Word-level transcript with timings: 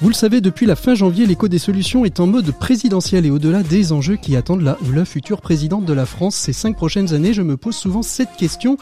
Vous 0.00 0.08
le 0.08 0.14
savez, 0.14 0.40
depuis 0.40 0.66
la 0.66 0.76
fin 0.76 0.94
janvier, 0.94 1.26
l'écho 1.26 1.48
des 1.48 1.58
solutions 1.58 2.04
est 2.04 2.20
en 2.20 2.26
mode 2.26 2.50
présidentiel 2.52 3.26
et 3.26 3.30
au-delà 3.30 3.62
des 3.62 3.92
enjeux 3.92 4.16
qui 4.16 4.36
attendent 4.36 4.62
la 4.62 4.76
ou 4.86 4.92
la 4.92 5.04
future 5.04 5.40
présidente 5.40 5.84
de 5.84 5.92
la 5.92 6.06
France 6.06 6.36
ces 6.36 6.52
cinq 6.52 6.76
prochaines 6.76 7.14
années, 7.14 7.32
je 7.32 7.42
me 7.42 7.56
pose 7.56 7.74
souvent 7.74 8.02
cette 8.02 8.36
question. 8.36 8.76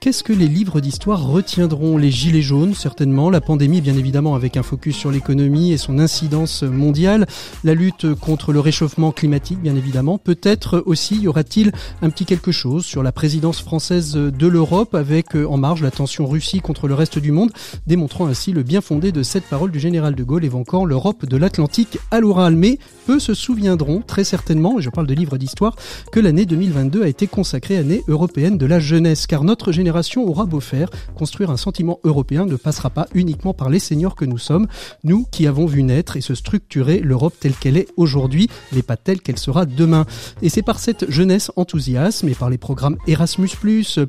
Qu'est-ce 0.00 0.24
que 0.24 0.32
les 0.32 0.48
livres 0.48 0.80
d'histoire 0.80 1.24
retiendront? 1.24 1.96
Les 1.96 2.10
gilets 2.10 2.42
jaunes, 2.42 2.74
certainement, 2.74 3.30
la 3.30 3.40
pandémie, 3.40 3.80
bien 3.80 3.96
évidemment, 3.96 4.34
avec 4.34 4.56
un 4.56 4.62
focus 4.62 4.96
sur 4.96 5.10
l'économie 5.10 5.72
et 5.72 5.78
son 5.78 5.98
incidence 5.98 6.62
mondiale, 6.62 7.26
la 7.62 7.74
lutte 7.74 8.14
contre 8.14 8.52
le 8.52 8.60
réchauffement 8.60 9.12
climatique, 9.12 9.60
bien 9.60 9.76
évidemment. 9.76 10.18
Peut-être 10.18 10.82
aussi 10.86 11.16
y 11.16 11.28
aura-t-il 11.28 11.72
un 12.02 12.10
petit 12.10 12.24
quelque 12.24 12.52
chose 12.52 12.84
sur 12.84 13.02
la 13.02 13.12
présidence 13.12 13.60
française 13.60 14.14
de 14.14 14.46
l'Europe 14.46 14.94
avec 14.94 15.36
en 15.36 15.56
marge 15.56 15.82
la 15.82 15.90
tension 15.90 16.26
Russie 16.26 16.60
contre 16.60 16.88
le 16.88 16.94
reste 16.94 17.18
du 17.18 17.30
monde, 17.30 17.50
démontrant 17.86 18.26
ainsi 18.26 18.52
le 18.52 18.62
bien 18.62 18.80
fondé 18.80 19.12
de 19.12 19.22
cette 19.22 19.44
parole 19.44 19.70
du 19.70 19.78
général 19.78 20.14
de 20.14 20.24
Gaulle 20.24 20.33
l'Europe 20.38 21.26
de 21.26 21.36
l'Atlantique 21.36 21.98
à 22.10 22.20
l'oral. 22.20 22.56
Mais 22.56 22.78
peu 23.06 23.18
se 23.18 23.34
souviendront 23.34 24.00
très 24.00 24.24
certainement, 24.24 24.78
et 24.78 24.82
je 24.82 24.90
parle 24.90 25.06
de 25.06 25.14
livres 25.14 25.36
d'histoire, 25.36 25.76
que 26.12 26.20
l'année 26.20 26.46
2022 26.46 27.02
a 27.02 27.08
été 27.08 27.26
consacrée 27.26 27.76
année 27.76 28.02
européenne 28.08 28.58
de 28.58 28.66
la 28.66 28.80
jeunesse, 28.80 29.26
car 29.26 29.44
notre 29.44 29.72
génération 29.72 30.26
aura 30.26 30.46
beau 30.46 30.60
faire, 30.60 30.88
construire 31.16 31.50
un 31.50 31.56
sentiment 31.56 32.00
européen 32.04 32.46
ne 32.46 32.56
passera 32.56 32.90
pas 32.90 33.06
uniquement 33.14 33.54
par 33.54 33.68
les 33.68 33.78
seniors 33.78 34.16
que 34.16 34.24
nous 34.24 34.38
sommes, 34.38 34.66
nous 35.02 35.26
qui 35.30 35.46
avons 35.46 35.66
vu 35.66 35.82
naître 35.82 36.16
et 36.16 36.20
se 36.20 36.34
structurer 36.34 37.00
l'Europe 37.00 37.34
telle 37.38 37.54
qu'elle 37.54 37.76
est 37.76 37.88
aujourd'hui, 37.96 38.48
mais 38.72 38.82
pas 38.82 38.96
telle 38.96 39.20
qu'elle 39.20 39.38
sera 39.38 39.66
demain. 39.66 40.06
Et 40.42 40.48
c'est 40.48 40.62
par 40.62 40.78
cette 40.78 41.10
jeunesse 41.10 41.50
enthousiasme 41.56 42.28
et 42.28 42.34
par 42.34 42.50
les 42.50 42.58
programmes 42.58 42.96
Erasmus+, 43.06 43.50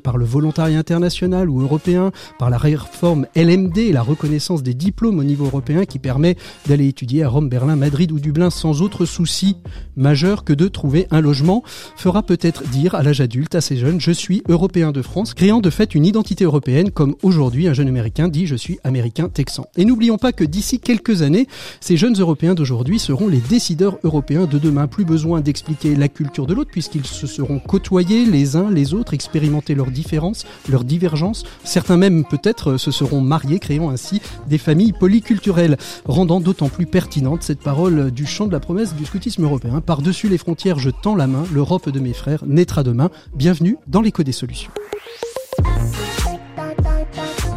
par 0.02 0.16
le 0.16 0.24
volontariat 0.24 0.78
international 0.78 1.50
ou 1.50 1.60
européen, 1.60 2.12
par 2.38 2.50
la 2.50 2.58
réforme 2.58 3.26
LMD 3.36 3.78
et 3.78 3.92
la 3.92 4.02
reconnaissance 4.02 4.62
des 4.62 4.74
diplômes 4.74 5.18
au 5.18 5.24
niveau 5.24 5.46
européen 5.46 5.84
qui 5.84 5.98
permet 6.06 6.36
d'aller 6.68 6.86
étudier 6.86 7.24
à 7.24 7.28
Rome, 7.28 7.48
Berlin, 7.48 7.74
Madrid 7.74 8.12
ou 8.12 8.20
Dublin 8.20 8.48
sans 8.48 8.80
autre 8.80 9.06
souci 9.06 9.56
majeur 9.96 10.44
que 10.44 10.52
de 10.52 10.68
trouver 10.68 11.08
un 11.10 11.20
logement, 11.20 11.64
fera 11.96 12.22
peut-être 12.22 12.62
dire 12.68 12.94
à 12.94 13.02
l'âge 13.02 13.20
adulte 13.20 13.56
à 13.56 13.60
ces 13.60 13.76
jeunes 13.76 14.00
je 14.00 14.12
suis 14.12 14.44
européen 14.48 14.92
de 14.92 15.02
France, 15.02 15.34
créant 15.34 15.60
de 15.60 15.68
fait 15.68 15.96
une 15.96 16.06
identité 16.06 16.44
européenne 16.44 16.92
comme 16.92 17.16
aujourd'hui 17.24 17.66
un 17.66 17.72
jeune 17.72 17.88
américain 17.88 18.28
dit 18.28 18.46
je 18.46 18.54
suis 18.54 18.78
américain 18.84 19.28
texan. 19.28 19.66
Et 19.76 19.84
n'oublions 19.84 20.16
pas 20.16 20.30
que 20.30 20.44
d'ici 20.44 20.78
quelques 20.78 21.22
années, 21.22 21.48
ces 21.80 21.96
jeunes 21.96 22.14
européens 22.20 22.54
d'aujourd'hui 22.54 23.00
seront 23.00 23.26
les 23.26 23.40
décideurs 23.40 23.98
européens 24.04 24.46
de 24.46 24.60
demain. 24.60 24.86
Plus 24.86 25.04
besoin 25.04 25.40
d'expliquer 25.40 25.96
la 25.96 26.06
culture 26.06 26.46
de 26.46 26.54
l'autre 26.54 26.70
puisqu'ils 26.70 27.04
se 27.04 27.26
seront 27.26 27.58
côtoyés 27.58 28.26
les 28.26 28.54
uns 28.54 28.70
les 28.70 28.94
autres, 28.94 29.12
expérimenter 29.12 29.74
leurs 29.74 29.90
différences, 29.90 30.46
leurs 30.68 30.84
divergences. 30.84 31.42
Certains 31.64 31.96
même 31.96 32.24
peut-être 32.24 32.76
se 32.76 32.92
seront 32.92 33.20
mariés, 33.20 33.58
créant 33.58 33.90
ainsi 33.90 34.20
des 34.46 34.58
familles 34.58 34.92
polyculturelles 34.92 35.78
rendant 36.04 36.40
d'autant 36.40 36.68
plus 36.68 36.86
pertinente 36.86 37.42
cette 37.42 37.60
parole 37.60 38.10
du 38.10 38.26
chant 38.26 38.46
de 38.46 38.52
la 38.52 38.60
promesse 38.60 38.94
du 38.94 39.04
scoutisme 39.04 39.44
européen. 39.44 39.80
Par-dessus 39.80 40.28
les 40.28 40.38
frontières, 40.38 40.78
je 40.78 40.90
tends 40.90 41.16
la 41.16 41.26
main, 41.26 41.44
l'Europe 41.52 41.88
de 41.88 42.00
mes 42.00 42.12
frères 42.12 42.44
naîtra 42.46 42.82
demain. 42.82 43.10
Bienvenue 43.34 43.76
dans 43.86 44.00
l'écho 44.00 44.22
des 44.22 44.32
solutions. 44.32 44.70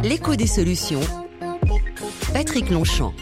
L'écho 0.02 0.34
des 0.34 0.46
solutions. 0.46 1.00
Patrick 2.32 2.70
Longchamp. 2.70 3.12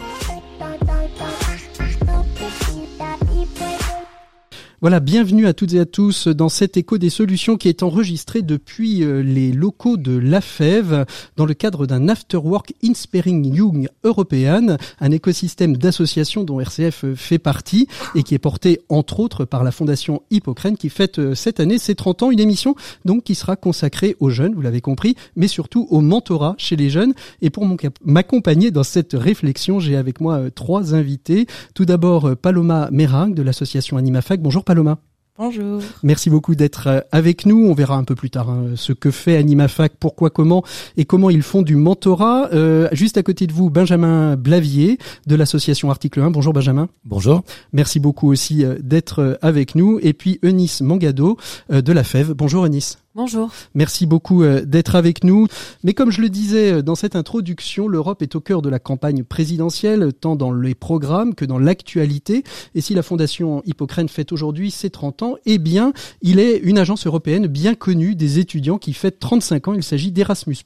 Voilà, 4.81 5.01
bienvenue 5.01 5.45
à 5.45 5.53
toutes 5.53 5.73
et 5.73 5.79
à 5.81 5.85
tous 5.85 6.29
dans 6.29 6.47
cet 6.47 6.77
écho 6.77 6.97
des 6.97 7.09
solutions 7.09 7.57
qui 7.57 7.67
est 7.67 7.83
enregistré 7.83 8.41
depuis 8.41 9.03
euh, 9.03 9.21
les 9.21 9.51
locaux 9.51 9.97
de 9.97 10.17
l'AFEV 10.17 11.03
dans 11.35 11.45
le 11.45 11.53
cadre 11.53 11.85
d'un 11.85 12.07
Afterwork 12.07 12.71
Inspiring 12.81 13.53
Young 13.53 13.89
European, 14.05 14.77
un 15.01 15.11
écosystème 15.11 15.75
d'associations 15.75 16.45
dont 16.45 16.61
RCF 16.61 17.13
fait 17.15 17.39
partie 17.39 17.89
et 18.15 18.23
qui 18.23 18.35
est 18.35 18.39
porté 18.39 18.79
entre 18.87 19.19
autres 19.19 19.43
par 19.43 19.65
la 19.65 19.71
fondation 19.71 20.21
Hippocrène 20.31 20.77
qui 20.77 20.87
fête 20.87 21.19
euh, 21.19 21.35
cette 21.35 21.59
année 21.59 21.77
ses 21.77 21.95
30 21.95 22.23
ans, 22.23 22.31
une 22.31 22.39
émission 22.39 22.73
donc 23.03 23.25
qui 23.25 23.35
sera 23.35 23.57
consacrée 23.57 24.15
aux 24.21 24.29
jeunes, 24.29 24.55
vous 24.55 24.61
l'avez 24.61 24.79
compris, 24.79 25.15
mais 25.35 25.49
surtout 25.49 25.87
au 25.89 25.99
mentorat 25.99 26.55
chez 26.57 26.77
les 26.77 26.89
jeunes. 26.89 27.13
Et 27.41 27.49
pour 27.49 27.67
m'accompagner 28.05 28.71
dans 28.71 28.83
cette 28.83 29.11
réflexion, 29.11 29.81
j'ai 29.81 29.97
avec 29.97 30.21
moi 30.21 30.35
euh, 30.35 30.49
trois 30.49 30.95
invités. 30.95 31.47
Tout 31.73 31.83
d'abord 31.83 32.37
Paloma 32.37 32.87
Merang 32.93 33.33
de 33.33 33.41
l'association 33.41 33.97
AnimaFac. 33.97 34.41
Bonjour 34.41 34.63
Paloma. 34.69 34.99
Bonjour. 35.35 35.81
Merci 36.03 36.29
beaucoup 36.29 36.53
d'être 36.53 36.85
euh, 36.85 36.99
avec 37.11 37.47
nous. 37.47 37.65
On 37.65 37.73
verra 37.73 37.95
un 37.95 38.03
peu 38.03 38.13
plus 38.13 38.29
tard 38.29 38.51
hein, 38.51 38.73
ce 38.75 38.93
que 38.93 39.09
fait 39.09 39.35
AnimaFac, 39.35 39.93
pourquoi, 39.99 40.29
comment 40.29 40.63
et 40.95 41.05
comment 41.05 41.31
ils 41.31 41.41
font 41.41 41.63
du 41.63 41.75
mentorat. 41.75 42.49
Euh, 42.53 42.87
juste 42.91 43.17
à 43.17 43.23
côté 43.23 43.47
de 43.47 43.51
vous, 43.51 43.71
Benjamin 43.71 44.35
Blavier 44.35 44.99
de 45.25 45.35
l'association 45.35 45.89
Article 45.89 46.19
1. 46.19 46.29
Bonjour 46.29 46.53
Benjamin. 46.53 46.87
Bonjour. 47.03 47.41
Merci 47.73 47.99
beaucoup 47.99 48.29
aussi 48.29 48.63
euh, 48.63 48.75
d'être 48.79 49.39
avec 49.41 49.73
nous. 49.73 49.97
Et 50.03 50.13
puis 50.13 50.37
Eunice 50.43 50.81
Mangado 50.81 51.35
de 51.71 51.91
la 51.91 52.03
FEV. 52.03 52.35
Bonjour 52.35 52.63
Eunice. 52.67 52.99
Bonjour. 53.21 53.51
Merci 53.75 54.05
beaucoup 54.05 54.43
euh, 54.43 54.63
d'être 54.63 54.95
avec 54.95 55.25
nous. 55.25 55.47
Mais 55.83 55.93
comme 55.93 56.09
je 56.09 56.21
le 56.21 56.29
disais 56.29 56.71
euh, 56.71 56.81
dans 56.81 56.95
cette 56.95 57.17
introduction, 57.17 57.89
l'Europe 57.89 58.21
est 58.21 58.33
au 58.33 58.39
cœur 58.39 58.61
de 58.61 58.69
la 58.69 58.79
campagne 58.79 59.25
présidentielle, 59.25 60.13
tant 60.13 60.37
dans 60.37 60.53
les 60.53 60.73
programmes 60.73 61.35
que 61.35 61.43
dans 61.43 61.59
l'actualité. 61.59 62.45
Et 62.75 62.79
si 62.79 62.93
la 62.93 63.03
Fondation 63.03 63.61
Hippocrène 63.65 64.07
fête 64.07 64.31
aujourd'hui 64.31 64.71
ses 64.71 64.89
30 64.89 65.23
ans, 65.23 65.35
eh 65.45 65.57
bien, 65.57 65.91
il 66.21 66.39
est 66.39 66.59
une 66.59 66.77
agence 66.77 67.05
européenne 67.05 67.47
bien 67.47 67.75
connue 67.75 68.15
des 68.15 68.39
étudiants 68.39 68.77
qui 68.77 68.93
fête 68.93 69.19
35 69.19 69.67
ans. 69.67 69.73
Il 69.73 69.83
s'agit 69.83 70.13
d'Erasmus+. 70.13 70.63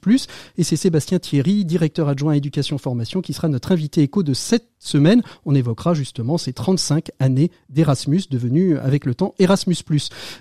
Et 0.56 0.62
c'est 0.62 0.76
Sébastien 0.76 1.18
Thierry, 1.18 1.64
directeur 1.64 2.08
adjoint 2.08 2.34
éducation 2.34 2.78
formation, 2.78 3.20
qui 3.20 3.32
sera 3.32 3.48
notre 3.48 3.72
invité 3.72 4.02
écho 4.02 4.22
de 4.22 4.32
cette 4.32 4.68
semaine. 4.78 5.22
On 5.44 5.56
évoquera 5.56 5.94
justement 5.94 6.38
ces 6.38 6.52
35 6.52 7.08
années 7.18 7.50
d'Erasmus 7.68 8.22
devenues 8.30 8.78
avec 8.78 9.06
le 9.06 9.16
temps 9.16 9.34
Erasmus+. 9.40 9.76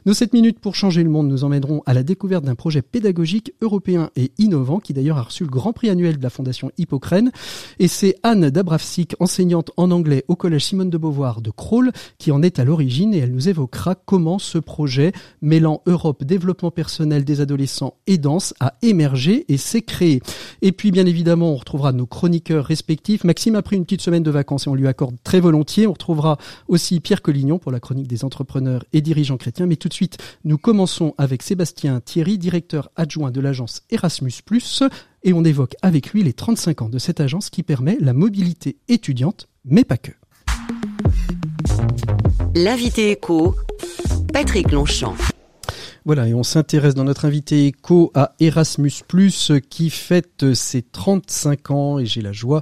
Nos 0.05 0.13
7 0.13 0.33
minutes 0.33 0.59
pour 0.59 0.75
changer 0.75 1.01
le 1.01 1.09
monde 1.09 1.27
nous 1.27 1.43
emmèneront 1.43 1.81
à 1.87 1.93
la 1.93 2.02
découverte 2.03 2.45
d'un 2.45 2.55
projet 2.55 2.81
pédagogique 2.81 3.53
européen 3.61 4.09
et 4.15 4.31
innovant 4.37 4.79
qui 4.79 4.93
d'ailleurs 4.93 5.17
a 5.17 5.23
reçu 5.23 5.43
le 5.43 5.49
grand 5.49 5.73
prix 5.73 5.89
annuel 5.89 6.17
de 6.17 6.23
la 6.23 6.29
Fondation 6.29 6.71
Hippocrène. 6.77 7.31
Et 7.79 7.87
c'est 7.87 8.15
Anne 8.23 8.49
Dabravsik, 8.49 9.15
enseignante 9.19 9.71
en 9.77 9.91
anglais 9.91 10.25
au 10.27 10.35
collège 10.35 10.65
Simone 10.65 10.89
de 10.89 10.97
Beauvoir 10.97 11.41
de 11.41 11.51
Crolles, 11.51 11.91
qui 12.17 12.31
en 12.31 12.41
est 12.41 12.59
à 12.59 12.63
l'origine 12.63 13.13
et 13.13 13.19
elle 13.19 13.31
nous 13.31 13.49
évoquera 13.49 13.95
comment 13.95 14.39
ce 14.39 14.57
projet 14.57 15.11
mêlant 15.41 15.81
Europe, 15.85 16.23
développement 16.23 16.71
personnel 16.71 17.25
des 17.25 17.41
adolescents 17.41 17.95
et 18.07 18.17
danse 18.17 18.53
a 18.59 18.75
émergé 18.81 19.45
et 19.49 19.57
s'est 19.57 19.81
créé. 19.81 20.21
Et 20.61 20.71
puis 20.71 20.91
bien 20.91 21.05
évidemment, 21.05 21.51
on 21.51 21.55
retrouvera 21.55 21.91
nos 21.91 22.05
chroniqueurs 22.05 22.65
respectifs. 22.65 23.23
Maxime 23.23 23.55
a 23.55 23.61
pris 23.61 23.75
une 23.75 23.83
petite 23.83 24.01
semaine 24.01 24.23
de 24.23 24.31
vacances 24.31 24.67
et 24.67 24.69
on 24.69 24.75
lui 24.75 24.87
accorde 24.87 25.15
très 25.23 25.39
volontiers. 25.39 25.87
On 25.87 25.93
retrouvera 25.93 26.37
aussi 26.67 26.99
Pierre 26.99 27.21
Collignon 27.21 27.59
pour 27.59 27.71
la 27.71 27.79
chronique 27.79 28.07
des 28.07 28.23
entrepreneurs 28.25 28.85
et 28.93 29.01
dirigeants 29.01 29.37
chrétiens. 29.37 29.65
Mais 29.65 29.75
tout 29.75 29.89
de 29.89 29.93
suite, 29.93 30.17
nous 30.43 30.57
commençons 30.57 31.13
avec 31.17 31.43
Sébastien 31.43 31.82
Thierry, 32.05 32.37
directeur 32.37 32.89
adjoint 32.95 33.31
de 33.31 33.41
l'agence 33.41 33.81
Erasmus+, 33.89 34.33
et 35.23 35.33
on 35.33 35.43
évoque 35.43 35.75
avec 35.81 36.11
lui 36.11 36.23
les 36.23 36.33
35 36.33 36.83
ans 36.83 36.89
de 36.89 36.99
cette 36.99 37.19
agence 37.19 37.49
qui 37.49 37.63
permet 37.63 37.97
la 37.99 38.13
mobilité 38.13 38.77
étudiante, 38.87 39.47
mais 39.65 39.83
pas 39.83 39.97
que. 39.97 40.11
L'invité 42.55 43.11
éco, 43.11 43.55
Patrick 44.31 44.71
Longchamp. 44.71 45.15
Voilà, 46.05 46.27
et 46.27 46.33
on 46.33 46.43
s'intéresse 46.43 46.95
dans 46.95 47.05
notre 47.05 47.25
invité 47.25 47.67
éco 47.67 48.11
à 48.13 48.33
Erasmus+, 48.41 48.91
qui 49.69 49.89
fête 49.89 50.53
ses 50.53 50.81
35 50.81 51.71
ans, 51.71 51.99
et 51.99 52.05
j'ai 52.05 52.21
la 52.21 52.33
joie 52.33 52.61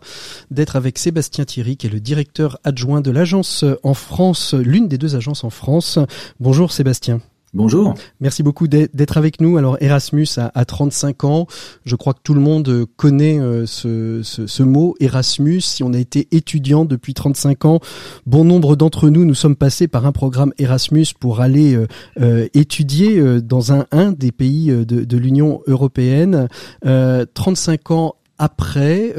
d'être 0.51 0.75
avec 0.75 0.99
Sébastien 0.99 1.45
Thierry, 1.45 1.75
qui 1.75 1.87
est 1.87 1.91
le 1.91 1.99
directeur 1.99 2.59
adjoint 2.63 3.01
de 3.01 3.09
l'agence 3.09 3.65
en 3.83 3.95
France, 3.95 4.53
l'une 4.53 4.87
des 4.87 4.99
deux 4.99 5.15
agences 5.15 5.43
en 5.43 5.49
France. 5.49 5.97
Bonjour 6.39 6.71
Sébastien. 6.71 7.19
Bonjour. 7.53 7.95
Merci 8.21 8.43
beaucoup 8.43 8.69
d'être 8.69 9.17
avec 9.17 9.41
nous. 9.41 9.57
Alors 9.57 9.75
Erasmus 9.81 10.27
a, 10.37 10.63
35 10.63 11.25
ans. 11.25 11.47
Je 11.83 11.97
crois 11.97 12.13
que 12.13 12.21
tout 12.23 12.33
le 12.33 12.39
monde 12.39 12.85
connaît 12.95 13.39
euh, 13.39 13.65
ce, 13.65 14.63
mot 14.63 14.95
Erasmus. 15.01 15.59
Si 15.59 15.83
on 15.83 15.91
a 15.91 15.97
été 15.97 16.29
étudiant 16.31 16.85
depuis 16.85 17.13
35 17.13 17.65
ans, 17.65 17.79
bon 18.25 18.45
nombre 18.45 18.77
d'entre 18.77 19.09
nous, 19.09 19.25
nous 19.25 19.33
sommes 19.33 19.57
passés 19.57 19.89
par 19.89 20.05
un 20.05 20.13
programme 20.13 20.53
Erasmus 20.59 21.07
pour 21.19 21.41
aller 21.41 21.75
euh, 21.75 21.87
euh, 22.21 22.47
étudier 22.53 23.21
dans 23.41 23.73
un, 23.73 23.85
des 24.13 24.31
pays 24.31 24.67
de, 24.71 25.17
l'Union 25.17 25.61
européenne. 25.67 26.47
35 26.83 27.91
ans 27.91 28.15
après, 28.41 29.13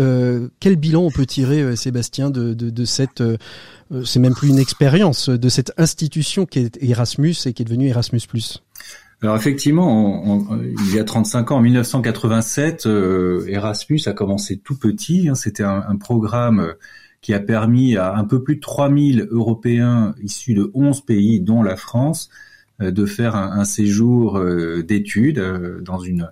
quel 0.59 0.75
bilan 0.75 1.03
on 1.03 1.11
peut 1.13 1.27
tirer, 1.27 1.77
Sébastien, 1.77 2.31
de, 2.31 2.85
cette 2.85 3.21
euh, 3.21 3.37
c'est 4.05 4.21
même 4.21 4.35
plus 4.35 4.49
une 4.49 4.59
expérience 4.59 5.29
de 5.29 5.49
cette 5.49 5.73
institution 5.77 6.47
qui 6.47 6.61
est 6.61 6.83
Erasmus 6.83 7.35
et 7.47 7.53
qui 7.53 7.63
est 7.63 7.65
devenue 7.65 7.89
Erasmus+. 7.89 8.23
Alors 9.23 9.37
effectivement, 9.37 10.51
il 10.61 10.95
y 10.95 10.99
a 10.99 11.05
35 11.05 11.53
ans, 11.53 11.57
en 11.59 11.61
1987, 11.61 12.87
euh, 12.87 13.47
Erasmus 13.47 14.01
a 14.07 14.13
commencé 14.13 14.57
tout 14.57 14.77
petit. 14.77 15.29
Hein. 15.29 15.37
C'était 15.37 15.63
un, 15.63 15.97
programme 15.97 16.75
qui 17.21 17.33
a 17.33 17.39
permis 17.39 17.97
à 17.97 18.17
un 18.17 18.25
peu 18.25 18.43
plus 18.43 18.57
de 18.57 18.61
3000 18.61 19.29
Européens 19.31 20.15
issus 20.23 20.55
de 20.55 20.73
11 20.75 21.03
pays, 21.03 21.41
dont 21.41 21.63
la 21.63 21.77
France, 21.77 22.31
de 22.81 23.07
faire 23.07 23.37
un, 23.37 23.65
séjour 23.65 24.43
d'études 24.83 25.41
dans 25.83 26.01
une 26.01 26.29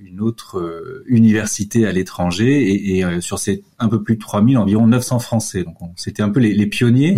une 0.00 0.20
autre 0.20 1.02
université 1.06 1.86
à 1.86 1.92
l'étranger 1.92 2.98
et, 2.98 3.20
sur 3.20 3.38
ces 3.38 3.62
un 3.78 3.88
peu 3.88 4.02
plus 4.02 4.16
de 4.16 4.20
3000, 4.20 4.58
environ 4.58 4.86
900 4.86 5.18
Français. 5.20 5.64
Donc 5.64 5.76
c'était 5.96 6.22
un 6.22 6.30
peu 6.30 6.40
les, 6.40 6.54
les 6.54 6.66
pionniers. 6.66 7.16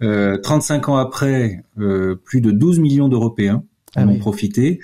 35 0.00 0.88
ans 0.88 0.96
après, 0.96 1.62
plus 2.24 2.40
de 2.40 2.50
12 2.50 2.78
millions 2.78 3.08
d'Européens 3.08 3.62
en 3.96 4.02
ah 4.02 4.06
ont 4.06 4.18
profité. 4.18 4.80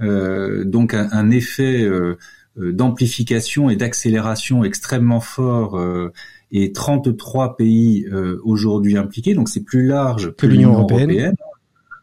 donc 0.00 0.94
un, 0.94 1.08
un 1.12 1.30
effet 1.30 1.86
euh, 2.58 2.72
d'amplification 2.72 3.68
et 3.68 3.76
d'accélération 3.76 4.64
extrêmement 4.64 5.20
fort 5.20 5.78
euh, 5.78 6.10
et 6.50 6.72
33 6.72 7.56
pays 7.56 8.06
euh, 8.10 8.40
aujourd'hui 8.44 8.96
impliqués, 8.96 9.34
donc 9.34 9.50
c'est 9.50 9.62
plus 9.62 9.86
large 9.86 10.34
que, 10.36 10.46
l'Union 10.46 10.72
européenne, 10.72 11.34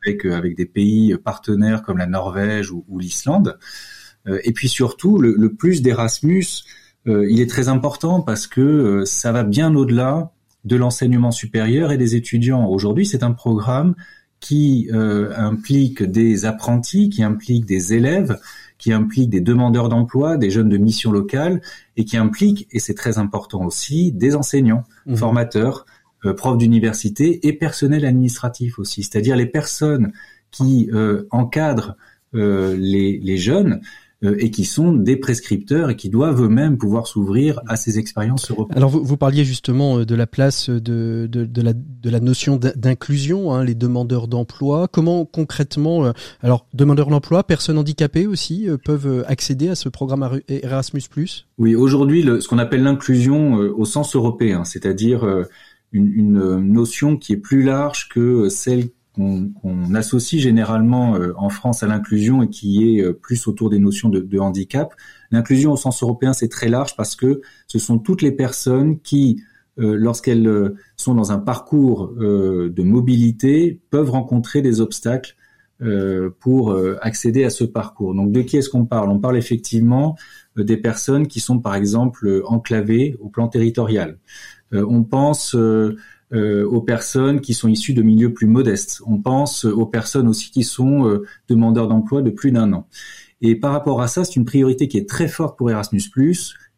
avec 0.06 0.26
avec 0.26 0.56
des 0.56 0.68
pays 0.68 1.18
partenaires 1.18 1.82
comme 1.82 1.98
la 1.98 2.06
Norvège 2.06 2.72
ou, 2.72 3.00
l'Islande. 3.00 3.58
Et 4.26 4.54
puis 4.54 4.70
surtout, 4.70 5.18
le, 5.20 5.36
le 5.38 5.54
plus 5.54 5.82
d'Erasmus, 5.82 6.46
il 7.06 7.42
est 7.42 7.50
très 7.50 7.68
important 7.68 8.22
parce 8.22 8.48
que 8.48 9.04
ça 9.06 9.32
va 9.34 9.44
bien 9.44 9.76
au-delà 9.76 10.32
de 10.64 10.78
l'enseignement 10.78 11.32
supérieur 11.32 11.92
et 11.92 11.98
des 11.98 12.16
étudiants. 12.16 12.66
Aujourd'hui, 12.68 13.06
c'est 13.06 13.24
un 13.24 13.32
programme 13.34 13.96
qui 14.40 14.90
implique 14.94 16.04
des 16.04 16.46
apprentis, 16.46 17.10
qui 17.10 17.24
implique 17.24 17.66
des 17.66 17.94
élèves, 17.94 18.38
qui 18.84 18.92
implique 18.92 19.30
des 19.30 19.40
demandeurs 19.40 19.88
d'emploi, 19.88 20.36
des 20.36 20.50
jeunes 20.50 20.68
de 20.68 20.76
mission 20.76 21.10
locale, 21.12 21.62
et 21.96 22.04
qui 22.04 22.18
implique, 22.18 22.68
et 22.72 22.80
c'est 22.80 22.96
très 22.96 23.18
important 23.18 23.64
aussi, 23.64 24.12
des 24.12 24.36
enseignants, 24.36 24.84
mmh. 25.06 25.16
formateurs, 25.16 25.86
euh, 26.26 26.34
profs 26.34 26.58
d'université 26.58 27.48
et 27.48 27.54
personnel 27.54 28.04
administratif 28.04 28.80
aussi, 28.80 29.04
c'est-à-dire 29.04 29.38
les 29.38 29.46
personnes 29.46 30.12
qui 30.52 30.90
euh, 30.92 31.28
encadrent 31.32 31.96
euh, 32.36 32.76
les, 32.78 33.20
les, 33.20 33.38
jeunes 33.38 33.74
euh, 33.74 33.80
et 34.24 34.52
qui 34.52 34.66
sont 34.66 34.94
des 34.94 35.18
prescripteurs 35.18 35.90
et 35.90 35.96
qui 35.96 36.10
doivent 36.10 36.42
eux-mêmes 36.42 36.78
pouvoir 36.78 37.08
s'ouvrir 37.08 37.60
à 37.68 37.76
ces 37.76 38.00
expériences 38.00 38.50
européennes. 38.50 38.78
Alors 38.78 38.90
vous, 38.90 39.04
vous, 39.04 39.18
parliez 39.18 39.44
justement 39.44 40.00
euh, 40.00 40.06
de 40.06 40.16
la 40.16 40.28
place 40.28 40.70
de, 40.70 41.28
de, 41.30 41.46
de, 41.46 41.62
la, 41.62 41.74
de 41.74 42.10
la, 42.10 42.20
notion 42.20 42.58
d'inclusion, 42.58 43.54
hein, 43.54 43.64
les 43.64 43.76
demandeurs 43.76 44.28
d'emploi. 44.28 44.88
Comment 44.88 45.26
concrètement, 45.26 46.06
euh, 46.06 46.12
alors 46.42 46.68
demandeurs 46.74 47.08
d'emploi, 47.08 47.44
personnes 47.44 47.78
handicapées 47.78 48.28
aussi 48.28 48.68
peuvent 48.86 49.26
accéder 49.28 49.70
à 49.70 49.76
ce 49.76 49.90
programme 49.90 50.40
Erasmus 50.48 51.02
+ 51.30 51.58
Oui, 51.58 51.76
aujourd'hui, 51.76 52.24
ce 52.24 52.48
qu'on 52.48 52.60
appelle 52.60 52.84
l'inclusion 52.84 53.56
au 53.56 53.86
sens 53.86 54.16
européen, 54.16 54.64
c'est-à-dire 54.64 55.26
une, 55.92 56.12
une 56.14 56.60
notion 56.60 57.18
qui 57.18 57.34
est 57.34 57.38
plus 57.38 57.64
large 57.64 58.10
que 58.10 58.50
celle 58.50 58.90
qu'on 59.14 59.94
associe 59.94 60.42
généralement 60.42 61.16
euh, 61.16 61.34
en 61.38 61.50
France 61.50 61.84
à 61.84 61.88
l'inclusion 61.88 62.42
et 62.42 62.50
qui 62.50 62.98
est 62.98 63.02
euh, 63.02 63.14
plus 63.14 63.48
autour 63.48 63.70
des 63.70 63.80
notions 63.80 64.10
de, 64.10 64.20
de 64.20 64.40
handicap. 64.40 64.94
L'inclusion 65.32 65.72
au 65.72 65.78
sens 65.78 66.02
européen, 66.02 66.34
c'est 66.34 66.50
très 66.50 66.68
large 66.68 66.96
parce 66.96 67.16
que 67.16 67.42
ce 67.68 67.80
sont 67.80 68.00
toutes 68.00 68.22
les 68.22 68.32
personnes 68.32 69.00
qui, 69.00 69.42
euh, 69.80 69.96
lorsqu'elles 69.96 70.74
sont 70.98 71.14
dans 71.14 71.32
un 71.32 71.38
parcours 71.38 72.14
de 72.18 72.84
mobilité, 72.84 73.80
peuvent 73.90 74.10
rencontrer 74.10 74.62
des 74.62 74.82
obstacles 74.82 75.36
pour 76.40 76.78
accéder 77.02 77.44
à 77.44 77.50
ce 77.50 77.66
parcours. 77.66 78.16
Donc 78.16 78.32
de 78.32 78.42
qui 78.42 78.56
est-ce 78.56 78.70
qu'on 78.70 78.86
parle? 78.86 79.10
On 79.10 79.20
parle 79.20 79.38
effectivement 79.38 80.16
des 80.56 80.78
personnes 80.78 81.28
qui 81.28 81.42
sont 81.42 81.60
par 81.60 81.76
exemple 81.76 82.42
enclavées 82.46 83.18
au 83.20 83.28
plan 83.28 83.50
territorial. 83.50 84.18
on 84.72 85.04
pense 85.04 85.58
euh, 86.34 86.66
aux 86.66 86.82
personnes 86.82 87.42
qui 87.42 87.54
sont 87.54 87.68
issues 87.68 87.94
de 87.94 88.02
milieux 88.02 88.34
plus 88.34 88.48
modestes. 88.48 89.02
On 89.06 89.20
pense 89.20 89.66
aux 89.66 89.86
personnes 89.86 90.28
aussi 90.28 90.52
qui 90.52 90.64
sont 90.64 91.08
euh, 91.08 91.26
demandeurs 91.48 91.88
d'emploi 91.88 92.22
de 92.22 92.32
plus 92.32 92.52
d'un 92.52 92.74
an. 92.74 92.88
Et 93.42 93.56
par 93.56 93.72
rapport 93.72 94.02
à 94.02 94.08
ça, 94.08 94.24
c'est 94.24 94.38
une 94.38 94.46
priorité 94.46 94.88
qui 94.88 94.98
est 94.98 95.08
très 95.08 95.28
forte 95.28 95.58
pour 95.58 95.70
Erasmus+. 95.70 96.02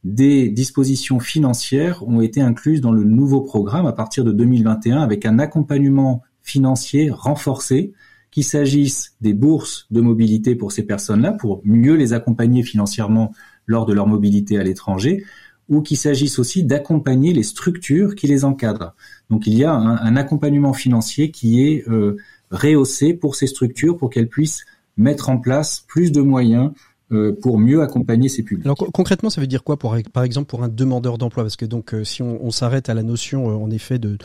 Des 0.03 0.49
dispositions 0.49 1.19
financières 1.19 2.07
ont 2.07 2.21
été 2.21 2.41
incluses 2.41 2.81
dans 2.81 2.91
le 2.91 3.03
nouveau 3.03 3.41
programme 3.41 3.85
à 3.85 3.93
partir 3.93 4.23
de 4.23 4.31
2021 4.31 5.01
avec 5.01 5.25
un 5.25 5.39
accompagnement 5.39 6.21
financier 6.41 7.09
renforcé, 7.09 7.93
qu'il 8.31 8.43
s'agisse 8.43 9.15
des 9.21 9.33
bourses 9.33 9.87
de 9.91 10.01
mobilité 10.01 10.55
pour 10.55 10.71
ces 10.71 10.83
personnes-là, 10.83 11.31
pour 11.31 11.61
mieux 11.63 11.95
les 11.95 12.13
accompagner 12.13 12.63
financièrement 12.63 13.33
lors 13.65 13.85
de 13.85 13.93
leur 13.93 14.07
mobilité 14.07 14.59
à 14.59 14.63
l'étranger, 14.63 15.23
ou 15.69 15.81
qu'il 15.81 15.97
s'agisse 15.97 16.39
aussi 16.39 16.63
d'accompagner 16.63 17.33
les 17.33 17.43
structures 17.43 18.15
qui 18.15 18.27
les 18.27 18.45
encadrent. 18.45 18.93
Donc 19.29 19.47
il 19.47 19.55
y 19.55 19.63
a 19.63 19.73
un, 19.73 20.15
accompagnement 20.15 20.73
financier 20.73 21.31
qui 21.31 21.67
est 21.67 21.87
euh, 21.89 22.17
rehaussé 22.51 23.13
pour 23.13 23.35
ces 23.35 23.47
structures 23.47 23.97
pour 23.97 24.09
qu'elles 24.09 24.29
puissent 24.29 24.65
mettre 24.97 25.29
en 25.29 25.37
place 25.37 25.83
plus 25.87 26.11
de 26.11 26.21
moyens 26.21 26.71
pour 27.41 27.59
mieux 27.59 27.81
accompagner 27.81 28.29
ces 28.29 28.41
publics. 28.41 28.65
Alors 28.65 28.77
concrètement, 28.77 29.29
ça 29.29 29.39
veut 29.39 29.45
dire 29.45 29.63
quoi 29.63 29.77
pour 29.77 29.95
par 30.11 30.23
exemple 30.23 30.47
pour 30.47 30.63
un 30.63 30.69
demandeur 30.69 31.19
d'emploi? 31.19 31.43
Parce 31.43 31.55
que 31.55 31.65
donc 31.65 31.93
euh, 31.93 32.03
si 32.03 32.23
on, 32.23 32.49
s'arrête 32.49 32.89
à 32.89 32.95
la 32.95 33.03
notion 33.03 33.49
euh, 33.49 33.53
en 33.53 33.69
effet 33.69 33.99
de 33.99 34.17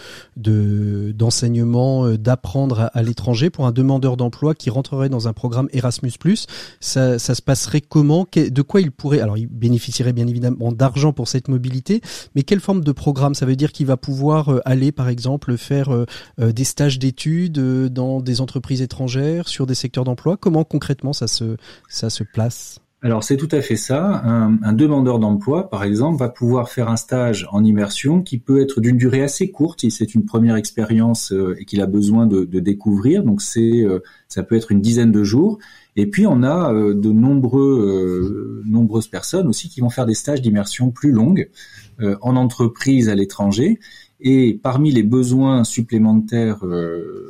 d'enseignement, 1.12 2.08
d'apprendre 2.12 2.90
à, 2.94 3.02
l'étranger, 3.02 3.50
pour 3.50 3.66
un 3.66 3.72
demandeur 3.72 4.16
d'emploi 4.16 4.54
qui 4.54 4.70
rentrerait 4.70 5.10
dans 5.10 5.28
un 5.28 5.32
programme 5.34 5.68
Erasmus+, 5.72 6.12
ça, 6.80 7.18
ça 7.18 7.34
se 7.34 7.42
passerait 7.42 7.82
comment? 7.82 8.26
De 8.34 8.62
quoi 8.62 8.80
il 8.80 8.92
pourrait 8.92 9.20
Alors 9.20 9.36
il 9.36 9.46
bénéficierait 9.46 10.12
bien 10.12 10.26
évidemment 10.26 10.72
d'argent 10.72 11.12
pour 11.12 11.28
cette 11.28 11.48
mobilité, 11.48 12.00
mais 12.34 12.42
quelle 12.42 12.60
forme 12.60 12.82
de 12.82 12.92
programme? 12.92 13.34
Ça 13.34 13.44
veut 13.44 13.56
dire 13.56 13.72
qu'il 13.72 13.86
va 13.86 13.98
pouvoir 13.98 14.60
aller 14.64 14.92
par 14.92 15.08
exemple 15.08 15.56
faire 15.58 16.06
des 16.38 16.64
stages 16.64 16.98
d'études 16.98 17.58
dans 17.92 18.20
des 18.20 18.40
entreprises 18.40 18.80
étrangères 18.80 19.48
sur 19.48 19.66
des 19.66 19.74
secteurs 19.74 20.04
d'emploi? 20.04 20.38
Comment 20.38 20.64
concrètement 20.64 21.12
ça 21.12 21.26
se 21.26 21.56
ça 21.88 22.08
se 22.08 22.24
place? 22.24 22.79
Alors 23.02 23.25
c'est 23.25 23.38
tout 23.38 23.49
à 23.50 23.62
fait 23.62 23.76
ça. 23.76 24.23
Un, 24.25 24.73
demandeur 24.75 25.19
d'emploi, 25.19 25.70
par 25.70 25.85
exemple, 25.85 26.19
va 26.19 26.29
pouvoir 26.29 26.69
faire 26.69 26.91
un 26.91 26.97
stage 26.97 27.49
en 27.50 27.64
immersion 27.64 28.20
qui 28.20 28.37
peut 28.37 28.61
être 28.61 28.81
d'une 28.82 28.99
durée 28.99 29.23
assez 29.23 29.50
courte 29.50 29.81
si 29.81 29.91
c'est 29.91 30.14
une 30.14 30.26
première 30.26 30.56
expérience 30.56 31.32
euh, 31.32 31.56
et 31.58 31.64
qu'il 31.64 31.81
a 31.81 31.87
besoin 31.87 32.26
de, 32.26 32.44
découvrir. 32.44 33.25
Donc 33.25 33.41
c'est, 33.41 33.85
euh, 33.85 34.00
ça 34.29 34.43
peut 34.43 34.55
être 34.55 34.70
une 34.70 34.82
dizaine 34.82 35.12
de 35.12 35.25
jours. 35.25 35.58
Et 35.97 36.06
puis 36.11 36.26
on 36.26 36.43
a 36.43 36.75
euh, 36.75 36.93
de 36.93 37.11
nombreux, 37.11 38.62
nombreuses 38.67 39.08
personnes 39.08 39.49
aussi 39.49 39.70
qui 39.70 39.81
vont 39.81 39.91
faire 39.91 40.05
des 40.05 40.14
stages 40.14 40.43
d'immersion 40.43 40.91
plus 40.91 41.12
longues 41.12 41.49
en 42.23 42.37
entreprise 42.37 43.08
à 43.08 43.14
l'étranger. 43.14 43.79
Et 44.20 44.58
parmi 44.62 44.91
les 44.91 45.02
besoins 45.02 45.64
supplémentaires 45.64 46.62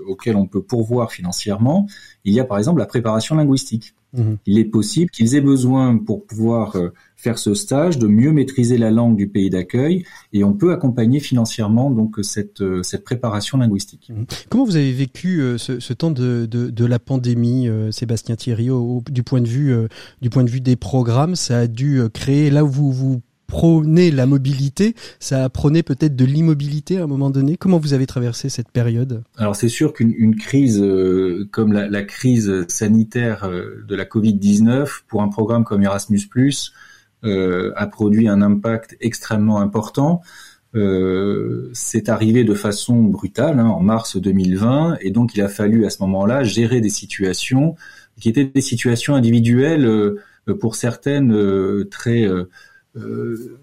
auxquels 0.09 0.37
on 0.37 0.47
peut 0.47 0.63
pourvoir 0.63 1.13
financièrement, 1.13 1.87
il 2.25 2.35
y 2.35 2.41
a 2.41 2.45
par 2.45 2.59
exemple 2.59 2.81
la 2.81 2.87
préparation 2.87 3.37
linguistique. 3.37 3.95
Mhm. 4.13 4.39
Il 4.47 4.59
est 4.59 4.65
possible 4.65 5.11
qu'ils 5.11 5.35
aient 5.35 5.41
besoin, 5.41 5.97
pour 5.97 6.27
pouvoir 6.27 6.77
euh, 6.77 6.89
faire 7.17 7.39
ce 7.39 7.55
stage, 7.55 7.99
de 7.99 8.07
mieux 8.07 8.33
maîtriser 8.33 8.79
la 8.79 8.91
langue 8.91 9.17
du 9.17 9.29
pays 9.29 9.51
d'accueil, 9.51 10.05
et 10.33 10.43
on 10.45 10.53
peut 10.53 10.73
accompagner 10.73 11.21
financièrement 11.21 11.91
donc 11.91 12.17
cette, 12.23 12.61
euh, 12.61 12.83
cette 12.83 13.05
préparation 13.05 13.59
linguistique. 13.59 14.11
Mhm. 14.15 14.27
Comment 14.49 14.65
vous 14.65 14.77
avez 14.77 14.93
vécu 14.93 15.41
euh, 15.41 15.59
ce, 15.59 15.81
ce 15.81 15.93
temps 15.93 16.11
de, 16.11 16.47
de, 16.47 16.71
de, 16.71 16.85
la 16.85 16.99
pandémie, 16.99 17.69
Sébastien 17.91 18.37
Thierry, 18.37 18.69
du 19.11 19.23
point 19.23 19.41
de 19.41 19.49
vue 19.49 19.75
du 20.21 20.31
point 20.31 20.43
de 20.45 20.51
vue 20.51 20.61
des 20.61 20.77
programmes 20.77 21.37
Ça 21.37 21.59
a 21.59 21.67
dû 21.67 22.01
créer 22.13 22.51
là 22.51 22.65
où 22.65 22.69
vous 22.69 22.91
vous 22.91 23.23
prônait 23.51 24.11
la 24.11 24.27
mobilité, 24.27 24.95
ça 25.19 25.45
apprenait 25.45 25.83
peut-être 25.83 26.17
de 26.17 26.25
l'immobilité 26.25 26.99
à 26.99 27.05
un 27.05 27.07
moment 27.07 27.31
donné. 27.31 27.57
Comment 27.57 27.79
vous 27.79 27.93
avez 27.93 28.07
traversé 28.07 28.49
cette 28.49 28.71
période? 28.71 29.23
Alors 29.37 29.57
c'est 29.57 29.69
sûr 29.69 29.93
qu'une 29.93 30.37
crise 30.37 30.81
euh, 30.81 31.49
comme 31.51 31.73
la, 31.73 32.03
crise 32.05 32.65
sanitaire 32.69 33.45
euh, 33.45 33.85
de 33.87 33.95
la 33.97 34.05
Covid-19 34.05 35.03
pour 35.09 35.23
un 35.23 35.29
programme 35.29 35.65
comme 35.65 35.83
Erasmus⁇ 35.83 36.21
euh, 37.25 37.73
a 37.77 37.87
produit 37.87 38.29
un 38.29 38.41
impact 38.41 38.97
extrêmement 39.01 39.61
important. 39.61 40.23
c'est 41.73 42.09
arrivé 42.09 42.45
de 42.45 42.55
façon 42.55 43.03
brutale 43.03 43.59
hein, 43.59 43.67
en 43.67 43.81
mars 43.81 44.17
2020 44.17 44.99
et 45.01 45.11
donc 45.11 45.35
il 45.35 45.43
a 45.43 45.49
fallu 45.49 45.85
à 45.85 45.91
ce 45.91 46.01
moment-là 46.05 46.45
gérer 46.45 46.81
des 46.81 46.95
situations 47.03 47.75
qui 48.21 48.29
étaient 48.29 48.45
des 48.45 48.61
situations 48.61 49.17
individuelles 49.17 50.15
pour 50.61 50.77
certaines 50.77 51.35
très 51.91 52.25
euh, 52.97 53.59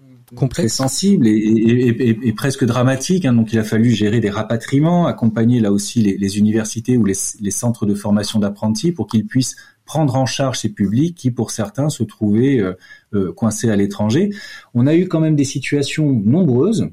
très 0.50 0.68
sensible 0.68 1.26
et, 1.26 1.30
et, 1.30 1.88
et, 1.88 2.28
et, 2.28 2.32
presque 2.32 2.64
dramatique. 2.64 3.24
Hein. 3.24 3.32
Donc, 3.34 3.52
il 3.52 3.58
a 3.58 3.64
fallu 3.64 3.90
gérer 3.90 4.20
des 4.20 4.30
rapatriements, 4.30 5.06
accompagner 5.06 5.60
là 5.60 5.72
aussi 5.72 6.02
les, 6.02 6.16
les 6.16 6.38
universités 6.38 6.96
ou 6.96 7.04
les, 7.04 7.14
les, 7.40 7.50
centres 7.50 7.86
de 7.86 7.94
formation 7.94 8.38
d'apprentis 8.38 8.92
pour 8.92 9.06
qu'ils 9.06 9.26
puissent 9.26 9.56
prendre 9.84 10.16
en 10.16 10.26
charge 10.26 10.58
ces 10.58 10.68
publics 10.68 11.16
qui, 11.16 11.30
pour 11.30 11.50
certains, 11.50 11.88
se 11.88 12.04
trouvaient 12.04 12.60
euh, 12.60 12.74
euh, 13.14 13.32
coincés 13.32 13.70
à 13.70 13.76
l'étranger. 13.76 14.30
On 14.74 14.86
a 14.86 14.94
eu 14.94 15.08
quand 15.08 15.20
même 15.20 15.36
des 15.36 15.44
situations 15.44 16.12
nombreuses 16.12 16.88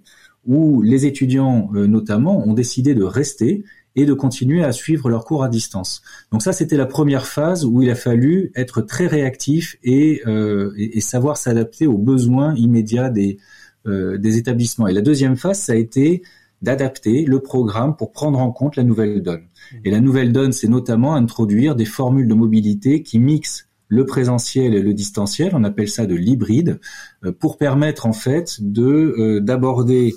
où 0.45 0.81
les 0.81 1.05
étudiants, 1.05 1.71
notamment, 1.73 2.47
ont 2.47 2.53
décidé 2.53 2.93
de 2.93 3.03
rester 3.03 3.63
et 3.95 4.05
de 4.05 4.13
continuer 4.13 4.63
à 4.63 4.71
suivre 4.71 5.09
leurs 5.09 5.25
cours 5.25 5.43
à 5.43 5.49
distance. 5.49 6.01
Donc 6.31 6.41
ça, 6.41 6.53
c'était 6.53 6.77
la 6.77 6.85
première 6.85 7.25
phase 7.25 7.65
où 7.65 7.81
il 7.81 7.89
a 7.89 7.95
fallu 7.95 8.51
être 8.55 8.81
très 8.81 9.07
réactif 9.07 9.77
et, 9.83 10.21
euh, 10.27 10.73
et, 10.77 11.01
savoir 11.01 11.37
s'adapter 11.37 11.87
aux 11.87 11.97
besoins 11.97 12.55
immédiats 12.55 13.09
des, 13.09 13.37
des 13.85 14.37
établissements. 14.37 14.87
Et 14.87 14.93
la 14.93 15.01
deuxième 15.01 15.37
phase, 15.37 15.59
ça 15.59 15.73
a 15.73 15.75
été 15.75 16.23
d'adapter 16.61 17.25
le 17.25 17.39
programme 17.39 17.95
pour 17.95 18.11
prendre 18.11 18.39
en 18.39 18.51
compte 18.51 18.75
la 18.75 18.83
nouvelle 18.83 19.21
donne. 19.21 19.43
Et 19.83 19.91
la 19.91 19.99
nouvelle 19.99 20.31
donne, 20.31 20.51
c'est 20.51 20.67
notamment 20.67 21.15
introduire 21.15 21.75
des 21.75 21.85
formules 21.85 22.27
de 22.27 22.33
mobilité 22.33 23.03
qui 23.03 23.19
mixent 23.19 23.67
le 23.87 24.05
présentiel 24.05 24.73
et 24.73 24.81
le 24.81 24.93
distanciel, 24.93 25.51
on 25.53 25.63
appelle 25.63 25.87
ça 25.89 26.05
de 26.05 26.15
l'hybride, 26.15 26.79
euh, 27.23 27.31
pour 27.31 27.57
permettre 27.57 28.07
en 28.07 28.13
fait 28.13 28.57
de 28.59 28.83
euh, 28.83 29.39
d'aborder 29.39 30.15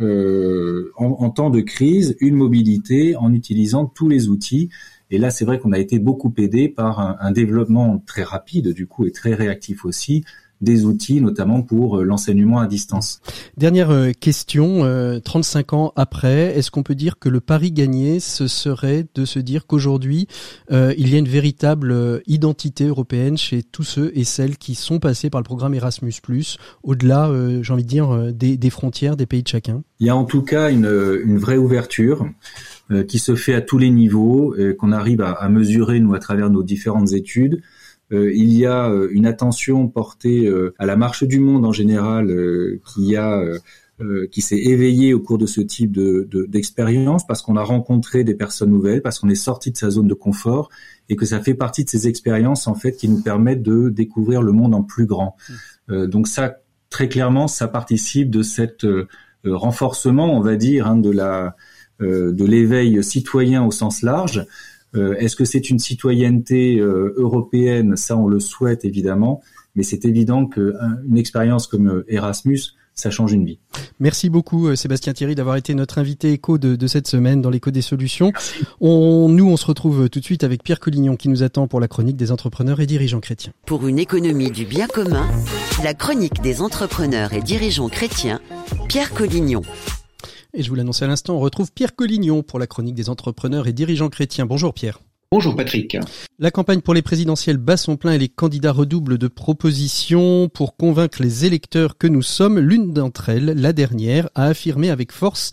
euh, 0.00 0.92
en, 0.96 1.30
temps 1.30 1.50
de 1.50 1.60
crise 1.60 2.16
une 2.20 2.34
mobilité 2.34 3.16
en 3.16 3.32
utilisant 3.32 3.86
tous 3.86 4.08
les 4.08 4.28
outils. 4.28 4.70
Et 5.10 5.18
là, 5.18 5.30
c'est 5.30 5.44
vrai 5.44 5.58
qu'on 5.58 5.72
a 5.72 5.78
été 5.78 5.98
beaucoup 5.98 6.32
aidé 6.38 6.68
par 6.68 7.00
un, 7.00 7.16
un, 7.20 7.32
développement 7.32 7.98
très 8.06 8.22
rapide, 8.22 8.72
du 8.72 8.86
coup, 8.86 9.06
et 9.06 9.12
très 9.12 9.34
réactif 9.34 9.84
aussi, 9.84 10.24
des 10.60 10.84
outils, 10.84 11.20
notamment 11.20 11.62
pour 11.62 11.98
euh, 11.98 12.04
l'enseignement 12.04 12.58
à 12.58 12.66
distance. 12.66 13.20
Dernière 13.56 13.90
euh, 13.90 14.10
question, 14.12 14.80
35 15.24 15.72
euh, 15.72 15.76
ans 15.76 15.92
après, 15.96 16.56
est-ce 16.56 16.70
qu'on 16.70 16.82
peut 16.82 16.94
dire 16.94 17.18
que 17.18 17.28
le 17.28 17.40
pari 17.40 17.72
gagné, 17.72 18.20
ce 18.20 18.46
serait 18.46 19.06
de 19.14 19.24
se 19.24 19.38
dire 19.38 19.66
qu'aujourd'hui, 19.66 20.26
il 20.70 21.08
y 21.08 21.14
a 21.14 21.18
une 21.18 21.28
véritable 21.28 22.22
identité 22.26 22.86
européenne 22.86 23.36
chez 23.36 23.62
tous 23.62 23.82
ceux 23.82 24.12
et 24.14 24.24
celles 24.24 24.56
qui 24.56 24.74
sont 24.74 24.98
passés 24.98 25.30
par 25.30 25.40
le 25.40 25.44
programme 25.44 25.74
Erasmus+, 25.74 26.12
au-delà, 26.82 27.30
j'ai 27.62 27.72
envie 27.72 27.84
de 27.84 27.88
dire, 27.88 28.32
des, 28.32 28.70
frontières 28.70 29.16
des 29.16 29.26
pays 29.26 29.42
de 29.42 29.48
chacun? 29.48 29.82
Il 29.98 30.06
y 30.06 30.10
a 30.10 30.16
en 30.16 30.24
tout 30.24 30.42
cas 30.42 30.70
une, 30.70 31.20
une 31.24 31.38
vraie 31.38 31.56
ouverture 31.56 32.26
qui 33.08 33.18
se 33.18 33.34
fait 33.34 33.54
à 33.54 33.60
tous 33.60 33.78
les 33.78 33.90
niveaux, 33.90 34.54
qu'on 34.78 34.92
arrive 34.92 35.20
à, 35.20 35.32
à 35.32 35.48
mesurer, 35.48 36.00
nous, 36.00 36.14
à 36.14 36.18
travers 36.18 36.50
nos 36.50 36.62
différentes 36.62 37.12
études. 37.12 37.62
Euh, 38.12 38.32
il 38.34 38.52
y 38.52 38.66
a 38.66 38.88
euh, 38.88 39.08
une 39.12 39.26
attention 39.26 39.88
portée 39.88 40.46
euh, 40.46 40.74
à 40.78 40.86
la 40.86 40.96
marche 40.96 41.24
du 41.24 41.38
monde 41.40 41.64
en 41.64 41.72
général 41.72 42.34
qui 42.86 43.16
a 43.16 43.42
qui 44.32 44.40
s'est 44.40 44.56
éveillée 44.56 45.12
au 45.12 45.20
cours 45.20 45.36
de 45.36 45.44
ce 45.44 45.60
type 45.60 45.92
de, 45.92 46.26
d'expérience 46.48 47.26
parce 47.26 47.42
qu'on 47.42 47.56
a 47.56 47.62
rencontré 47.62 48.24
des 48.24 48.32
personnes 48.32 48.70
nouvelles, 48.70 49.02
parce 49.02 49.18
qu'on 49.18 49.28
est 49.28 49.34
sorti 49.34 49.72
de 49.72 49.76
sa 49.76 49.90
zone 49.90 50.06
de 50.06 50.14
confort 50.14 50.70
et 51.10 51.16
que 51.16 51.26
ça 51.26 51.38
fait 51.38 51.52
partie 51.52 51.84
de 51.84 51.90
ces 51.90 52.08
expériences 52.08 52.66
en 52.66 52.74
fait 52.74 52.92
qui 52.92 53.10
nous 53.10 53.20
permettent 53.20 53.62
de 53.62 53.90
découvrir 53.90 54.40
le 54.40 54.52
monde 54.52 54.74
en 54.74 54.82
plus 54.82 55.04
grand. 55.04 55.36
Mmh. 55.88 56.06
donc 56.06 56.28
ça, 56.28 56.62
très 56.88 57.10
clairement, 57.10 57.46
ça 57.46 57.68
participe 57.68 58.30
de 58.30 58.42
cet 58.42 58.86
renforcement, 59.44 60.34
on 60.34 60.40
va 60.40 60.56
dire, 60.56 60.86
hein, 60.86 60.96
de 60.96 61.10
la 61.10 61.54
de 62.00 62.44
l'éveil 62.46 63.04
citoyen 63.04 63.62
au 63.66 63.70
sens 63.70 64.00
large, 64.00 64.38
euh, 64.38 64.46
est-ce 64.94 65.36
que 65.36 65.44
c'est 65.44 65.70
une 65.70 65.78
citoyenneté 65.78 66.78
euh, 66.78 67.14
européenne? 67.16 67.96
Ça, 67.96 68.16
on 68.16 68.26
le 68.26 68.40
souhaite 68.40 68.84
évidemment, 68.84 69.40
mais 69.74 69.82
c'est 69.82 70.04
évident 70.04 70.46
qu'une 70.46 71.16
expérience 71.16 71.66
comme 71.66 71.88
euh, 71.88 72.04
Erasmus, 72.08 72.60
ça 72.94 73.10
change 73.10 73.32
une 73.32 73.46
vie. 73.46 73.58
Merci 73.98 74.28
beaucoup 74.28 74.74
Sébastien 74.76 75.14
Thierry 75.14 75.34
d'avoir 75.34 75.56
été 75.56 75.72
notre 75.74 75.98
invité 75.98 76.32
écho 76.32 76.58
de, 76.58 76.86
cette 76.86 77.06
semaine 77.06 77.40
dans 77.40 77.48
l'écho 77.48 77.70
des 77.70 77.80
solutions. 77.80 78.30
On, 78.80 79.28
nous, 79.30 79.48
on 79.48 79.56
se 79.56 79.64
retrouve 79.64 80.10
tout 80.10 80.20
de 80.20 80.24
suite 80.24 80.44
avec 80.44 80.62
Pierre 80.62 80.80
Collignon 80.80 81.16
qui 81.16 81.30
nous 81.30 81.42
attend 81.42 81.66
pour 81.66 81.80
la 81.80 81.88
chronique 81.88 82.16
des 82.16 82.30
entrepreneurs 82.30 82.80
et 82.80 82.86
dirigeants 82.86 83.20
chrétiens. 83.20 83.52
Pour 83.64 83.86
une 83.86 83.98
économie 83.98 84.50
du 84.50 84.66
bien 84.66 84.86
commun, 84.86 85.26
la 85.82 85.94
chronique 85.94 86.42
des 86.42 86.60
entrepreneurs 86.60 87.32
et 87.32 87.40
dirigeants 87.40 87.88
chrétiens, 87.88 88.40
Pierre 88.88 89.14
Collignon. 89.14 89.62
Et 90.52 90.62
je 90.62 90.68
vous 90.68 90.74
l'annonce 90.74 91.02
à 91.02 91.06
l'instant, 91.06 91.36
on 91.36 91.40
retrouve 91.40 91.72
Pierre 91.72 91.94
Collignon 91.94 92.42
pour 92.42 92.58
la 92.58 92.66
chronique 92.66 92.96
des 92.96 93.08
entrepreneurs 93.08 93.68
et 93.68 93.72
dirigeants 93.72 94.08
chrétiens. 94.08 94.46
Bonjour 94.46 94.74
Pierre. 94.74 95.00
Bonjour 95.30 95.54
Patrick. 95.54 95.96
La 96.40 96.50
campagne 96.50 96.80
pour 96.80 96.92
les 96.92 97.02
présidentielles 97.02 97.56
bat 97.56 97.76
son 97.76 97.96
plein 97.96 98.14
et 98.14 98.18
les 98.18 98.28
candidats 98.28 98.72
redoublent 98.72 99.16
de 99.16 99.28
propositions 99.28 100.48
pour 100.48 100.76
convaincre 100.76 101.22
les 101.22 101.44
électeurs 101.44 101.98
que 101.98 102.08
nous 102.08 102.22
sommes. 102.22 102.58
L'une 102.58 102.92
d'entre 102.92 103.28
elles, 103.28 103.44
la 103.44 103.72
dernière, 103.72 104.28
a 104.34 104.46
affirmé 104.46 104.90
avec 104.90 105.12
force 105.12 105.52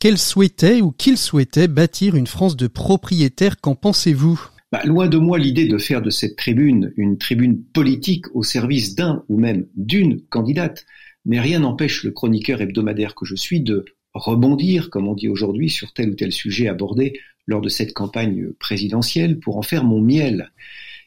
qu'elle 0.00 0.18
souhaitait 0.18 0.80
ou 0.80 0.90
qu'il 0.90 1.18
souhaitait 1.18 1.68
bâtir 1.68 2.16
une 2.16 2.26
France 2.26 2.56
de 2.56 2.66
propriétaires. 2.66 3.60
Qu'en 3.60 3.76
pensez-vous? 3.76 4.44
Bah, 4.72 4.80
loin 4.84 5.06
de 5.06 5.18
moi 5.18 5.38
l'idée 5.38 5.68
de 5.68 5.78
faire 5.78 6.02
de 6.02 6.10
cette 6.10 6.34
tribune 6.34 6.92
une 6.96 7.16
tribune 7.16 7.62
politique 7.62 8.24
au 8.34 8.42
service 8.42 8.96
d'un 8.96 9.22
ou 9.28 9.38
même 9.38 9.66
d'une 9.76 10.20
candidate, 10.30 10.84
mais 11.26 11.38
rien 11.38 11.60
n'empêche 11.60 12.02
le 12.02 12.10
chroniqueur 12.10 12.60
hebdomadaire 12.60 13.14
que 13.14 13.24
je 13.24 13.36
suis 13.36 13.60
de 13.60 13.84
rebondir, 14.14 14.90
comme 14.90 15.08
on 15.08 15.14
dit 15.14 15.28
aujourd'hui, 15.28 15.70
sur 15.70 15.92
tel 15.92 16.10
ou 16.10 16.14
tel 16.14 16.32
sujet 16.32 16.68
abordé 16.68 17.18
lors 17.46 17.60
de 17.60 17.68
cette 17.68 17.92
campagne 17.92 18.52
présidentielle 18.58 19.38
pour 19.38 19.56
en 19.56 19.62
faire 19.62 19.84
mon 19.84 20.00
miel. 20.00 20.52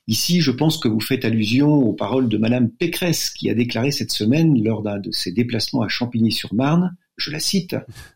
Ici, 0.08 0.42
je 0.42 0.52
pense 0.52 0.78
que 0.78 0.88
vous 0.88 1.00
faites 1.00 1.26
allusion 1.26 1.74
aux 1.74 1.94
paroles 1.94 2.30
de 2.30 2.38
Madame 2.38 2.70
Pécresse, 2.70 3.32
qui 3.32 3.50
a 3.50 3.56
déclaré 3.56 3.92
cette 3.92 4.12
semaine, 4.12 4.62
lors 4.64 4.84
d'un 4.84 5.00
de 5.00 5.12
ses 5.12 5.32
déplacements 5.32 5.82
à 5.82 5.88
Champigny-sur-Marne, 5.88 6.96
je 7.18 7.32
la 7.32 7.40
cite, 7.40 7.76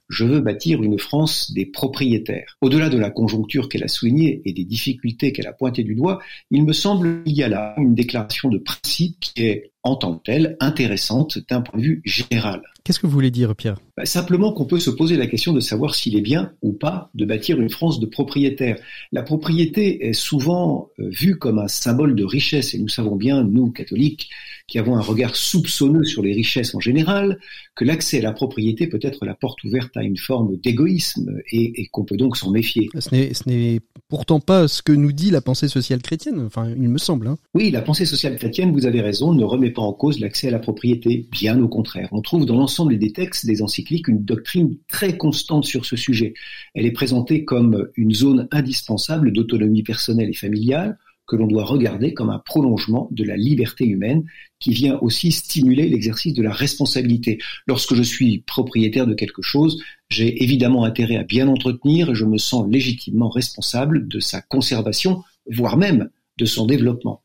Je 0.10 0.25
veux 0.25 0.42
bâtir 0.42 0.82
une 0.82 0.98
France 0.98 1.51
des 1.51 1.68
propriétaires. 1.68 2.58
Au-delà 2.62 2.89
de 2.89 2.98
la 2.98 3.12
conjoncture 3.12 3.70
qu'elle 3.70 3.84
a 3.84 3.88
soulignée 3.88 4.42
et 4.44 4.54
des 4.54 4.63
difficultés 4.63 5.32
qu'elle 5.32 5.46
a 5.46 5.54
pointées 5.54 5.84
du 5.84 5.94
doigt, 5.94 6.20
il 6.50 6.66
me 6.66 6.74
semble 6.74 7.24
qu'il 7.24 7.38
y 7.38 7.44
a 7.44 7.48
là 7.48 7.75
une 7.78 7.94
déclaration 7.94 8.50
de 8.50 8.58
principe 8.58 9.20
qui 9.20 9.44
est, 9.44 9.72
en 9.84 9.96
tant 9.96 10.16
que 10.16 10.24
telle, 10.24 10.58
intéressante 10.60 11.38
d'un 11.48 11.62
point 11.62 11.80
de 11.80 11.86
vue 11.86 12.01
général. 12.06 12.63
Qu'est-ce 12.84 13.00
que 13.00 13.06
vous 13.06 13.13
voulez 13.13 13.30
dire, 13.30 13.56
Pierre? 13.56 13.78
Bah, 13.96 14.06
Simplement 14.06 14.51
qu'on 14.51 14.66
peut 14.66 14.80
se 14.80 14.89
poser 14.89 15.16
la 15.16 15.28
question 15.28 15.54
de 15.54 15.60
savoir 15.60 15.94
s'il 15.94 16.18
est 16.18 16.22
bien 16.22 16.54
ou 16.63 16.74
pas 16.74 17.12
de 17.13 17.24
bâtir 17.24 17.62
une 17.62 17.70
France 17.70 18.00
de 18.00 18.08
propriétaires. 18.08 18.78
La 19.12 19.22
propriété 19.22 20.08
est 20.08 20.13
souvent 20.13 20.89
euh, 20.98 21.08
vue 21.10 21.38
comme 21.38 21.60
un 21.60 21.68
symbole 21.68 22.16
de 22.16 22.24
richesse, 22.24 22.74
et 22.74 22.80
nous 22.80 22.88
savons 22.88 23.16
bien, 23.16 23.44
nous, 23.44 23.70
catholiques, 23.70 24.32
qui 24.68 24.80
avons 24.80 24.98
un 24.98 25.01
regard 25.01 25.36
soupçonneux 25.36 26.04
sur 26.04 26.24
les 26.24 26.34
richesses 26.34 26.74
en 26.74 26.80
général, 26.80 27.39
que 27.75 27.86
l'accès 27.86 28.20
à 28.20 28.24
la 28.24 28.32
propriété 28.32 28.88
peut 28.88 29.00
être 29.01 29.25
la 29.25 29.36
porte 29.36 29.63
ouverte 29.63 29.96
à 30.00 30.03
une 30.03 30.18
forme 30.18 30.58
d'égoïsme 30.58 31.39
et, 31.51 31.88
qu'on 31.91 32.06
peut 32.06 32.18
donc 32.18 32.38
s'en 32.38 32.51
méfier. 32.51 32.89
Ce 32.98 33.50
n'est 33.50 33.79
pourtant 34.08 34.39
pas 34.39 34.68
ce 34.68 34.82
que 34.82 34.91
nous 34.91 35.12
dit 35.12 35.29
la 35.29 35.41
pensée 35.41 35.68
sociale 35.68 36.01
chrétienne, 36.01 36.41
enfin 36.46 36.70
il 36.70 36.89
me 36.89 36.98
semble. 36.98 37.27
Hein. 37.27 37.38
Oui, 37.53 37.70
la 37.70 37.82
pensée 37.82 38.06
sociale 38.06 38.38
chrétienne, 38.38 38.72
vous 38.72 38.86
avez 38.86 39.01
raison, 39.01 39.34
ne 39.34 39.44
remet 39.44 39.72
pas 39.72 39.82
en 39.82 39.94
cause 39.94 40.20
l'accès 40.20 40.48
à 40.48 40.51
la 40.51 40.60
propriété, 40.60 41.27
bien 41.32 41.62
au 41.62 41.68
contraire. 41.68 42.10
On 42.12 42.22
trouve 42.22 42.46
dans 42.46 42.58
l'ensemble 42.58 42.98
des 42.98 43.12
textes 43.12 43.46
des 43.46 43.62
encycliques 43.62 44.08
une 44.08 44.24
doctrine 44.24 44.77
très 44.88 45.18
constante 45.18 45.65
sur 45.65 45.86
ce 45.86 45.96
sujet. 45.96 46.34
Elle 46.74 46.86
est 46.86 46.91
présentée 46.91 47.46
comme 47.46 47.88
une 47.96 48.13
zone 48.13 48.48
indispensable 48.51 49.32
d'autonomie 49.32 49.84
personnelle 49.84 50.29
et 50.29 50.34
familiale, 50.34 50.98
que 51.30 51.36
l'on 51.36 51.48
doit 51.48 51.64
regarder 51.64 52.14
comme 52.14 52.32
un 52.32 52.40
prolongement 52.40 53.08
de 53.12 53.24
la 53.24 53.38
liberté 53.38 53.86
humaine 53.86 54.26
qui 54.60 54.72
vient 54.74 54.98
aussi 55.02 55.32
stimuler 55.32 55.88
l'exercice 55.88 56.34
de 56.34 56.42
la 56.42 56.52
responsabilité. 56.52 57.38
Lorsque 57.68 57.94
je 57.94 58.02
suis 58.02 58.40
propriétaire 58.40 59.06
de 59.06 59.14
quelque 59.14 59.44
chose, 59.44 59.82
j'ai 60.10 60.44
évidemment 60.44 60.86
intérêt 60.86 61.18
à 61.18 61.24
bien 61.24 61.48
entretenir 61.48 62.10
et 62.10 62.16
je 62.16 62.26
me 62.26 62.40
sens 62.40 62.68
légitimement 62.68 63.30
responsable 63.30 64.08
de 64.08 64.20
sa 64.20 64.42
conservation, 64.42 65.24
voire 65.50 65.78
même 65.78 66.10
de 66.40 66.46
son 66.46 66.66
développement. 66.66 67.22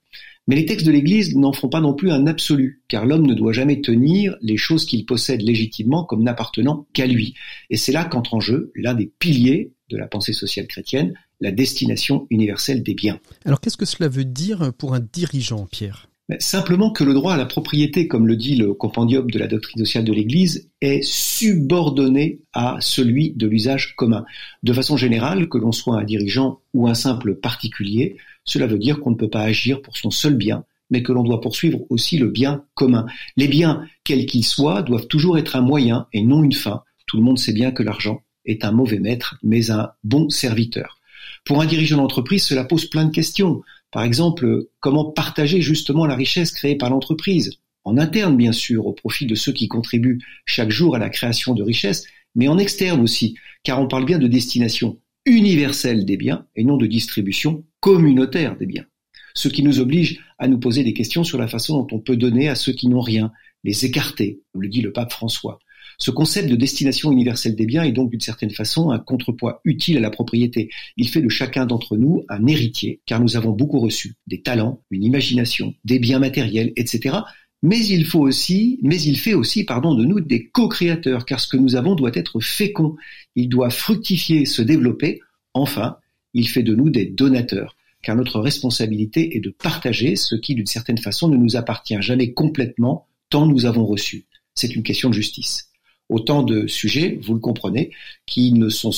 Mais 0.46 0.56
les 0.56 0.66
textes 0.66 0.86
de 0.86 0.92
l'Église 0.92 1.34
n'en 1.34 1.54
font 1.54 1.70
pas 1.70 1.80
non 1.80 1.94
plus 1.94 2.10
un 2.10 2.26
absolu, 2.26 2.82
car 2.88 3.06
l'homme 3.06 3.26
ne 3.26 3.32
doit 3.32 3.54
jamais 3.54 3.80
tenir 3.80 4.36
les 4.42 4.58
choses 4.58 4.84
qu'il 4.84 5.06
possède 5.06 5.40
légitimement 5.40 6.04
comme 6.04 6.22
n'appartenant 6.22 6.86
qu'à 6.92 7.06
lui. 7.06 7.34
Et 7.70 7.78
c'est 7.78 7.92
là 7.92 8.04
qu'entre 8.04 8.34
en 8.34 8.40
jeu 8.40 8.70
l'un 8.74 8.92
des 8.92 9.10
piliers 9.18 9.72
de 9.88 9.96
la 9.96 10.06
pensée 10.06 10.34
sociale 10.34 10.66
chrétienne, 10.66 11.14
la 11.40 11.50
destination 11.50 12.26
universelle 12.30 12.82
des 12.82 12.94
biens. 12.94 13.18
Alors 13.44 13.60
qu'est-ce 13.60 13.76
que 13.76 13.84
cela 13.84 14.08
veut 14.08 14.24
dire 14.24 14.72
pour 14.76 14.94
un 14.94 15.00
dirigeant, 15.00 15.66
Pierre? 15.70 16.08
Simplement 16.38 16.90
que 16.90 17.04
le 17.04 17.12
droit 17.12 17.34
à 17.34 17.36
la 17.36 17.44
propriété, 17.44 18.08
comme 18.08 18.26
le 18.26 18.36
dit 18.36 18.56
le 18.56 18.72
compendium 18.72 19.30
de 19.30 19.38
la 19.38 19.46
doctrine 19.46 19.84
sociale 19.84 20.04
de 20.04 20.12
l'Église, 20.12 20.70
est 20.80 21.02
subordonné 21.02 22.40
à 22.54 22.78
celui 22.80 23.32
de 23.32 23.46
l'usage 23.46 23.94
commun. 23.94 24.24
De 24.62 24.72
façon 24.72 24.96
générale, 24.96 25.50
que 25.50 25.58
l'on 25.58 25.72
soit 25.72 25.98
un 25.98 26.04
dirigeant 26.04 26.60
ou 26.72 26.88
un 26.88 26.94
simple 26.94 27.34
particulier, 27.34 28.16
cela 28.44 28.66
veut 28.66 28.78
dire 28.78 29.00
qu'on 29.00 29.10
ne 29.10 29.16
peut 29.16 29.28
pas 29.28 29.42
agir 29.42 29.82
pour 29.82 29.98
son 29.98 30.10
seul 30.10 30.34
bien, 30.34 30.64
mais 30.88 31.02
que 31.02 31.12
l'on 31.12 31.24
doit 31.24 31.42
poursuivre 31.42 31.80
aussi 31.90 32.16
le 32.16 32.28
bien 32.28 32.64
commun. 32.72 33.04
Les 33.36 33.48
biens, 33.48 33.86
quels 34.02 34.24
qu'ils 34.24 34.44
soient, 34.44 34.80
doivent 34.80 35.08
toujours 35.08 35.36
être 35.36 35.56
un 35.56 35.62
moyen 35.62 36.06
et 36.14 36.22
non 36.22 36.42
une 36.42 36.52
fin. 36.52 36.84
Tout 37.06 37.18
le 37.18 37.22
monde 37.22 37.38
sait 37.38 37.52
bien 37.52 37.70
que 37.70 37.82
l'argent 37.82 38.22
est 38.46 38.64
un 38.64 38.72
mauvais 38.72 38.98
maître, 38.98 39.36
mais 39.42 39.70
un 39.70 39.90
bon 40.04 40.30
serviteur. 40.30 41.00
Pour 41.44 41.60
un 41.60 41.66
dirigeant 41.66 41.98
d'entreprise, 41.98 42.42
cela 42.42 42.64
pose 42.64 42.86
plein 42.86 43.04
de 43.04 43.10
questions. 43.10 43.62
Par 43.90 44.02
exemple, 44.02 44.66
comment 44.80 45.04
partager 45.04 45.60
justement 45.60 46.06
la 46.06 46.16
richesse 46.16 46.52
créée 46.52 46.76
par 46.76 46.90
l'entreprise? 46.90 47.52
En 47.84 47.98
interne, 47.98 48.36
bien 48.36 48.52
sûr, 48.52 48.86
au 48.86 48.92
profit 48.92 49.26
de 49.26 49.34
ceux 49.34 49.52
qui 49.52 49.68
contribuent 49.68 50.20
chaque 50.46 50.70
jour 50.70 50.96
à 50.96 50.98
la 50.98 51.10
création 51.10 51.54
de 51.54 51.62
richesses, 51.62 52.06
mais 52.34 52.48
en 52.48 52.58
externe 52.58 53.02
aussi, 53.02 53.36
car 53.62 53.80
on 53.80 53.88
parle 53.88 54.06
bien 54.06 54.18
de 54.18 54.26
destination 54.26 54.98
universelle 55.26 56.06
des 56.06 56.16
biens 56.16 56.46
et 56.56 56.64
non 56.64 56.78
de 56.78 56.86
distribution 56.86 57.64
communautaire 57.80 58.56
des 58.56 58.66
biens. 58.66 58.86
Ce 59.34 59.48
qui 59.48 59.62
nous 59.62 59.80
oblige 59.80 60.20
à 60.38 60.48
nous 60.48 60.58
poser 60.58 60.82
des 60.82 60.94
questions 60.94 61.24
sur 61.24 61.38
la 61.38 61.48
façon 61.48 61.78
dont 61.78 61.96
on 61.96 62.00
peut 62.00 62.16
donner 62.16 62.48
à 62.48 62.54
ceux 62.54 62.72
qui 62.72 62.88
n'ont 62.88 63.00
rien, 63.00 63.32
les 63.64 63.84
écarter, 63.84 64.40
comme 64.52 64.62
le 64.62 64.68
dit 64.68 64.80
le 64.80 64.92
pape 64.92 65.12
François. 65.12 65.58
Ce 65.98 66.10
concept 66.10 66.48
de 66.48 66.56
destination 66.56 67.12
universelle 67.12 67.54
des 67.54 67.66
biens 67.66 67.84
est 67.84 67.92
donc 67.92 68.10
d'une 68.10 68.20
certaine 68.20 68.50
façon 68.50 68.90
un 68.90 68.98
contrepoids 68.98 69.60
utile 69.64 69.96
à 69.98 70.00
la 70.00 70.10
propriété. 70.10 70.70
Il 70.96 71.08
fait 71.08 71.22
de 71.22 71.28
chacun 71.28 71.66
d'entre 71.66 71.96
nous 71.96 72.24
un 72.28 72.46
héritier, 72.46 73.00
car 73.06 73.20
nous 73.20 73.36
avons 73.36 73.52
beaucoup 73.52 73.80
reçu 73.80 74.14
des 74.26 74.42
talents, 74.42 74.80
une 74.90 75.04
imagination, 75.04 75.74
des 75.84 75.98
biens 75.98 76.18
matériels, 76.18 76.72
etc. 76.76 77.18
mais 77.62 77.84
il 77.84 78.04
faut 78.04 78.20
aussi, 78.20 78.78
mais 78.82 79.00
il 79.00 79.18
fait 79.18 79.34
aussi, 79.34 79.64
pardon, 79.64 79.94
de 79.94 80.04
nous 80.04 80.20
des 80.20 80.48
co-créateurs, 80.48 81.24
car 81.24 81.40
ce 81.40 81.48
que 81.48 81.56
nous 81.56 81.76
avons 81.76 81.94
doit 81.94 82.12
être 82.14 82.40
fécond, 82.40 82.96
il 83.36 83.48
doit 83.48 83.70
fructifier, 83.70 84.44
se 84.44 84.62
développer. 84.62 85.20
Enfin, 85.54 85.96
il 86.34 86.48
fait 86.48 86.62
de 86.62 86.74
nous 86.74 86.90
des 86.90 87.06
donateurs, 87.06 87.76
car 88.02 88.16
notre 88.16 88.40
responsabilité 88.40 89.36
est 89.36 89.40
de 89.40 89.50
partager 89.50 90.16
ce 90.16 90.34
qui, 90.34 90.54
d'une 90.54 90.66
certaine 90.66 90.98
façon, 90.98 91.28
ne 91.28 91.36
nous 91.36 91.56
appartient 91.56 92.00
jamais 92.00 92.32
complètement, 92.32 93.06
tant 93.30 93.46
nous 93.46 93.66
avons 93.66 93.86
reçu. 93.86 94.26
C'est 94.54 94.74
une 94.74 94.82
question 94.82 95.08
de 95.08 95.14
justice. 95.14 95.70
Autant 96.08 96.42
de 96.42 96.66
sujets, 96.66 97.18
vous 97.22 97.34
le 97.34 97.40
comprenez, 97.40 97.90
qui 98.26 98.52
ne 98.52 98.68
sont 98.68 98.92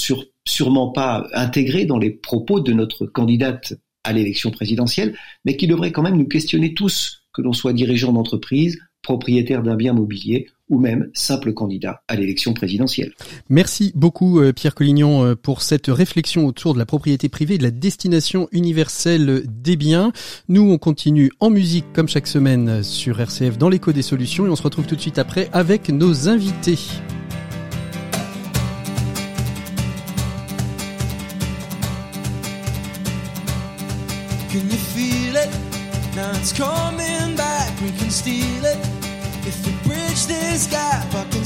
sûrement 0.44 0.88
pas 0.88 1.28
intégrés 1.32 1.84
dans 1.86 1.98
les 1.98 2.10
propos 2.10 2.60
de 2.60 2.72
notre 2.72 3.06
candidate 3.06 3.74
à 4.04 4.12
l'élection 4.12 4.50
présidentielle, 4.50 5.16
mais 5.44 5.56
qui 5.56 5.66
devraient 5.66 5.92
quand 5.92 6.02
même 6.02 6.16
nous 6.16 6.28
questionner 6.28 6.74
tous, 6.74 7.22
que 7.32 7.42
l'on 7.42 7.52
soit 7.52 7.72
dirigeant 7.72 8.12
d'entreprise, 8.12 8.80
propriétaire 9.06 9.62
d'un 9.62 9.76
bien 9.76 9.92
mobilier 9.92 10.48
ou 10.68 10.80
même 10.80 11.10
simple 11.14 11.52
candidat 11.52 12.02
à 12.08 12.16
l'élection 12.16 12.54
présidentielle. 12.54 13.12
Merci 13.48 13.92
beaucoup 13.94 14.40
euh, 14.40 14.52
Pierre 14.52 14.74
Collignon 14.74 15.24
euh, 15.24 15.34
pour 15.36 15.62
cette 15.62 15.86
réflexion 15.86 16.44
autour 16.44 16.74
de 16.74 16.80
la 16.80 16.86
propriété 16.86 17.28
privée 17.28 17.54
et 17.54 17.58
de 17.58 17.62
la 17.62 17.70
destination 17.70 18.48
universelle 18.50 19.44
des 19.46 19.76
biens. 19.76 20.10
Nous, 20.48 20.68
on 20.68 20.76
continue 20.76 21.30
en 21.38 21.50
musique 21.50 21.84
comme 21.92 22.08
chaque 22.08 22.26
semaine 22.26 22.82
sur 22.82 23.20
RCF 23.20 23.58
dans 23.58 23.68
l'écho 23.68 23.92
des 23.92 24.02
solutions 24.02 24.44
et 24.44 24.50
on 24.50 24.56
se 24.56 24.64
retrouve 24.64 24.86
tout 24.86 24.96
de 24.96 25.00
suite 25.00 25.20
après 25.20 25.48
avec 25.52 25.88
nos 25.88 26.28
invités. 26.28 26.78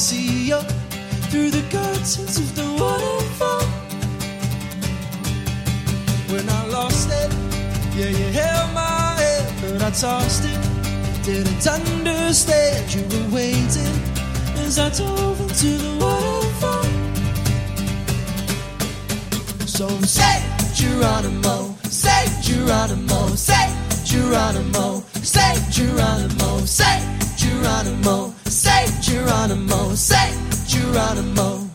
See 0.00 0.48
you 0.48 0.58
through 1.28 1.50
the 1.50 1.60
curtains 1.70 2.38
of 2.38 2.56
the 2.56 2.64
waterfall. 2.80 3.60
When 6.32 6.48
I 6.48 6.66
lost 6.68 7.10
it, 7.12 7.30
yeah, 7.94 8.08
you 8.08 8.32
held 8.32 8.72
my 8.72 9.14
head, 9.20 9.52
but 9.60 9.82
I 9.82 9.90
tossed 9.90 10.44
it. 10.46 10.58
Didn't 11.22 11.66
understand 11.66 12.94
you 12.94 13.02
were 13.12 13.28
waiting 13.34 13.94
as 14.64 14.78
I 14.78 14.88
dove 14.88 15.38
into 15.38 15.76
the 15.84 15.92
waterfall. 16.00 16.88
So 19.66 19.86
say 20.00 20.40
Geronimo, 20.72 21.74
say 21.84 22.24
Geronimo, 22.40 23.26
say 23.36 23.68
Geronimo, 24.04 25.04
say 25.22 25.54
Geronimo, 25.70 26.58
say 26.64 27.00
Geronimo, 27.36 28.32
say 28.44 28.86
Geronimo, 29.00 29.94
say 29.94 30.32
Geronimo. 30.66 31.68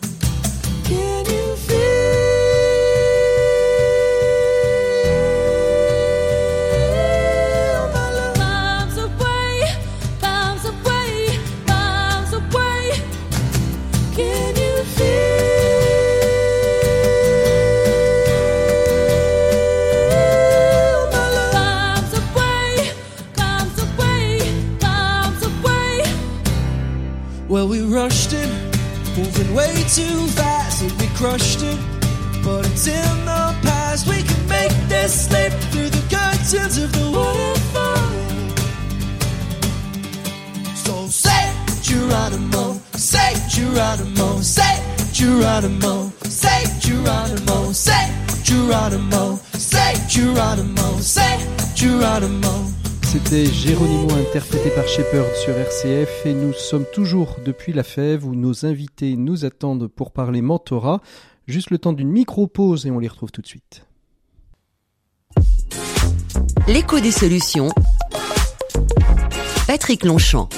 Can 0.84 1.26
you 1.26 1.56
feel? 1.56 2.35
Shepard 54.86 55.34
sur 55.34 55.56
RCF 55.56 56.26
et 56.26 56.32
nous 56.32 56.52
sommes 56.52 56.84
toujours 56.92 57.38
depuis 57.44 57.72
la 57.72 57.82
fève 57.82 58.24
où 58.24 58.36
nos 58.36 58.64
invités 58.64 59.16
nous 59.16 59.44
attendent 59.44 59.88
pour 59.88 60.12
parler 60.12 60.42
mentorat. 60.42 61.00
Juste 61.48 61.70
le 61.70 61.78
temps 61.78 61.92
d'une 61.92 62.08
micro-pause 62.08 62.86
et 62.86 62.92
on 62.92 63.00
les 63.00 63.08
retrouve 63.08 63.32
tout 63.32 63.42
de 63.42 63.46
suite. 63.46 63.84
L'écho 66.68 67.00
des 67.00 67.10
solutions. 67.10 67.68
Patrick 69.66 70.04
Longchamp. 70.04 70.48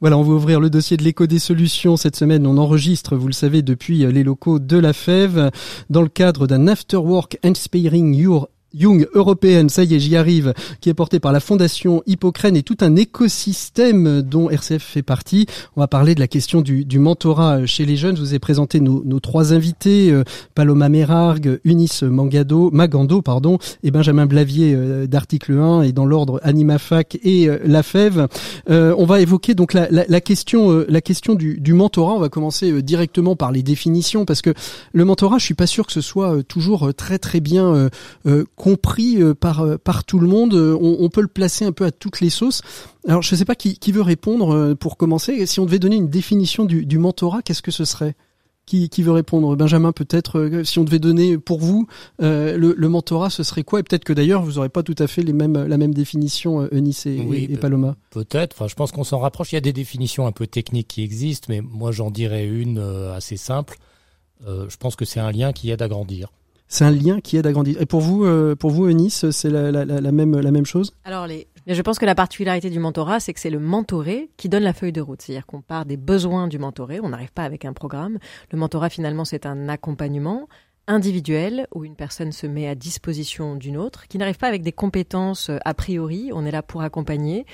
Voilà, 0.00 0.18
on 0.18 0.22
va 0.22 0.32
ouvrir 0.32 0.60
le 0.60 0.68
dossier 0.68 0.96
de 0.98 1.02
l'écho 1.02 1.26
des 1.26 1.38
solutions. 1.38 1.96
Cette 1.96 2.16
semaine, 2.16 2.46
on 2.46 2.58
enregistre, 2.58 3.16
vous 3.16 3.26
le 3.26 3.32
savez, 3.32 3.62
depuis 3.62 3.98
les 3.98 4.22
locaux 4.22 4.58
de 4.58 4.76
la 4.76 4.92
Fève, 4.92 5.50
dans 5.88 6.02
le 6.02 6.08
cadre 6.08 6.46
d'un 6.46 6.68
Afterwork 6.68 7.38
Inspiring 7.42 8.14
Your 8.14 8.48
Young 8.72 9.08
européenne, 9.14 9.68
ça 9.68 9.84
y 9.84 9.94
est, 9.94 9.98
j'y 9.98 10.16
arrive, 10.16 10.54
qui 10.80 10.88
est 10.88 10.94
portée 10.94 11.20
par 11.20 11.32
la 11.32 11.40
Fondation 11.40 12.02
Hippocrène 12.06 12.56
et 12.56 12.62
tout 12.62 12.76
un 12.80 12.96
écosystème 12.96 14.22
dont 14.22 14.50
RCF 14.50 14.82
fait 14.82 15.02
partie. 15.02 15.46
On 15.76 15.80
va 15.80 15.88
parler 15.88 16.14
de 16.14 16.20
la 16.20 16.28
question 16.28 16.60
du, 16.60 16.84
du 16.84 16.98
mentorat 16.98 17.66
chez 17.66 17.84
les 17.84 17.96
jeunes. 17.96 18.16
Je 18.16 18.20
vous 18.20 18.34
ai 18.34 18.38
présenté 18.38 18.80
nos, 18.80 19.02
nos 19.04 19.20
trois 19.20 19.52
invités, 19.52 20.10
euh, 20.10 20.24
Paloma 20.54 20.88
Merargue, 20.88 21.60
Unis 21.64 22.00
Mangado, 22.02 22.70
Magando 22.72 23.22
pardon, 23.22 23.58
et 23.82 23.90
Benjamin 23.90 24.26
Blavier 24.26 24.74
euh, 24.74 25.06
d'Article 25.06 25.58
1 25.58 25.82
et 25.82 25.92
dans 25.92 26.06
l'ordre 26.06 26.40
AnimaFac 26.42 27.18
et 27.22 27.48
euh, 27.48 27.58
La 27.64 27.82
Fève. 27.82 28.28
on 28.68 29.04
va 29.04 29.20
évoquer 29.20 29.54
donc 29.54 29.72
la, 29.72 29.88
la, 29.90 30.04
la 30.08 30.20
question, 30.20 30.84
la 30.88 31.00
question 31.00 31.34
du, 31.34 31.58
du, 31.58 31.72
mentorat. 31.72 32.14
On 32.14 32.20
va 32.20 32.28
commencer 32.28 32.82
directement 32.82 33.36
par 33.36 33.52
les 33.52 33.62
définitions 33.62 34.24
parce 34.24 34.42
que 34.42 34.54
le 34.92 35.04
mentorat, 35.04 35.38
je 35.38 35.44
suis 35.44 35.54
pas 35.54 35.66
sûr 35.66 35.86
que 35.86 35.92
ce 35.92 36.00
soit 36.00 36.42
toujours 36.44 36.92
très 36.94 37.18
très 37.18 37.40
bien 37.40 37.88
compris 38.60 39.22
euh, 39.22 39.34
par 39.34 39.60
euh, 39.60 39.78
par 39.78 40.04
tout 40.04 40.18
le 40.18 40.28
monde. 40.28 40.52
Euh, 40.54 40.76
on, 40.80 41.08
peut 41.08 41.22
le 41.22 41.28
placer 41.28 41.64
un 41.64 41.72
peu 41.72 41.86
à 41.86 41.90
toutes 41.90 42.20
les 42.20 42.28
sauces. 42.28 42.60
Alors 43.08 43.22
je 43.22 43.34
ne 43.34 43.38
sais 43.38 43.46
pas 43.46 43.54
qui, 43.54 43.78
qui 43.78 43.90
veut 43.90 44.02
répondre 44.02 44.74
pour 44.74 44.98
commencer. 44.98 45.46
Si 45.46 45.60
on 45.60 45.64
devait 45.64 45.78
donner 45.78 45.96
une 45.96 46.10
définition 46.10 46.66
du, 46.66 46.84
du 46.84 46.98
mentorat, 46.98 47.40
qu'est-ce 47.42 47.62
que 47.62 47.70
ce 47.70 47.84
serait? 47.84 48.14
Qui, 48.66 48.88
qui, 48.88 49.02
veut 49.02 49.10
répondre? 49.10 49.56
Benjamin, 49.56 49.90
peut-être, 49.90 50.62
si 50.62 50.78
on 50.78 50.84
devait 50.84 51.00
donner 51.00 51.38
pour 51.38 51.58
vous 51.58 51.88
le, 52.20 52.56
le, 52.56 52.88
mentorat, 52.88 53.30
ce 53.30 53.42
serait 53.42 53.64
quoi? 53.64 53.80
Et 53.80 53.82
peut-être 53.82 54.04
que 54.04 54.12
d'ailleurs, 54.12 54.42
vous 54.42 54.52
n'aurez 54.52 54.68
pas 54.68 54.84
tout 54.84 54.94
à 54.98 55.08
fait 55.08 55.22
les 55.22 55.32
mêmes, 55.32 55.66
la 55.66 55.76
même 55.76 55.92
définition, 55.92 56.68
Eunice 56.70 57.06
et, 57.06 57.16
et, 57.50 57.56
Paloma. 57.56 57.96
Peut-être. 58.10 58.54
Enfin, 58.54 58.68
je 58.68 58.76
pense 58.76 58.92
qu'on 58.92 59.02
s'en 59.02 59.18
rapproche. 59.18 59.50
Il 59.50 59.56
y 59.56 59.58
a 59.58 59.62
des 59.62 59.72
définitions 59.72 60.26
un 60.26 60.32
peu 60.32 60.46
techniques 60.46 60.86
qui 60.86 61.02
existent, 61.02 61.46
mais 61.48 61.62
moi, 61.62 61.90
j'en 61.90 62.12
dirais 62.12 62.46
une 62.46 62.78
assez 63.12 63.36
simple. 63.36 63.76
Euh, 64.46 64.68
je 64.68 64.76
pense 64.76 64.96
que 64.96 65.04
c'est 65.04 65.20
un 65.20 65.32
lien 65.32 65.52
qui 65.52 65.70
aide 65.70 65.82
à 65.82 65.88
grandir. 65.88 66.28
C'est 66.72 66.84
un 66.84 66.92
lien 66.92 67.20
qui 67.20 67.36
aide 67.36 67.48
à 67.48 67.52
grandir. 67.52 67.82
Et 67.82 67.86
pour 67.86 68.00
vous, 68.00 68.24
euh, 68.24 68.54
pour 68.54 68.70
vous, 68.70 68.88
Eunice, 68.88 69.28
c'est 69.30 69.50
la, 69.50 70.12
même, 70.12 70.38
la 70.38 70.50
même 70.52 70.64
chose? 70.64 70.94
Alors, 71.04 71.26
je 71.66 71.82
pense 71.82 71.98
que 71.98 72.06
la 72.06 72.14
particularité 72.14 72.70
du 72.70 72.78
mentorat, 72.78 73.18
c'est 73.18 73.34
que 73.34 73.40
c'est 73.40 73.50
le 73.50 73.58
mentoré 73.58 74.30
qui 74.36 74.48
donne 74.48 74.62
la 74.62 74.72
feuille 74.72 74.92
de 74.92 75.00
route. 75.00 75.20
C'est-à-dire 75.20 75.46
qu'on 75.46 75.62
part 75.62 75.84
des 75.84 75.96
besoins 75.96 76.46
du 76.46 76.60
mentoré, 76.60 77.00
on 77.00 77.08
n'arrive 77.08 77.32
pas 77.32 77.42
avec 77.42 77.64
un 77.64 77.72
programme. 77.72 78.18
Le 78.52 78.58
mentorat, 78.58 78.88
finalement, 78.88 79.24
c'est 79.24 79.46
un 79.46 79.68
accompagnement 79.68 80.48
individuel 80.86 81.66
où 81.74 81.84
une 81.84 81.96
personne 81.96 82.30
se 82.30 82.46
met 82.46 82.68
à 82.68 82.76
disposition 82.76 83.56
d'une 83.56 83.76
autre, 83.76 84.06
qui 84.06 84.18
n'arrive 84.18 84.38
pas 84.38 84.48
avec 84.48 84.62
des 84.62 84.72
compétences 84.72 85.50
euh, 85.50 85.58
a 85.64 85.74
priori, 85.74 86.30
on 86.32 86.46
est 86.46 86.50
là 86.52 86.62
pour 86.62 86.82
accompagner. 86.82 87.46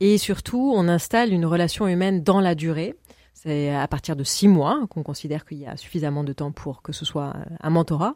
Et 0.00 0.18
surtout, 0.18 0.74
on 0.76 0.86
installe 0.86 1.32
une 1.32 1.46
relation 1.46 1.88
humaine 1.88 2.22
dans 2.22 2.40
la 2.40 2.54
durée. 2.54 2.94
C'est 3.32 3.74
à 3.74 3.88
partir 3.88 4.16
de 4.16 4.24
six 4.24 4.48
mois 4.48 4.86
qu'on 4.90 5.02
considère 5.02 5.46
qu'il 5.46 5.58
y 5.58 5.66
a 5.66 5.76
suffisamment 5.76 6.24
de 6.24 6.34
temps 6.34 6.52
pour 6.52 6.82
que 6.82 6.92
ce 6.92 7.06
soit 7.06 7.34
un 7.62 7.70
mentorat. 7.70 8.14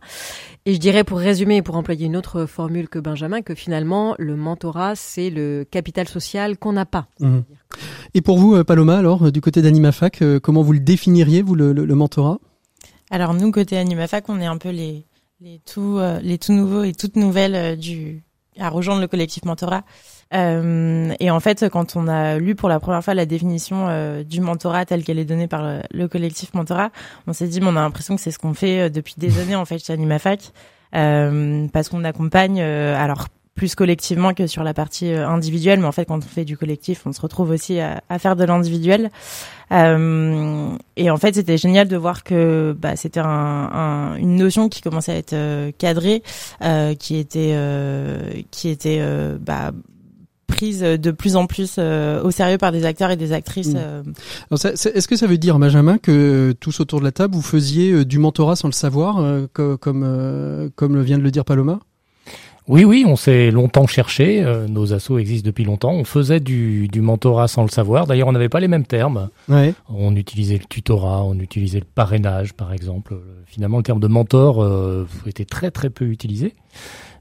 Et 0.66 0.74
je 0.74 0.79
dirais, 0.79 1.03
pour 1.03 1.18
résumer, 1.18 1.62
pour 1.62 1.77
employer 1.77 2.07
une 2.07 2.16
autre 2.16 2.44
formule 2.44 2.90
que 2.90 2.98
Benjamin, 2.98 3.40
que 3.40 3.55
finalement, 3.55 4.14
le 4.18 4.37
mentorat, 4.37 4.96
c'est 4.96 5.31
le 5.31 5.64
capital 5.70 6.09
social 6.09 6.59
qu'on 6.59 6.72
n'a 6.74 6.85
pas. 6.85 7.07
Mmh. 7.20 7.38
Et 8.12 8.20
pour 8.20 8.38
vous, 8.38 8.55
euh, 8.55 8.64
Paloma, 8.64 8.98
alors, 8.98 9.33
du 9.33 9.40
côté 9.40 9.62
d'AnimaFac, 9.62 10.20
euh, 10.20 10.40
comment 10.40 10.62
vous 10.62 10.74
le 10.74 10.81
définiriez, 10.81 11.40
vous, 11.42 11.55
le, 11.55 11.72
le, 11.72 11.94
mentorat? 11.94 12.38
Alors, 13.11 13.33
nous, 13.35 13.50
côté 13.50 13.79
AnimaFac, 13.79 14.29
on 14.29 14.40
est 14.40 14.46
un 14.46 14.59
peu 14.59 14.70
les, 14.70 15.07
les, 15.40 15.61
tout, 15.64 15.96
euh, 15.98 16.20
les 16.20 16.38
tout 16.38 16.53
nouveaux 16.53 16.85
et 16.85 16.92
toutes 16.92 17.16
nouvelles 17.16 17.79
du, 17.79 18.22
à 18.59 18.68
rejoindre 18.68 19.00
le 19.00 19.09
collectif 19.09 19.44
mentorat. 19.44 19.85
Euh, 20.32 21.12
et 21.20 21.30
en 21.30 21.40
fait, 21.40 21.68
quand 21.70 21.96
on 21.96 22.08
a 22.08 22.38
lu 22.38 22.54
pour 22.54 22.68
la 22.68 22.80
première 22.80 23.04
fois 23.04 23.14
la 23.14 23.26
définition 23.26 23.87
euh, 23.88 24.24
du 24.24 24.40
mentorat 24.40 24.84
telle 24.84 25.04
qu'elle 25.04 25.18
est 25.18 25.24
donnée 25.24 25.48
par 25.48 25.80
le, 25.92 26.08
collectif 26.08 26.54
mentorat, 26.54 26.90
on 27.26 27.32
s'est 27.32 27.48
dit, 27.48 27.60
on 27.62 27.76
a 27.76 27.80
l'impression 27.80 28.16
que 28.16 28.22
c'est 28.22 28.30
ce 28.30 28.38
qu'on 28.38 28.54
fait 28.54 28.82
euh, 28.82 28.88
depuis 28.88 29.14
des 29.16 29.38
années 29.40 29.56
en 29.56 29.64
fait 29.64 29.78
chez 29.78 29.92
AnimaFac, 29.92 30.52
parce 30.92 31.88
qu'on 31.88 32.04
accompagne, 32.04 32.60
alors 32.60 33.26
plus 33.56 33.74
collectivement 33.74 34.32
que 34.32 34.46
sur 34.46 34.62
la 34.62 34.74
partie 34.74 35.10
individuelle, 35.10 35.80
mais 35.80 35.87
en 35.87 35.92
fait, 35.92 36.04
quand 36.04 36.18
on 36.18 36.20
fait 36.20 36.44
du 36.44 36.56
collectif, 36.56 37.02
on 37.04 37.12
se 37.12 37.20
retrouve 37.20 37.50
aussi 37.50 37.80
à, 37.80 38.00
faire 38.18 38.37
de 38.37 38.44
l'individuel. 38.44 39.10
Et 39.72 41.10
en 41.10 41.16
fait, 41.16 41.34
c'était 41.34 41.58
génial 41.58 41.88
de 41.88 41.96
voir 41.96 42.22
que 42.22 42.76
bah, 42.78 42.94
c'était 42.94 43.18
un, 43.18 43.26
un, 43.26 44.14
une 44.16 44.37
notion 44.37 44.68
qui 44.68 44.82
commençait 44.82 45.12
à 45.12 45.16
être 45.16 45.70
cadrée, 45.78 46.22
qui 47.00 47.16
était, 47.16 47.56
qui 48.52 48.68
était 48.68 49.02
bah, 49.40 49.72
prise 50.54 50.80
de 50.80 51.10
plus 51.10 51.36
en 51.36 51.46
plus 51.46 51.78
au 51.78 52.30
sérieux 52.30 52.58
par 52.58 52.72
des 52.72 52.84
acteurs 52.84 53.10
et 53.10 53.16
des 53.16 53.32
actrices. 53.32 53.74
Mmh. 53.74 54.56
Est-ce 54.64 55.08
que 55.08 55.16
ça 55.16 55.26
veut 55.26 55.38
dire, 55.38 55.58
Benjamin, 55.58 55.98
que 55.98 56.54
tous 56.60 56.80
autour 56.80 57.00
de 57.00 57.04
la 57.04 57.12
table, 57.12 57.34
vous 57.34 57.42
faisiez 57.42 58.04
du 58.04 58.18
mentorat 58.18 58.56
sans 58.56 58.68
le 58.68 58.72
savoir, 58.72 59.22
comme, 59.52 60.70
comme 60.76 61.02
vient 61.02 61.18
de 61.18 61.22
le 61.22 61.30
dire 61.30 61.44
Paloma? 61.44 61.80
Oui, 62.66 62.84
oui, 62.84 63.04
on 63.06 63.14
s'est 63.14 63.50
longtemps 63.50 63.86
cherché. 63.86 64.42
Euh, 64.42 64.66
nos 64.68 64.94
assos 64.94 65.18
existent 65.18 65.46
depuis 65.46 65.64
longtemps. 65.64 65.92
On 65.92 66.04
faisait 66.04 66.40
du, 66.40 66.88
du 66.88 67.02
mentorat 67.02 67.46
sans 67.46 67.62
le 67.62 67.68
savoir. 67.68 68.06
D'ailleurs, 68.06 68.28
on 68.28 68.32
n'avait 68.32 68.48
pas 68.48 68.60
les 68.60 68.68
mêmes 68.68 68.86
termes. 68.86 69.28
Ouais. 69.50 69.74
On 69.90 70.16
utilisait 70.16 70.56
le 70.56 70.64
tutorat, 70.64 71.24
on 71.24 71.34
utilisait 71.34 71.80
le 71.80 71.86
parrainage, 71.94 72.54
par 72.54 72.72
exemple. 72.72 73.16
Finalement, 73.44 73.76
le 73.76 73.82
terme 73.82 74.00
de 74.00 74.06
mentor 74.06 74.62
euh, 74.62 75.06
était 75.26 75.44
très 75.44 75.70
très 75.70 75.90
peu 75.90 76.06
utilisé. 76.06 76.54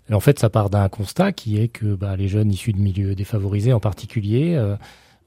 Et 0.09 0.13
en 0.13 0.19
fait, 0.19 0.39
ça 0.39 0.49
part 0.49 0.69
d'un 0.69 0.89
constat 0.89 1.31
qui 1.31 1.59
est 1.59 1.69
que 1.69 1.95
bah, 1.95 2.15
les 2.15 2.27
jeunes 2.27 2.51
issus 2.51 2.73
de 2.73 2.79
milieux 2.79 3.15
défavorisés, 3.15 3.73
en 3.73 3.79
particulier, 3.79 4.55
euh, 4.55 4.75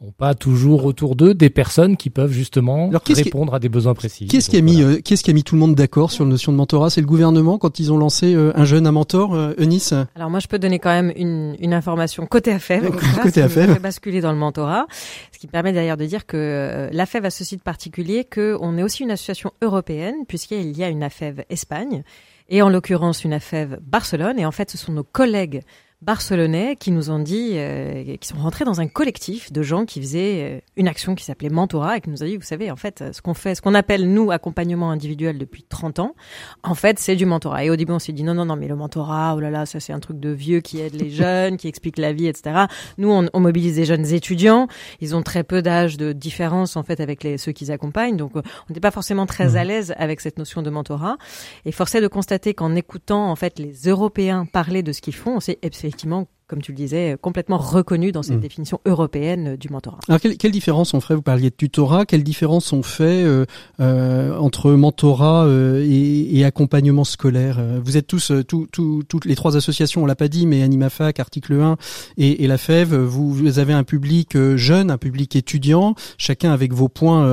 ont 0.00 0.12
pas 0.12 0.34
toujours 0.34 0.84
autour 0.84 1.16
d'eux 1.16 1.34
des 1.34 1.50
personnes 1.50 1.96
qui 1.96 2.10
peuvent 2.10 2.32
justement 2.32 2.90
répondre 3.08 3.54
à 3.54 3.58
des 3.58 3.68
besoins 3.68 3.94
précis. 3.94 4.26
Qu'est-ce 4.26 4.50
qui 4.50 4.56
a 4.56 4.60
mis 4.60 4.82
euh, 4.82 5.00
qu'est-ce 5.02 5.24
qui 5.24 5.30
a 5.30 5.34
mis 5.34 5.42
tout 5.42 5.54
le 5.54 5.60
monde 5.60 5.74
d'accord 5.74 6.10
sur 6.10 6.24
la 6.24 6.30
notion 6.30 6.52
de 6.52 6.56
mentorat? 6.56 6.90
C'est 6.90 7.00
le 7.00 7.06
gouvernement 7.06 7.58
quand 7.58 7.78
ils 7.78 7.92
ont 7.92 7.96
lancé 7.96 8.34
euh, 8.34 8.52
un 8.54 8.64
jeune 8.64 8.86
à 8.86 8.92
mentor, 8.92 9.34
euh, 9.34 9.54
Eunice? 9.58 9.94
Alors 10.14 10.30
moi 10.30 10.40
je 10.40 10.48
peux 10.48 10.58
donner 10.58 10.78
quand 10.78 10.90
même 10.90 11.12
une, 11.16 11.56
une 11.60 11.72
information 11.72 12.26
côté 12.26 12.52
AFEV, 12.52 12.90
côté 13.22 13.42
AFEV, 13.42 13.80
basculer 13.80 14.20
dans 14.20 14.32
le 14.32 14.38
mentorat, 14.38 14.86
ce 15.32 15.38
qui 15.38 15.46
permet 15.46 15.72
d'ailleurs 15.72 15.96
de 15.96 16.04
dire 16.04 16.26
que 16.26 16.36
euh, 16.36 16.90
l'AFEV 16.92 17.26
a 17.26 17.30
ce 17.30 17.44
site 17.44 17.62
particulier 17.62 18.24
que 18.24 18.56
on 18.60 18.76
est 18.76 18.82
aussi 18.82 19.02
une 19.02 19.10
association 19.10 19.52
européenne 19.62 20.14
puisqu'il 20.28 20.76
y 20.76 20.84
a 20.84 20.88
une 20.88 21.02
AFEV 21.02 21.44
Espagne 21.48 22.02
et 22.48 22.62
en 22.62 22.68
l'occurrence 22.68 23.24
une 23.24 23.32
AFEV 23.32 23.78
Barcelone. 23.80 24.38
Et 24.38 24.46
en 24.46 24.52
fait 24.52 24.70
ce 24.70 24.78
sont 24.78 24.92
nos 24.92 25.04
collègues 25.04 25.62
barcelonais 26.02 26.76
qui 26.76 26.90
nous 26.90 27.10
ont 27.10 27.18
dit, 27.18 27.52
euh, 27.54 28.16
qui 28.18 28.28
sont 28.28 28.36
rentrés 28.36 28.66
dans 28.66 28.80
un 28.80 28.86
collectif 28.86 29.50
de 29.50 29.62
gens 29.62 29.86
qui 29.86 30.00
faisaient 30.00 30.42
euh, 30.42 30.60
une 30.76 30.88
action 30.88 31.14
qui 31.14 31.24
s'appelait 31.24 31.48
Mentorat 31.48 31.96
et 31.96 32.00
qui 32.02 32.10
nous 32.10 32.22
a 32.22 32.26
dit, 32.26 32.36
vous 32.36 32.42
savez, 32.42 32.70
en 32.70 32.76
fait, 32.76 33.02
ce 33.12 33.22
qu'on 33.22 33.32
fait, 33.32 33.54
ce 33.54 33.62
qu'on 33.62 33.74
appelle 33.74 34.12
nous 34.12 34.30
accompagnement 34.30 34.90
individuel 34.90 35.38
depuis 35.38 35.62
30 35.62 36.00
ans, 36.00 36.14
en 36.62 36.74
fait, 36.74 36.98
c'est 36.98 37.16
du 37.16 37.24
mentorat. 37.24 37.64
Et 37.64 37.70
au 37.70 37.76
début, 37.76 37.92
on 37.92 37.98
s'est 37.98 38.12
dit, 38.12 38.24
non, 38.24 38.34
non, 38.34 38.44
non, 38.44 38.56
mais 38.56 38.68
le 38.68 38.76
mentorat, 38.76 39.34
oh 39.36 39.40
là 39.40 39.50
là, 39.50 39.64
ça 39.64 39.80
c'est 39.80 39.92
un 39.92 40.00
truc 40.00 40.20
de 40.20 40.30
vieux 40.30 40.60
qui 40.60 40.80
aide 40.80 40.94
les 40.94 41.10
jeunes, 41.10 41.56
qui 41.56 41.66
explique 41.66 41.96
la 41.96 42.12
vie, 42.12 42.26
etc. 42.26 42.66
Nous, 42.98 43.10
on, 43.10 43.28
on, 43.32 43.40
mobilise 43.40 43.76
des 43.76 43.86
jeunes 43.86 44.06
étudiants. 44.06 44.68
Ils 45.00 45.16
ont 45.16 45.22
très 45.22 45.44
peu 45.44 45.62
d'âge 45.62 45.96
de 45.96 46.12
différence, 46.12 46.76
en 46.76 46.82
fait, 46.82 47.00
avec 47.00 47.24
les, 47.24 47.38
ceux 47.38 47.52
qu'ils 47.52 47.72
accompagnent. 47.72 48.16
Donc, 48.16 48.32
on 48.34 48.42
n'était 48.68 48.80
pas 48.80 48.90
forcément 48.90 49.24
très 49.24 49.50
mmh. 49.50 49.56
à 49.56 49.64
l'aise 49.64 49.94
avec 49.96 50.20
cette 50.20 50.38
notion 50.38 50.60
de 50.62 50.68
mentorat. 50.68 51.16
Et 51.64 51.72
forcé 51.72 52.00
de 52.00 52.08
constater 52.08 52.52
qu'en 52.52 52.74
écoutant, 52.74 53.30
en 53.30 53.36
fait, 53.36 53.58
les 53.58 53.88
Européens 53.88 54.44
parler 54.44 54.82
de 54.82 54.92
ce 54.92 55.00
qu'ils 55.00 55.14
font, 55.14 55.36
on 55.36 55.40
s'est 55.40 55.58
effectivement 55.86 56.26
comme 56.48 56.62
tu 56.62 56.70
le 56.70 56.76
disais, 56.76 57.16
complètement 57.20 57.58
reconnu 57.58 58.12
dans 58.12 58.22
cette 58.22 58.36
mmh. 58.36 58.40
définition 58.40 58.80
européenne 58.86 59.56
du 59.56 59.68
mentorat. 59.68 59.98
Alors, 60.06 60.20
quelle, 60.20 60.36
quelle, 60.36 60.52
différence 60.52 60.94
on 60.94 61.00
ferait 61.00 61.16
Vous 61.16 61.22
parliez 61.22 61.50
de 61.50 61.54
tutorat. 61.56 62.06
Quelle 62.06 62.22
différence 62.22 62.72
on 62.72 62.84
fait 62.84 63.24
euh, 63.24 63.46
euh, 63.80 64.38
entre 64.38 64.70
mentorat 64.70 65.44
euh, 65.44 65.84
et, 65.84 66.38
et, 66.38 66.44
accompagnement 66.44 67.02
scolaire? 67.02 67.60
Vous 67.84 67.96
êtes 67.96 68.06
tous, 68.06 68.30
tout, 68.46 68.68
tout, 68.70 69.02
toutes 69.08 69.24
les 69.24 69.34
trois 69.34 69.56
associations, 69.56 70.04
on 70.04 70.06
l'a 70.06 70.14
pas 70.14 70.28
dit, 70.28 70.46
mais 70.46 70.62
Animafac, 70.62 71.18
Article 71.18 71.54
1 71.54 71.76
et, 72.16 72.44
et 72.44 72.46
la 72.46 72.58
FEV, 72.58 72.94
vous, 72.94 73.32
vous, 73.32 73.58
avez 73.58 73.72
un 73.72 73.84
public 73.84 74.38
jeune, 74.54 74.92
un 74.92 74.98
public 74.98 75.34
étudiant, 75.34 75.96
chacun 76.16 76.52
avec 76.52 76.72
vos 76.72 76.88
points, 76.88 77.26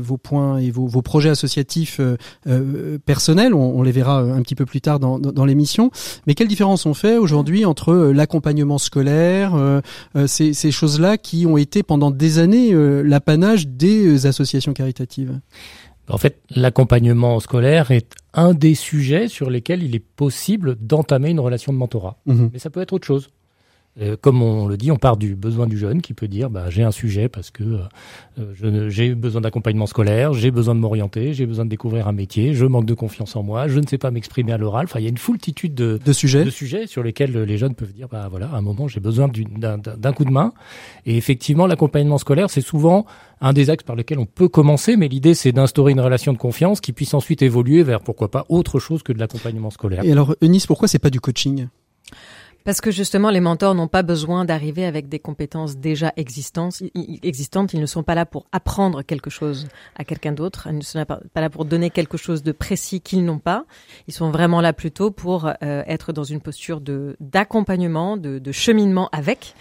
vos 0.00 0.16
points 0.16 0.58
et 0.58 0.72
vos, 0.72 0.88
vos 0.88 1.02
projets 1.02 1.30
associatifs 1.30 2.00
personnels. 3.06 3.54
On, 3.54 3.78
on, 3.78 3.82
les 3.82 3.92
verra 3.92 4.18
un 4.18 4.42
petit 4.42 4.56
peu 4.56 4.66
plus 4.66 4.80
tard 4.80 4.98
dans, 4.98 5.20
dans, 5.20 5.30
dans 5.30 5.44
l'émission. 5.44 5.92
Mais 6.26 6.34
quelle 6.34 6.48
différence 6.48 6.84
on 6.84 6.94
fait 6.94 7.16
aujourd'hui 7.16 7.64
entre 7.64 7.94
l'accompagnement 8.12 8.39
accompagnement 8.40 8.78
scolaire, 8.78 9.54
euh, 9.54 9.82
euh, 10.16 10.26
ces, 10.26 10.54
ces 10.54 10.70
choses-là 10.70 11.18
qui 11.18 11.44
ont 11.44 11.58
été 11.58 11.82
pendant 11.82 12.10
des 12.10 12.38
années 12.38 12.72
euh, 12.72 13.02
l'apanage 13.02 13.68
des 13.68 14.26
associations 14.26 14.72
caritatives 14.72 15.38
En 16.08 16.16
fait, 16.16 16.40
l'accompagnement 16.56 17.38
scolaire 17.38 17.90
est 17.90 18.14
un 18.32 18.54
des 18.54 18.74
sujets 18.74 19.28
sur 19.28 19.50
lesquels 19.50 19.82
il 19.82 19.94
est 19.94 20.04
possible 20.16 20.76
d'entamer 20.80 21.28
une 21.28 21.40
relation 21.40 21.70
de 21.74 21.76
mentorat. 21.76 22.16
Mmh. 22.24 22.46
Mais 22.54 22.58
ça 22.58 22.70
peut 22.70 22.80
être 22.80 22.94
autre 22.94 23.06
chose. 23.06 23.28
Euh, 24.00 24.16
comme 24.20 24.40
on 24.40 24.68
le 24.68 24.76
dit, 24.76 24.92
on 24.92 24.96
part 24.96 25.16
du 25.16 25.34
besoin 25.34 25.66
du 25.66 25.76
jeune 25.76 26.00
qui 26.00 26.14
peut 26.14 26.28
dire 26.28 26.48
bah, 26.48 26.70
j'ai 26.70 26.84
un 26.84 26.92
sujet 26.92 27.28
parce 27.28 27.50
que 27.50 27.80
euh, 28.38 28.88
j'ai 28.88 29.14
besoin 29.16 29.40
d'accompagnement 29.40 29.86
scolaire, 29.86 30.32
j'ai 30.32 30.52
besoin 30.52 30.76
de 30.76 30.80
m'orienter, 30.80 31.34
j'ai 31.34 31.44
besoin 31.44 31.64
de 31.64 31.70
découvrir 31.70 32.06
un 32.06 32.12
métier, 32.12 32.54
je 32.54 32.64
manque 32.66 32.86
de 32.86 32.94
confiance 32.94 33.34
en 33.34 33.42
moi, 33.42 33.66
je 33.66 33.80
ne 33.80 33.86
sais 33.86 33.98
pas 33.98 34.12
m'exprimer 34.12 34.52
à 34.52 34.58
l'oral. 34.58 34.84
Enfin, 34.84 35.00
il 35.00 35.02
y 35.02 35.06
a 35.06 35.10
une 35.10 35.18
foultitude 35.18 35.74
de, 35.74 35.98
de, 36.04 36.12
sujets. 36.12 36.44
de 36.44 36.50
sujets 36.50 36.86
sur 36.86 37.02
lesquels 37.02 37.32
les 37.32 37.58
jeunes 37.58 37.74
peuvent 37.74 37.92
dire 37.92 38.06
bah 38.08 38.28
voilà, 38.30 38.46
à 38.50 38.56
un 38.56 38.62
moment 38.62 38.86
j'ai 38.86 39.00
besoin 39.00 39.28
d'un 39.28 40.12
coup 40.12 40.24
de 40.24 40.30
main. 40.30 40.52
Et 41.04 41.16
effectivement, 41.16 41.66
l'accompagnement 41.66 42.18
scolaire, 42.18 42.48
c'est 42.48 42.60
souvent 42.60 43.06
un 43.40 43.52
des 43.52 43.70
axes 43.70 43.84
par 43.84 43.96
lesquels 43.96 44.20
on 44.20 44.26
peut 44.26 44.48
commencer, 44.48 44.96
mais 44.96 45.08
l'idée 45.08 45.34
c'est 45.34 45.52
d'instaurer 45.52 45.92
une 45.92 46.00
relation 46.00 46.32
de 46.32 46.38
confiance 46.38 46.80
qui 46.80 46.92
puisse 46.92 47.12
ensuite 47.12 47.42
évoluer 47.42 47.82
vers 47.82 48.00
pourquoi 48.00 48.30
pas 48.30 48.46
autre 48.48 48.78
chose 48.78 49.02
que 49.02 49.12
de 49.12 49.18
l'accompagnement 49.18 49.70
scolaire. 49.70 50.04
Et 50.04 50.12
alors, 50.12 50.36
Eunice, 50.42 50.66
pourquoi 50.66 50.86
c'est 50.86 51.00
pas 51.00 51.10
du 51.10 51.20
coaching? 51.20 51.66
Parce 52.64 52.80
que 52.80 52.90
justement, 52.90 53.30
les 53.30 53.40
mentors 53.40 53.74
n'ont 53.74 53.88
pas 53.88 54.02
besoin 54.02 54.44
d'arriver 54.44 54.84
avec 54.84 55.08
des 55.08 55.18
compétences 55.18 55.76
déjà 55.76 56.12
existantes. 56.16 56.82
Ils 56.94 57.80
ne 57.80 57.86
sont 57.86 58.02
pas 58.02 58.14
là 58.14 58.26
pour 58.26 58.46
apprendre 58.52 59.02
quelque 59.02 59.30
chose 59.30 59.68
à 59.96 60.04
quelqu'un 60.04 60.32
d'autre. 60.32 60.68
Ils 60.70 60.78
ne 60.78 60.82
sont 60.82 61.04
pas 61.04 61.20
là 61.40 61.50
pour 61.50 61.64
donner 61.64 61.90
quelque 61.90 62.16
chose 62.16 62.42
de 62.42 62.52
précis 62.52 63.00
qu'ils 63.00 63.24
n'ont 63.24 63.38
pas. 63.38 63.64
Ils 64.08 64.14
sont 64.14 64.30
vraiment 64.30 64.60
là 64.60 64.72
plutôt 64.72 65.10
pour 65.10 65.46
euh, 65.46 65.82
être 65.86 66.12
dans 66.12 66.24
une 66.24 66.40
posture 66.40 66.80
de 66.80 67.16
d'accompagnement, 67.20 68.16
de 68.16 68.52
cheminement 68.52 69.08
avec 69.12 69.54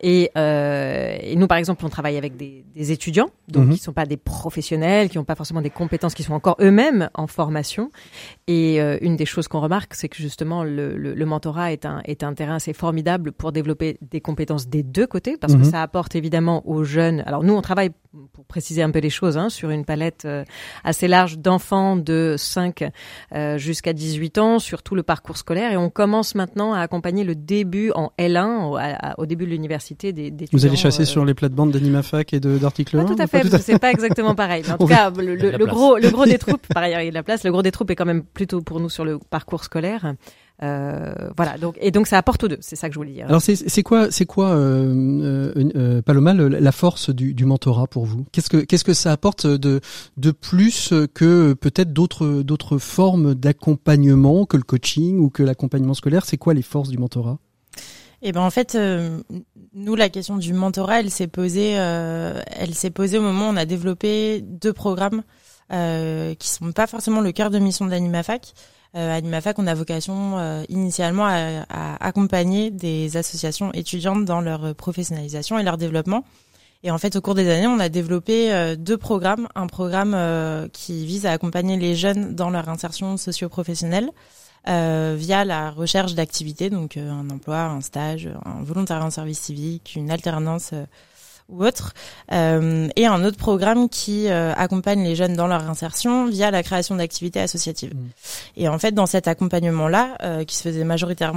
et, 0.00 0.30
euh, 0.36 1.16
et, 1.20 1.36
nous, 1.36 1.46
par 1.46 1.58
exemple, 1.58 1.84
on 1.84 1.88
travaille 1.88 2.16
avec 2.18 2.36
des, 2.36 2.64
des 2.74 2.92
étudiants, 2.92 3.30
donc 3.48 3.66
-hmm. 3.68 3.72
qui 3.72 3.78
sont 3.78 3.92
pas 3.92 4.04
des 4.06 4.16
professionnels, 4.18 5.08
qui 5.08 5.16
n'ont 5.16 5.24
pas 5.24 5.34
forcément 5.34 5.62
des 5.62 5.70
compétences, 5.70 6.14
qui 6.14 6.22
sont 6.22 6.34
encore 6.34 6.56
eux-mêmes 6.60 7.08
en 7.14 7.26
formation. 7.26 7.90
Et 8.46 8.80
euh, 8.80 8.98
une 9.00 9.16
des 9.16 9.24
choses 9.26 9.48
qu'on 9.48 9.60
remarque, 9.60 9.94
c'est 9.94 10.08
que 10.08 10.16
justement, 10.18 10.64
le, 10.64 10.96
le, 10.96 11.14
le, 11.14 11.26
mentorat 11.26 11.72
est 11.72 11.86
un, 11.86 12.02
est 12.04 12.22
un 12.22 12.34
terrain 12.34 12.56
assez 12.56 12.74
formidable 12.74 13.32
pour 13.32 13.52
développer 13.52 13.98
des 14.02 14.20
compétences 14.20 14.68
des 14.68 14.82
deux 14.82 15.06
côtés, 15.06 15.36
parce 15.38 15.54
que 15.54 15.58
mhm. 15.58 15.70
ça 15.72 15.82
apporte 15.82 16.14
évidemment 16.14 16.66
aux 16.68 16.84
jeunes. 16.84 17.22
Alors 17.26 17.42
nous, 17.42 17.54
on 17.54 17.62
travaille 17.62 17.90
pour 18.32 18.44
préciser 18.44 18.82
un 18.82 18.90
peu 18.90 18.98
les 19.00 19.10
choses, 19.10 19.36
hein, 19.36 19.48
sur 19.48 19.70
une 19.70 19.84
palette 19.84 20.24
euh, 20.24 20.44
assez 20.84 21.08
large 21.08 21.38
d'enfants 21.38 21.96
de 21.96 22.34
5 22.38 22.84
euh, 23.34 23.58
jusqu'à 23.58 23.92
18 23.92 24.38
ans 24.38 24.58
sur 24.58 24.82
tout 24.82 24.94
le 24.94 25.02
parcours 25.02 25.36
scolaire 25.36 25.72
et 25.72 25.76
on 25.76 25.90
commence 25.90 26.34
maintenant 26.34 26.72
à 26.72 26.80
accompagner 26.80 27.24
le 27.24 27.34
début 27.34 27.90
en 27.94 28.12
L1 28.18 28.64
au, 28.70 28.76
à, 28.76 29.14
au 29.18 29.26
début 29.26 29.44
de 29.44 29.50
l'université 29.50 29.85
des, 29.94 30.12
des 30.12 30.46
Vous 30.52 30.66
allez 30.66 30.76
chasser 30.76 31.02
euh... 31.02 31.06
sur 31.06 31.24
les 31.24 31.34
plates-bandes 31.34 31.72
d'Animafac 31.72 32.32
et 32.32 32.40
d'Article 32.40 32.98
1 32.98 33.04
Pas 33.04 33.14
tout 33.14 33.22
à 33.22 33.26
fait, 33.26 33.58
c'est 33.58 33.78
pas 33.78 33.90
exactement 33.90 34.34
pareil. 34.34 34.62
Mais 34.66 34.72
en 34.72 34.78
tout 34.78 34.86
cas, 34.86 35.10
le, 35.10 35.34
le, 35.34 35.52
le 35.52 35.66
gros, 35.66 35.98
le 35.98 36.10
gros 36.10 36.24
des 36.24 36.38
troupes, 36.38 36.66
par 36.72 36.82
ailleurs 36.82 37.00
il 37.00 37.04
y 37.04 37.08
a 37.08 37.10
de 37.10 37.14
la 37.14 37.22
place, 37.22 37.44
le 37.44 37.52
gros 37.52 37.62
des 37.62 37.72
troupes 37.72 37.90
est 37.90 37.96
quand 37.96 38.04
même 38.04 38.22
plutôt 38.22 38.60
pour 38.62 38.80
nous 38.80 38.90
sur 38.90 39.04
le 39.04 39.18
parcours 39.18 39.64
scolaire. 39.64 40.14
Euh, 40.62 41.12
voilà. 41.36 41.58
Donc 41.58 41.76
et 41.80 41.90
donc 41.90 42.06
ça 42.06 42.18
apporte 42.18 42.44
aux 42.44 42.48
deux. 42.48 42.58
C'est 42.60 42.76
ça 42.76 42.88
que 42.88 42.94
je 42.94 42.98
voulais 42.98 43.12
dire. 43.12 43.26
Alors 43.26 43.42
c'est 43.42 43.82
quoi 43.82 44.10
c'est 44.10 44.24
quoi 44.24 44.50
euh, 44.50 45.52
euh, 45.54 45.70
euh 45.76 46.02
Paloma 46.02 46.32
le, 46.34 46.48
la 46.48 46.72
force 46.72 47.10
du, 47.10 47.34
du 47.34 47.44
mentorat 47.44 47.86
pour 47.86 48.06
vous? 48.06 48.24
Qu'est-ce 48.32 48.50
que 48.50 48.58
qu'est-ce 48.58 48.84
que 48.84 48.94
ça 48.94 49.12
apporte 49.12 49.46
de 49.46 49.80
de 50.16 50.30
plus 50.30 50.94
que 51.14 51.52
peut-être 51.52 51.92
d'autres 51.92 52.42
d'autres 52.42 52.78
formes 52.78 53.34
d'accompagnement 53.34 54.46
que 54.46 54.56
le 54.56 54.62
coaching 54.62 55.18
ou 55.18 55.30
que 55.30 55.42
l'accompagnement 55.42 55.94
scolaire? 55.94 56.24
C'est 56.24 56.38
quoi 56.38 56.54
les 56.54 56.62
forces 56.62 56.88
du 56.88 56.98
mentorat? 56.98 57.38
Eh 58.22 58.32
ben 58.32 58.40
en 58.40 58.50
fait, 58.50 58.74
euh, 58.74 59.20
nous 59.74 59.94
la 59.94 60.08
question 60.08 60.36
du 60.36 60.52
mentorat, 60.52 61.00
elle 61.00 61.10
s'est 61.10 61.26
posée, 61.26 61.78
euh, 61.78 62.40
elle 62.50 62.74
s'est 62.74 62.90
posée 62.90 63.18
au 63.18 63.22
moment 63.22 63.48
où 63.48 63.52
on 63.52 63.56
a 63.56 63.66
développé 63.66 64.40
deux 64.42 64.72
programmes 64.72 65.22
euh, 65.72 66.34
qui 66.34 66.48
sont 66.48 66.70
pas 66.72 66.86
forcément 66.86 67.20
le 67.20 67.32
cœur 67.32 67.50
de 67.50 67.58
mission 67.58 67.86
d'Animafac, 67.86 68.54
euh, 68.94 69.16
Animafac, 69.16 69.58
on 69.58 69.66
a 69.66 69.74
vocation 69.74 70.38
euh, 70.38 70.62
initialement 70.68 71.26
à, 71.26 71.66
à, 71.68 72.06
accompagner 72.06 72.70
des 72.70 73.16
associations 73.16 73.72
étudiantes 73.72 74.24
dans 74.24 74.40
leur 74.40 74.74
professionnalisation 74.74 75.58
et 75.58 75.64
leur 75.64 75.76
développement. 75.76 76.24
Et 76.84 76.90
en 76.90 76.98
fait, 76.98 77.16
au 77.16 77.20
cours 77.20 77.34
des 77.34 77.50
années, 77.50 77.66
on 77.66 77.80
a 77.80 77.88
développé 77.88 78.76
deux 78.78 78.96
programmes. 78.96 79.48
Un 79.56 79.66
programme 79.66 80.68
qui 80.72 81.04
vise 81.04 81.26
à 81.26 81.32
accompagner 81.32 81.76
les 81.76 81.96
jeunes 81.96 82.34
dans 82.34 82.48
leur 82.48 82.68
insertion 82.68 83.16
socio-professionnelle 83.16 84.10
via 84.66 85.44
la 85.44 85.70
recherche 85.70 86.14
d'activités, 86.14 86.70
donc 86.70 86.96
un 86.96 87.30
emploi, 87.30 87.60
un 87.60 87.80
stage, 87.80 88.28
un 88.44 88.62
volontariat 88.62 89.04
en 89.04 89.10
service 89.10 89.40
civique, 89.40 89.94
une 89.96 90.10
alternance 90.10 90.72
ou 91.48 91.64
autres, 91.64 91.94
euh, 92.32 92.88
et 92.96 93.06
un 93.06 93.24
autre 93.24 93.36
programme 93.36 93.88
qui 93.88 94.28
euh, 94.28 94.52
accompagne 94.54 95.04
les 95.04 95.14
jeunes 95.14 95.34
dans 95.34 95.46
leur 95.46 95.68
insertion 95.68 96.26
via 96.26 96.50
la 96.50 96.62
création 96.62 96.96
d'activités 96.96 97.40
associatives. 97.40 97.94
Mmh. 97.94 98.08
Et 98.56 98.68
en 98.68 98.78
fait, 98.78 98.92
dans 98.92 99.06
cet 99.06 99.28
accompagnement-là, 99.28 100.16
euh, 100.22 100.44
qui 100.44 100.56
se 100.56 100.62
faisait 100.62 100.84
majoritairement 100.84 101.36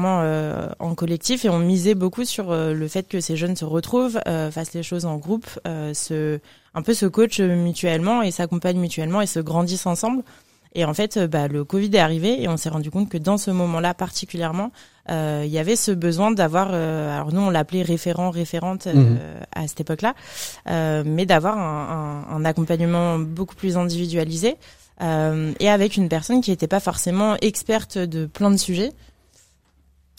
en 0.80 0.96
collectif, 0.96 1.46
et 1.46 1.50
on 1.50 1.60
misait 1.60 1.96
beaucoup 1.96 2.26
sur 2.26 2.54
le 2.54 2.88
fait 2.88 3.08
que 3.08 3.22
ces 3.22 3.38
jeunes 3.38 3.56
se 3.56 3.66
retrouvent, 3.66 4.20
fassent 4.52 4.74
les 4.74 4.84
choses 4.84 5.06
en 5.06 5.18
groupe, 5.18 5.48
se 5.66 6.40
un 6.76 6.82
peu 6.82 6.94
se 6.94 7.06
coachent 7.06 7.40
mutuellement 7.40 8.22
et 8.22 8.32
s'accompagnent 8.32 8.80
mutuellement 8.80 9.22
et 9.22 9.26
se 9.26 9.40
grandissent 9.40 9.88
ensemble. 9.88 10.24
Et 10.76 10.86
en 10.86 10.94
fait, 10.94 11.18
bah, 11.20 11.48
le 11.48 11.64
Covid 11.64 11.90
est 11.94 12.00
arrivé 12.00 12.42
et 12.42 12.48
on 12.48 12.58
s'est 12.58 12.70
rendu 12.70 12.92
compte 12.92 13.10
que 13.10 13.18
dans 13.18 13.38
ce 13.38 13.50
moment-là 13.52 13.94
particulièrement, 13.94 14.72
euh, 15.10 15.44
il 15.46 15.52
y 15.52 15.58
avait 15.58 15.76
ce 15.76 15.92
besoin 15.92 16.32
d'avoir, 16.32 16.70
euh, 16.72 17.16
alors 17.16 17.34
nous 17.34 17.42
on 17.42 17.50
l'appelait 17.50 17.82
référent, 17.82 18.30
référente 18.30 18.88
euh, 18.88 18.94
mhm. 18.94 19.18
à 19.56 19.68
cette 19.68 19.82
époque-là, 19.82 20.14
mais 21.04 21.26
d'avoir 21.26 21.58
un, 21.58 22.26
un, 22.30 22.36
un, 22.36 22.46
accompagnement 22.46 23.18
beaucoup 23.18 23.56
plus 23.56 23.78
individualisé 23.78 24.58
et 25.02 25.70
avec 25.70 25.96
une 25.96 26.10
personne 26.10 26.42
qui 26.42 26.52
n'était 26.52 26.68
pas 26.68 26.82
forcément 26.82 27.38
experte 27.38 27.98
de 27.98 28.26
plein 28.26 28.52
de 28.52 28.58
sujets. 28.58 28.92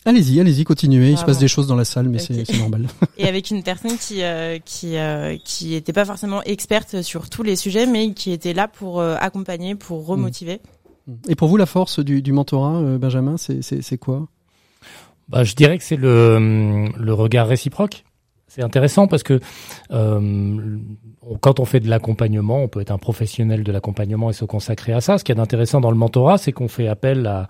Allez-y, 0.06 0.40
allez-y, 0.40 0.64
continuez. 0.64 1.10
Il 1.10 1.18
se 1.18 1.24
passe 1.24 1.38
des 1.38 1.48
choses 1.48 1.66
dans 1.66 1.76
la 1.76 1.84
salle, 1.84 2.08
mais 2.08 2.18
c'est 2.18 2.58
normal. 2.58 2.86
Et 3.18 3.28
avec 3.28 3.50
une 3.50 3.62
personne 3.62 3.96
qui 3.98 4.22
qui 4.64 4.96
qui 5.44 5.74
était 5.74 5.92
pas 5.92 6.04
forcément 6.04 6.42
experte 6.42 7.02
sur 7.02 7.28
tous 7.28 7.42
les 7.42 7.56
sujets, 7.56 7.86
mais 7.86 8.12
qui 8.14 8.32
était 8.32 8.54
là 8.54 8.66
pour 8.66 9.02
accompagner, 9.02 9.74
pour 9.74 10.06
remotiver. 10.06 10.60
Et 11.28 11.34
pour 11.34 11.48
vous, 11.48 11.56
la 11.56 11.66
force 11.66 11.98
du, 11.98 12.22
du 12.22 12.32
mentorat, 12.32 12.80
Benjamin, 12.98 13.36
c'est 13.36 13.98
quoi? 13.98 14.26
Bah, 15.28 15.44
Je 15.44 15.54
dirais 15.54 15.78
que 15.78 15.84
c'est 15.84 15.96
le, 15.96 16.88
le 16.96 17.14
regard 17.14 17.46
réciproque. 17.46 18.04
C'est 18.50 18.64
intéressant 18.64 19.06
parce 19.06 19.22
que 19.22 19.38
euh, 19.92 20.78
quand 21.40 21.60
on 21.60 21.64
fait 21.64 21.78
de 21.78 21.88
l'accompagnement, 21.88 22.64
on 22.64 22.66
peut 22.66 22.80
être 22.80 22.90
un 22.90 22.98
professionnel 22.98 23.62
de 23.62 23.70
l'accompagnement 23.70 24.28
et 24.28 24.32
se 24.32 24.44
consacrer 24.44 24.92
à 24.92 25.00
ça. 25.00 25.18
Ce 25.18 25.24
qui 25.24 25.30
est 25.30 25.38
intéressant 25.38 25.80
dans 25.80 25.92
le 25.92 25.96
mentorat, 25.96 26.36
c'est 26.36 26.50
qu'on 26.50 26.66
fait 26.66 26.88
appel 26.88 27.28
à, 27.28 27.46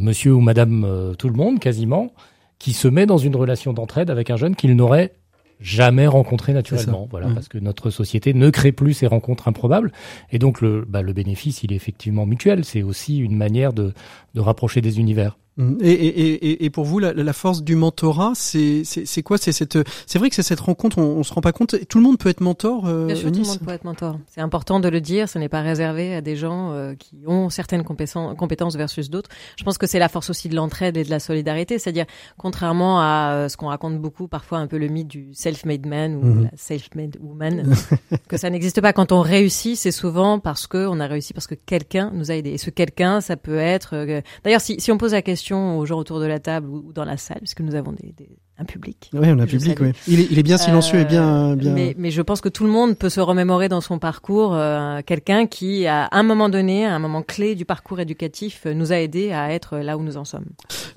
monsieur 0.00 0.34
ou 0.34 0.40
madame 0.40 0.84
euh, 0.84 1.14
tout 1.14 1.30
le 1.30 1.34
monde, 1.34 1.60
quasiment, 1.60 2.12
qui 2.58 2.74
se 2.74 2.88
met 2.88 3.06
dans 3.06 3.16
une 3.16 3.34
relation 3.34 3.72
d'entraide 3.72 4.10
avec 4.10 4.28
un 4.28 4.36
jeune 4.36 4.54
qu'il 4.54 4.76
n'aurait 4.76 5.14
jamais 5.60 6.06
rencontré 6.06 6.52
naturellement. 6.52 7.08
Voilà, 7.10 7.28
mmh. 7.28 7.34
parce 7.34 7.48
que 7.48 7.56
notre 7.56 7.88
société 7.88 8.34
ne 8.34 8.50
crée 8.50 8.72
plus 8.72 8.92
ces 8.92 9.06
rencontres 9.06 9.48
improbables. 9.48 9.92
Et 10.30 10.38
donc, 10.38 10.60
le, 10.60 10.84
bah, 10.86 11.00
le 11.00 11.14
bénéfice, 11.14 11.62
il 11.62 11.72
est 11.72 11.76
effectivement 11.76 12.26
mutuel. 12.26 12.66
C'est 12.66 12.82
aussi 12.82 13.16
une 13.16 13.34
manière 13.34 13.72
de, 13.72 13.94
de 14.34 14.40
rapprocher 14.42 14.82
des 14.82 15.00
univers. 15.00 15.38
Mm. 15.56 15.78
Et, 15.82 15.92
et, 15.92 16.64
et, 16.64 16.70
pour 16.70 16.84
vous, 16.84 16.98
la, 16.98 17.12
la 17.12 17.32
force 17.32 17.62
du 17.62 17.76
mentorat, 17.76 18.32
c'est 18.34 19.22
quoi? 19.24 19.38
C'est 19.38 19.52
cette, 19.52 19.78
c'est 20.06 20.18
vrai 20.18 20.28
que 20.28 20.34
c'est 20.34 20.42
cette 20.42 20.60
rencontre. 20.60 20.98
On, 20.98 21.18
on, 21.18 21.22
se 21.22 21.32
rend 21.32 21.40
pas 21.40 21.52
compte. 21.52 21.76
Tout 21.88 21.98
le 21.98 22.04
monde 22.04 22.18
peut 22.18 22.28
être 22.28 22.40
mentor. 22.40 22.86
Euh, 22.86 23.06
Bien 23.06 23.14
sûr, 23.14 23.30
tout 23.30 23.40
le 23.40 23.46
monde 23.46 23.60
peut 23.60 23.72
être 23.72 23.84
mentor. 23.84 24.18
C'est 24.28 24.40
important 24.40 24.80
de 24.80 24.88
le 24.88 25.00
dire. 25.00 25.28
Ce 25.28 25.38
n'est 25.38 25.48
pas 25.48 25.60
réservé 25.60 26.14
à 26.14 26.20
des 26.20 26.34
gens 26.34 26.72
euh, 26.72 26.94
qui 26.94 27.18
ont 27.26 27.50
certaines 27.50 27.84
compétences 27.84 28.76
versus 28.76 29.10
d'autres. 29.10 29.30
Je 29.56 29.64
pense 29.64 29.78
que 29.78 29.86
c'est 29.86 30.00
la 30.00 30.08
force 30.08 30.30
aussi 30.30 30.48
de 30.48 30.56
l'entraide 30.56 30.96
et 30.96 31.04
de 31.04 31.10
la 31.10 31.20
solidarité. 31.20 31.78
C'est-à-dire, 31.78 32.06
contrairement 32.36 33.00
à 33.00 33.32
euh, 33.32 33.48
ce 33.48 33.56
qu'on 33.56 33.68
raconte 33.68 34.00
beaucoup 34.00 34.26
parfois, 34.26 34.58
un 34.58 34.66
peu 34.66 34.78
le 34.78 34.88
mythe 34.88 35.08
du 35.08 35.34
self-made 35.34 35.86
man 35.86 36.16
ou 36.16 36.24
mm-hmm. 36.24 36.42
la 36.44 36.50
self-made 36.56 37.16
woman, 37.20 37.74
que 38.28 38.36
ça 38.36 38.50
n'existe 38.50 38.80
pas. 38.80 38.92
Quand 38.92 39.12
on 39.12 39.20
réussit, 39.20 39.76
c'est 39.76 39.92
souvent 39.92 40.40
parce 40.40 40.66
que 40.66 40.86
on 40.88 40.98
a 40.98 41.06
réussi 41.06 41.32
parce 41.32 41.46
que 41.46 41.54
quelqu'un 41.54 42.10
nous 42.12 42.32
a 42.32 42.34
aidé. 42.34 42.50
Et 42.50 42.58
ce 42.58 42.70
quelqu'un, 42.70 43.20
ça 43.20 43.36
peut 43.36 43.58
être. 43.58 43.94
Euh, 43.94 44.20
d'ailleurs, 44.42 44.60
si, 44.60 44.80
si 44.80 44.90
on 44.90 44.98
pose 44.98 45.12
la 45.12 45.22
question 45.22 45.43
aux 45.52 45.84
gens 45.86 45.98
autour 45.98 46.20
de 46.20 46.26
la 46.26 46.38
table 46.38 46.68
ou, 46.68 46.92
dans 46.92 47.04
la 47.04 47.16
salle, 47.16 47.38
puisque 47.38 47.60
nous 47.60 47.74
avons 47.74 47.92
des, 47.92 48.14
un 48.56 48.64
public. 48.64 49.10
Oui, 49.12 49.26
on 49.30 49.38
a 49.38 49.42
un 49.42 49.46
public, 49.46 49.78
oui. 49.80 49.92
Il 50.06 50.20
est, 50.20 50.28
il 50.30 50.38
est 50.38 50.42
bien 50.44 50.58
silencieux 50.58 51.00
et 51.00 51.04
bien, 51.04 51.52
euh, 51.52 51.56
bien. 51.56 51.72
Mais, 51.72 51.94
mais, 51.98 52.12
je 52.12 52.22
pense 52.22 52.40
que 52.40 52.48
tout 52.48 52.64
le 52.64 52.70
monde 52.70 52.96
peut 52.96 53.08
se 53.08 53.20
remémorer 53.20 53.68
dans 53.68 53.80
son 53.80 53.98
parcours 53.98 54.54
euh, 54.54 55.00
quelqu'un 55.04 55.46
qui, 55.46 55.86
à 55.88 56.08
un 56.12 56.22
moment 56.22 56.48
donné, 56.48 56.86
à 56.86 56.94
un 56.94 57.00
moment 57.00 57.22
clé 57.22 57.56
du 57.56 57.64
parcours 57.64 57.98
éducatif, 57.98 58.62
euh, 58.66 58.74
nous 58.74 58.92
a 58.92 58.96
aidé 58.96 59.32
à 59.32 59.52
être 59.52 59.78
là 59.78 59.98
où 59.98 60.02
nous 60.04 60.16
en 60.16 60.24
sommes. 60.24 60.46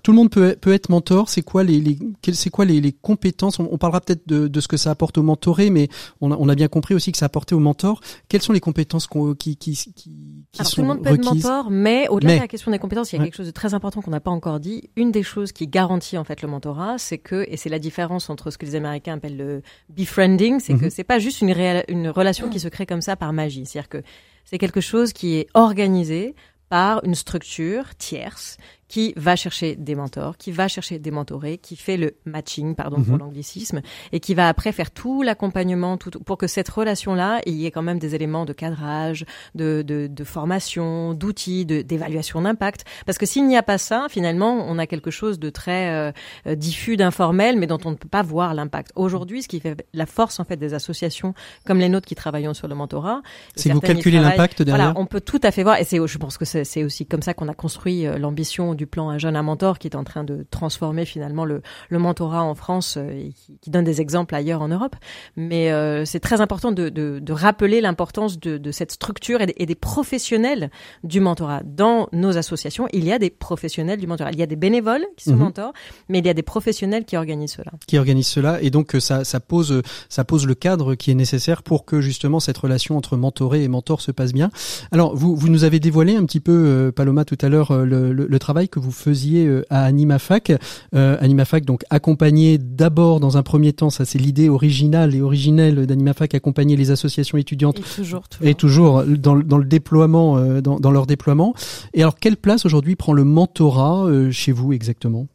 Tout 0.03 0.11
le 0.11 0.17
monde 0.17 0.29
peut, 0.29 0.55
peut 0.59 0.71
être 0.71 0.89
mentor. 0.89 1.29
C'est 1.29 1.41
quoi 1.41 1.63
les, 1.63 1.79
les 1.79 1.97
c'est 2.31 2.51
quoi 2.51 2.65
les, 2.65 2.79
les 2.79 2.91
compétences? 2.91 3.59
On, 3.59 3.77
parlera 3.77 4.01
peut-être 4.01 4.27
de, 4.27 4.47
de, 4.47 4.59
ce 4.61 4.67
que 4.67 4.77
ça 4.77 4.91
apporte 4.91 5.17
au 5.17 5.23
mentoré, 5.23 5.71
mais 5.71 5.87
on 6.21 6.31
a, 6.31 6.35
on 6.37 6.49
a 6.49 6.55
bien 6.55 6.67
compris 6.67 6.93
aussi 6.93 7.11
que 7.11 7.17
ça 7.17 7.25
apportait 7.25 7.55
au 7.55 7.59
mentor. 7.59 8.01
Quelles 8.29 8.43
sont 8.43 8.53
les 8.53 8.59
compétences 8.59 9.07
qui, 9.39 9.57
qui, 9.57 9.75
qui, 9.95 10.36
qui 10.51 10.61
Alors, 10.61 10.69
sont 10.69 10.75
tout 10.75 10.81
le 10.81 10.87
monde 10.87 11.03
peut 11.03 11.13
être 11.13 11.25
mentor, 11.25 11.69
mais 11.69 12.07
au-delà 12.07 12.35
de 12.35 12.39
la 12.39 12.47
question 12.47 12.71
des 12.71 12.79
compétences, 12.79 13.11
il 13.11 13.17
y 13.17 13.19
a 13.19 13.23
quelque 13.23 13.35
chose 13.35 13.47
de 13.47 13.51
très 13.51 13.73
important 13.73 14.01
qu'on 14.01 14.11
n'a 14.11 14.19
pas 14.19 14.31
encore 14.31 14.59
dit. 14.59 14.89
Une 14.95 15.11
des 15.11 15.23
choses 15.23 15.51
qui 15.51 15.67
garantit 15.67 16.17
en 16.17 16.23
fait 16.23 16.41
le 16.41 16.47
mentorat, 16.47 16.97
c'est 16.97 17.17
que, 17.17 17.45
et 17.47 17.57
c'est 17.57 17.69
la 17.69 17.79
différence 17.79 18.29
entre 18.29 18.49
ce 18.49 18.57
que 18.57 18.65
les 18.65 18.75
Américains 18.75 19.15
appellent 19.15 19.37
le 19.37 19.61
befriending, 19.89 20.59
c'est 20.59 20.73
que 20.73 20.85
mhm. 20.85 20.89
c'est 20.89 21.03
pas 21.03 21.19
juste 21.19 21.41
une, 21.41 21.53
une 21.89 22.09
relation 22.09 22.49
qui 22.49 22.59
se 22.59 22.69
crée 22.69 22.85
comme 22.85 23.01
ça 23.01 23.15
par 23.15 23.33
magie. 23.33 23.65
C'est-à-dire 23.65 23.89
que 23.89 24.01
c'est 24.45 24.57
quelque 24.57 24.81
chose 24.81 25.13
qui 25.13 25.35
est 25.35 25.47
organisé 25.53 26.33
par 26.69 27.03
une 27.03 27.15
structure 27.15 27.95
tierce 27.95 28.57
qui 28.87 29.13
va 29.17 29.35
chercher 29.35 29.75
des 29.75 29.95
mentors, 29.95 30.37
qui 30.37 30.51
va 30.51 30.67
chercher 30.67 30.99
des 30.99 31.11
mentorés, 31.11 31.57
qui 31.57 31.75
fait 31.75 31.97
le 31.97 32.15
matching, 32.25 32.75
pardon 32.75 33.01
pour 33.01 33.13
mhm. 33.13 33.19
l'anglicisme, 33.19 33.81
et 34.11 34.19
qui 34.19 34.33
va 34.33 34.47
après 34.47 34.71
faire 34.71 34.91
tout 34.91 35.23
l'accompagnement 35.23 35.97
tout, 35.97 36.11
pour 36.11 36.37
que 36.37 36.47
cette 36.47 36.69
relation-là, 36.69 37.41
il 37.45 37.55
y 37.55 37.65
ait 37.65 37.71
quand 37.71 37.81
même 37.81 37.99
des 37.99 38.15
éléments 38.15 38.45
de 38.45 38.53
cadrage, 38.53 39.25
de, 39.55 39.81
de, 39.81 40.07
de 40.07 40.23
formation, 40.23 41.13
d'outils, 41.13 41.65
d'évaluation 41.65 42.41
d'impact. 42.41 42.85
Parce 43.05 43.17
que 43.17 43.25
s'il 43.25 43.45
n'y 43.47 43.57
a 43.57 43.63
pas 43.63 43.77
ça, 43.77 44.07
finalement, 44.09 44.65
on 44.67 44.77
a 44.77 44.87
quelque 44.87 45.11
chose 45.11 45.39
de 45.39 45.49
très 45.49 46.11
euh, 46.45 46.55
diffus, 46.55 46.97
d'informel, 46.97 47.57
mais 47.57 47.67
dont 47.67 47.79
on 47.83 47.91
ne 47.91 47.95
peut 47.95 48.07
pas 48.07 48.23
voir 48.23 48.53
l'impact. 48.53 48.91
Aujourd'hui, 48.95 49.43
ce 49.43 49.47
qui 49.47 49.59
fait 49.59 49.85
la 49.93 50.05
force 50.05 50.39
en 50.39 50.45
fait 50.45 50.57
des 50.57 50.73
associations 50.73 51.33
comme 51.65 51.79
les 51.79 51.89
nôtres 51.89 52.07
qui 52.07 52.15
travaillons 52.15 52.53
sur 52.53 52.67
le 52.67 52.75
mentorat, 52.75 53.21
c'est 53.55 53.71
vous 53.71 53.81
calculez 53.81 54.19
l'impact 54.19 54.61
derrière. 54.61 54.85
Voilà, 54.85 54.99
on 54.99 55.05
peut 55.05 55.21
tout 55.21 55.41
à 55.43 55.51
fait 55.51 55.63
voir, 55.63 55.77
et 55.79 55.83
c'est, 55.83 55.99
je 56.05 56.17
pense 56.17 56.37
que 56.37 56.45
c'est 56.45 56.83
aussi 56.83 57.05
comme 57.05 57.21
ça 57.21 57.33
qu'on 57.33 57.47
a 57.47 57.53
construit 57.53 58.05
euh, 58.05 58.17
l'ambition 58.17 58.73
du 58.77 58.87
plan 58.87 59.09
Un 59.09 59.17
jeune 59.17 59.35
à 59.35 59.43
mentor 59.43 59.79
qui 59.79 59.87
est 59.87 59.95
en 59.95 60.03
train 60.03 60.23
de 60.23 60.45
transformer 60.49 61.05
finalement 61.05 61.45
le, 61.45 61.61
le 61.89 61.99
mentorat 61.99 62.43
en 62.43 62.55
France 62.55 62.95
euh, 62.97 63.09
et 63.09 63.33
qui, 63.33 63.57
qui, 63.59 63.69
donne 63.69 63.83
des 63.83 64.01
exemples 64.01 64.35
ailleurs 64.35 64.61
en 64.61 64.67
Europe. 64.67 64.95
Mais 65.35 65.71
euh, 65.71 66.05
c'est 66.05 66.19
très 66.19 66.39
important 66.41 66.71
de, 66.71 66.89
de, 66.89 67.19
de 67.21 67.33
rappeler 67.33 67.81
l'importance 67.81 68.39
de, 68.39 68.57
de, 68.57 68.71
cette 68.71 68.91
structure 68.91 69.39
et, 69.41 69.65
des 69.65 69.75
professionnels 69.75 70.69
du 71.03 71.19
mentorat. 71.19 71.61
Dans 71.63 72.07
nos 72.13 72.37
associations, 72.37 72.87
il 72.93 73.03
y 73.03 73.11
a 73.11 73.19
des 73.19 73.29
professionnels 73.29 73.99
du 73.99 74.07
mentorat. 74.07 74.31
Il 74.31 74.39
y 74.39 74.43
a 74.43 74.47
des 74.47 74.55
bénévoles 74.55 75.05
qui 75.17 75.25
sont 75.25 75.35
mhm. 75.35 75.39
mentors, 75.39 75.73
mais 76.09 76.19
il 76.19 76.25
y 76.25 76.29
a 76.29 76.33
des 76.33 76.43
professionnels 76.43 77.05
qui 77.05 77.17
organisent 77.17 77.53
cela. 77.53 77.71
Qui 77.87 77.97
organisent 77.97 78.27
cela 78.27 78.61
et 78.61 78.69
donc 78.69 78.95
euh, 78.95 78.99
ça, 78.99 79.23
ça, 79.23 79.39
pose, 79.39 79.81
ça 80.09 80.23
pose 80.23 80.45
le 80.45 80.55
cadre 80.55 80.95
qui 80.95 81.11
est 81.11 81.15
nécessaire 81.15 81.63
pour 81.63 81.85
que 81.85 82.01
justement 82.01 82.39
cette 82.39 82.57
relation 82.57 82.97
entre 82.97 83.17
mentoré 83.17 83.63
et 83.63 83.67
mentor 83.67 84.01
se 84.01 84.11
passe 84.11 84.33
bien. 84.33 84.49
Alors 84.91 85.15
vous, 85.15 85.35
vous 85.35 85.49
nous 85.49 85.63
avez 85.63 85.79
dévoilé 85.79 86.15
un 86.15 86.25
petit 86.25 86.39
peu, 86.39 86.91
Paloma, 86.95 87.25
tout 87.25 87.37
à 87.41 87.49
l'heure, 87.49 87.73
le, 87.73 88.13
le, 88.13 88.27
le 88.27 88.39
travail 88.39 88.66
que 88.67 88.79
vous 88.79 88.91
faisiez 88.91 89.45
euh, 89.45 89.65
à 89.69 89.83
AnimaFac. 89.85 90.53
Euh, 90.95 91.17
AnimaFac, 91.19 91.65
donc 91.65 91.83
accompagner 91.89 92.57
d'abord 92.57 93.19
dans 93.19 93.37
un 93.37 93.43
premier 93.43 93.73
temps, 93.73 93.89
ça 93.89 94.05
c'est 94.05 94.19
l'idée 94.19 94.49
originale 94.49 95.15
et 95.15 95.21
originelle 95.21 95.85
d'AnimaFac, 95.85 96.35
accompagner 96.35 96.75
les 96.75 96.91
associations 96.91 97.37
étudiantes. 97.37 97.79
Et 97.79 97.83
toujours, 97.83 98.23
Et 98.41 98.55
toujours 98.55 99.03
dans, 99.03 99.35
dans 99.35 99.57
le 99.57 99.65
déploiement, 99.65 100.37
euh, 100.37 100.61
dans, 100.61 100.79
dans, 100.79 100.91
leur 100.91 101.05
déploiement. 101.05 101.53
Et 101.93 102.01
alors, 102.01 102.15
quelle 102.15 102.37
place 102.37 102.65
aujourd'hui 102.65 102.95
prend 102.95 103.13
le 103.13 103.23
mentorat 103.23 104.07
chez 104.31 104.51
vous 104.51 104.73
exactement? 104.73 105.27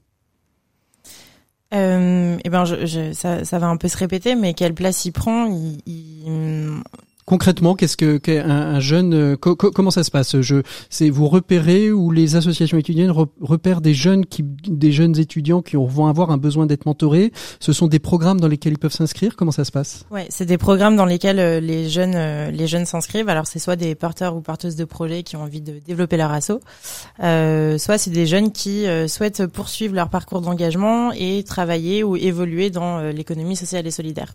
Euh, 1.73 2.37
eh 2.45 2.51
ben, 2.51 2.65
je, 2.65 2.85
je, 2.85 3.13
ça, 3.13 3.45
ça, 3.45 3.59
va 3.59 3.69
un 3.69 3.77
peu 3.77 3.89
se 3.89 3.97
répéter, 3.97 4.35
mais 4.35 4.53
quelle 4.53 4.75
place 4.75 5.05
il 5.07 5.13
prend? 5.13 5.47
Il, 5.47 5.81
il, 5.87 6.83
Concrètement, 7.33 7.75
qu'est-ce 7.77 7.97
que 7.97 8.21
un 8.47 8.79
jeune 8.79 9.15
euh, 9.15 9.37
comment 9.37 9.91
ça 9.91 10.05
se 10.05 10.11
passe 10.11 10.43
Je 10.43 10.61
c'est 10.91 11.09
vous 11.09 11.29
repérez 11.29 11.91
ou 11.91 12.11
les 12.11 12.37
associations 12.37 12.77
étudiantes 12.77 13.17
repèrent 13.41 13.81
des 13.81 13.95
jeunes 13.95 14.27
qui 14.27 14.43
des 14.43 14.93
jeunes 14.93 15.19
étudiants 15.19 15.63
qui 15.63 15.77
vont 15.77 16.09
avoir 16.09 16.31
un 16.31 16.37
besoin 16.37 16.67
d'être 16.67 16.85
mentorés? 16.85 17.33
Ce 17.59 17.73
sont 17.73 17.87
des 17.87 18.01
programmes 18.01 18.39
dans 18.39 18.49
lesquels 18.49 18.75
ils 18.75 18.79
peuvent 18.79 18.93
s'inscrire? 18.93 19.35
Comment 19.35 19.51
ça 19.51 19.65
se 19.65 19.73
passe? 19.73 20.05
Ouais, 20.11 20.27
c'est 20.29 20.45
des 20.45 20.59
programmes 20.59 20.95
dans 20.95 21.07
lesquels 21.07 21.39
euh, 21.39 21.59
les 21.59 21.89
jeunes 21.89 22.17
euh, 22.17 22.51
les 22.51 22.67
jeunes 22.67 22.85
s'inscrivent. 22.85 23.31
Alors 23.31 23.47
c'est 23.47 23.59
soit 23.59 23.77
des 23.77 23.95
porteurs 23.95 24.37
ou 24.37 24.43
porteuses 24.43 24.77
de 24.77 24.85
projets 24.85 25.23
qui 25.23 25.37
ont 25.37 25.43
envie 25.45 25.63
de 25.63 25.79
développer 25.87 26.19
leur 26.19 26.33
asso, 26.33 26.61
euh, 27.23 27.79
soit 27.79 27.97
c'est 27.97 28.11
des 28.11 28.27
jeunes 28.27 28.53
qui 28.53 28.85
souhaitent 29.09 29.47
poursuivre 29.47 29.95
leur 29.95 30.11
parcours 30.11 30.43
d'engagement 30.43 31.13
et 31.13 31.45
travailler 31.45 32.05
ou 32.05 32.15
évoluer 32.15 32.69
dans 32.69 33.01
l'économie 33.11 33.57
sociale 33.57 33.87
et 33.87 33.91
solidaire. 33.91 34.35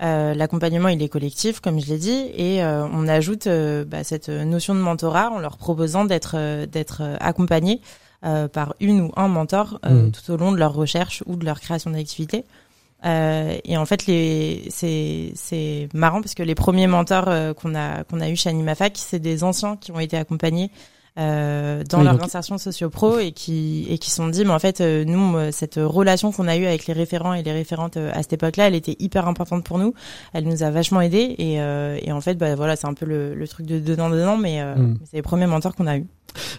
Euh, 0.00 0.32
l'accompagnement 0.32 0.88
il 0.88 1.02
est 1.02 1.08
collectif 1.10 1.60
comme 1.60 1.78
je 1.78 1.86
l'ai 1.86 1.98
dit 1.98 2.30
et 2.34 2.64
euh, 2.64 2.86
on 2.86 3.06
ajoute 3.06 3.46
euh, 3.46 3.84
bah, 3.84 4.02
cette 4.04 4.30
notion 4.30 4.74
de 4.74 4.80
mentorat 4.80 5.30
en 5.30 5.38
leur 5.38 5.58
proposant 5.58 6.06
d'être 6.06 6.64
d'être 6.64 7.02
accompagnés 7.20 7.80
par 8.52 8.76
une 8.78 9.00
ou 9.00 9.12
un 9.16 9.26
mentor 9.26 9.80
mmh. 9.82 10.10
tout 10.12 10.30
au 10.32 10.36
long 10.36 10.52
de 10.52 10.56
leur 10.56 10.74
recherche 10.74 11.24
ou 11.26 11.34
de 11.34 11.44
leur 11.44 11.60
création 11.60 11.90
d'activité. 11.90 12.44
et 13.04 13.76
en 13.76 13.84
fait, 13.84 14.06
les, 14.06 14.68
c'est, 14.70 15.32
c'est 15.34 15.88
marrant 15.92 16.20
parce 16.20 16.34
que 16.34 16.44
les 16.44 16.54
premiers 16.54 16.86
mentors 16.86 17.28
qu'on 17.56 17.74
a 17.74 18.04
qu'on 18.04 18.20
a 18.20 18.28
eu 18.28 18.36
chez 18.36 18.50
AnimaFac, 18.50 18.92
c'est 18.96 19.18
des 19.18 19.42
anciens 19.42 19.76
qui 19.76 19.90
ont 19.90 19.98
été 19.98 20.16
accompagnés 20.16 20.70
euh, 21.18 21.82
dans 21.88 22.02
leur 22.02 22.22
insertion 22.22 22.58
socio-pro 22.58 23.18
et 23.18 23.32
qui 23.32 23.86
et 23.90 23.98
qui 23.98 24.10
sont 24.10 24.28
dit 24.28 24.44
mais 24.44 24.52
en 24.52 24.58
fait 24.58 24.80
euh, 24.80 25.04
nous 25.04 25.36
cette 25.50 25.76
relation 25.76 26.32
qu'on 26.32 26.48
a 26.48 26.56
eue 26.56 26.66
avec 26.66 26.86
les 26.86 26.94
référents 26.94 27.34
et 27.34 27.42
les 27.42 27.52
référentes 27.52 27.96
euh, 27.96 28.10
à 28.14 28.22
cette 28.22 28.34
époque-là 28.34 28.68
elle 28.68 28.74
était 28.74 28.96
hyper 28.98 29.28
importante 29.28 29.64
pour 29.64 29.78
nous. 29.78 29.94
Elle 30.32 30.44
nous 30.44 30.62
a 30.62 30.70
vachement 30.70 31.00
aidé 31.00 31.18
et, 31.38 31.54
et 31.54 32.12
en 32.12 32.20
fait 32.20 32.36
bah 32.36 32.54
voilà 32.54 32.76
c'est 32.76 32.86
un 32.86 32.94
peu 32.94 33.06
le, 33.06 33.34
le, 33.34 33.48
truc 33.48 33.66
de 33.66 33.78
dedans 33.78 34.10
dedans 34.10 34.36
mais 34.36 34.62
mm. 34.62 34.98
c'est 35.04 35.16
les 35.16 35.22
premiers 35.22 35.46
mentors 35.46 35.74
qu'on 35.74 35.86
a 35.86 35.98
eu 35.98 36.06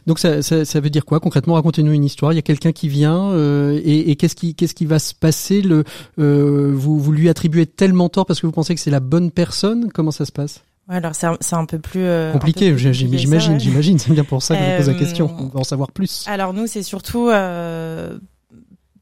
donc 0.08 0.20
ça, 0.20 0.42
ça, 0.42 0.66
ça, 0.66 0.80
veut 0.80 0.90
dire 0.90 1.06
quoi 1.06 1.20
concrètement? 1.20 1.56
Racontez-nous 1.56 1.92
une 1.92 2.04
histoire. 2.04 2.34
Il 2.34 2.36
y 2.36 2.40
a 2.40 2.44
quelqu'un 2.44 2.72
qui 2.72 2.88
vient 2.88 3.32
euh, 3.32 3.80
et, 3.84 4.12
et 4.12 4.16
qu'est-ce 4.16 4.36
qui 4.36 4.56
qu'est-ce 4.56 4.76
qui 4.76 4.86
va 4.86 5.00
se 5.00 5.14
passer? 5.14 5.62
Le 5.62 5.84
euh, 6.20 6.72
vous 6.74 7.00
vous 7.00 7.12
lui 7.12 7.30
attribuez 7.30 7.66
tel 7.66 7.94
mentor 7.94 8.26
parce 8.26 8.42
que 8.42 8.46
vous 8.46 8.52
pensez 8.52 8.76
que 8.76 8.82
c'est 8.82 8.92
la 8.92 9.00
bonne 9.00 9.32
personne? 9.32 9.92
Comment 9.92 10.12
ça 10.12 10.26
se 10.26 10.32
passe? 10.32 10.64
Ouais, 10.90 10.98
alors 10.98 11.16
c'est 11.16 11.28
un, 11.28 11.38
c'est 11.40 11.56
un 11.56 11.66
peu 11.66 11.80
plus 11.80 12.04
euh, 12.04 12.34
compliqué. 12.34 12.78
J'imagine, 12.78 13.60
j'imagine. 13.60 14.00
C'est 14.00 14.12
bien 14.12 14.24
pour 14.26 14.44
ça 14.44 14.56
que 14.56 14.62
je 14.64 14.78
pose 14.78 14.88
la 14.90 14.94
question. 15.00 15.34
On 15.40 15.48
va 15.48 15.60
en 15.62 15.64
savoir 15.64 15.92
plus. 15.92 16.26
Alors 16.28 16.54
nous, 16.54 16.68
c'est 16.68 16.84
surtout 16.84 17.30
euh, 17.30 18.18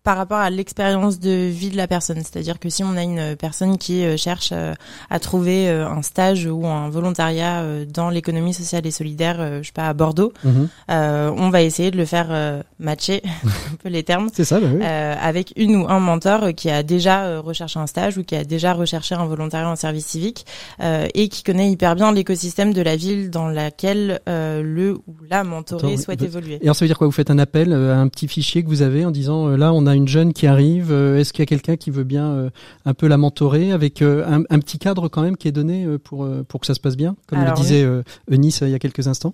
par 0.04 0.18
rapport 0.18 0.40
à 0.40 0.50
l'expérience 0.50 1.20
de 1.20 1.30
vie 1.30 1.70
de 1.70 1.78
la 1.78 1.88
personne. 1.88 2.18
C'est-à-dire 2.18 2.60
que 2.60 2.70
si 2.70 2.84
on 2.84 2.98
a 2.98 3.04
une 3.04 3.36
personne 3.36 3.78
qui 3.78 4.04
euh, 4.04 4.18
cherche 4.18 4.50
euh, 4.52 4.74
à 5.12 5.20
trouver 5.20 5.70
euh, 5.70 5.88
un 5.88 6.02
stage 6.02 6.48
ou 6.48 6.66
un 6.66 6.90
volontariat 6.90 7.64
dans 7.86 8.10
l'économie 8.10 8.54
sociale 8.54 8.88
et 8.88 8.92
solidaire, 8.92 9.62
je 9.62 9.68
sais 9.68 9.74
pas, 9.74 9.88
à 9.88 9.94
Bordeaux, 9.94 10.34
mhm. 10.44 10.70
on 10.90 11.50
va 11.50 11.62
essayer 11.62 11.92
de 11.92 11.98
le 11.98 12.06
faire 12.06 12.64
matcher, 12.80 13.22
un 13.46 13.76
peu 13.82 13.90
les 13.90 14.04
termes, 14.04 14.30
c'est 14.34 14.44
ça, 14.44 14.60
bah 14.60 14.68
oui. 14.74 14.84
avec 14.84 15.54
une 15.56 15.76
ou 15.76 15.88
un 15.88 16.00
mentor 16.00 16.54
qui 16.56 16.70
a 16.70 16.84
déjà 16.84 17.40
recherché 17.40 17.80
un 17.80 17.88
stage 17.88 18.18
ou 18.18 18.24
qui 18.24 18.36
a 18.36 18.44
déjà 18.44 18.74
recherché 18.74 19.16
un 19.16 19.26
volontariat 19.26 19.70
en 19.70 19.76
service 19.76 20.06
civique 20.08 20.46
et 20.80 21.30
qui 21.30 21.44
connaît 21.44 21.72
hyper 21.72 21.96
bien 21.96 22.12
l'écosystème 22.12 22.74
de 22.74 22.82
la 22.82 22.96
ville 22.96 23.30
dans 23.30 23.48
laquelle 23.48 24.20
le 24.28 24.94
ou 25.08 25.16
la 25.30 25.44
mentorée 25.44 25.98
souhaite 25.98 26.22
évoluer. 26.22 26.56
Et 26.62 26.64
alors 26.64 26.76
ça 26.76 26.86
veut 26.86 26.90
dire 26.90 26.98
quoi? 26.98 27.08
Vous 27.08 27.14
faites 27.14 27.32
un 27.32 27.40
appel 27.40 27.74
à 27.74 28.00
un 28.00 28.08
petit 28.08 28.28
fichier 28.28 28.64
que 28.64 28.68
vous 28.68 28.82
avez 28.82 29.06
en 29.06 29.12
disant 29.12 29.48
là 29.50 29.74
on 29.74 29.86
a 29.86 29.91
une 29.96 30.08
jeune 30.08 30.34
qui 30.34 30.48
arrive, 30.48 30.92
euh, 30.92 31.18
est-ce 31.18 31.34
qu'il 31.34 31.42
y 31.42 31.44
a 31.44 31.48
quelqu'un 31.48 31.78
qui 31.78 31.92
veut 31.92 32.04
bien 32.04 32.32
euh, 32.32 32.50
un 32.86 32.94
peu 32.94 33.08
la 33.08 33.18
mentorer 33.18 33.72
avec 33.72 34.02
euh, 34.02 34.44
un, 34.50 34.60
petit 34.60 34.80
cadre 34.80 35.08
quand 35.08 35.22
même 35.22 35.38
qui 35.38 35.48
est 35.48 35.52
donné 35.52 35.88
pour 36.04 36.28
pour 36.48 36.60
que 36.60 36.66
ça 36.66 36.74
se 36.74 36.80
passe 36.80 36.98
bien, 36.98 37.16
comme 37.28 37.44
le 37.44 37.54
disait 37.54 37.86
Eunice 38.30 38.62
il 38.62 38.70
y 38.70 38.74
a 38.74 38.80
quelques 38.80 39.08
instants? 39.08 39.34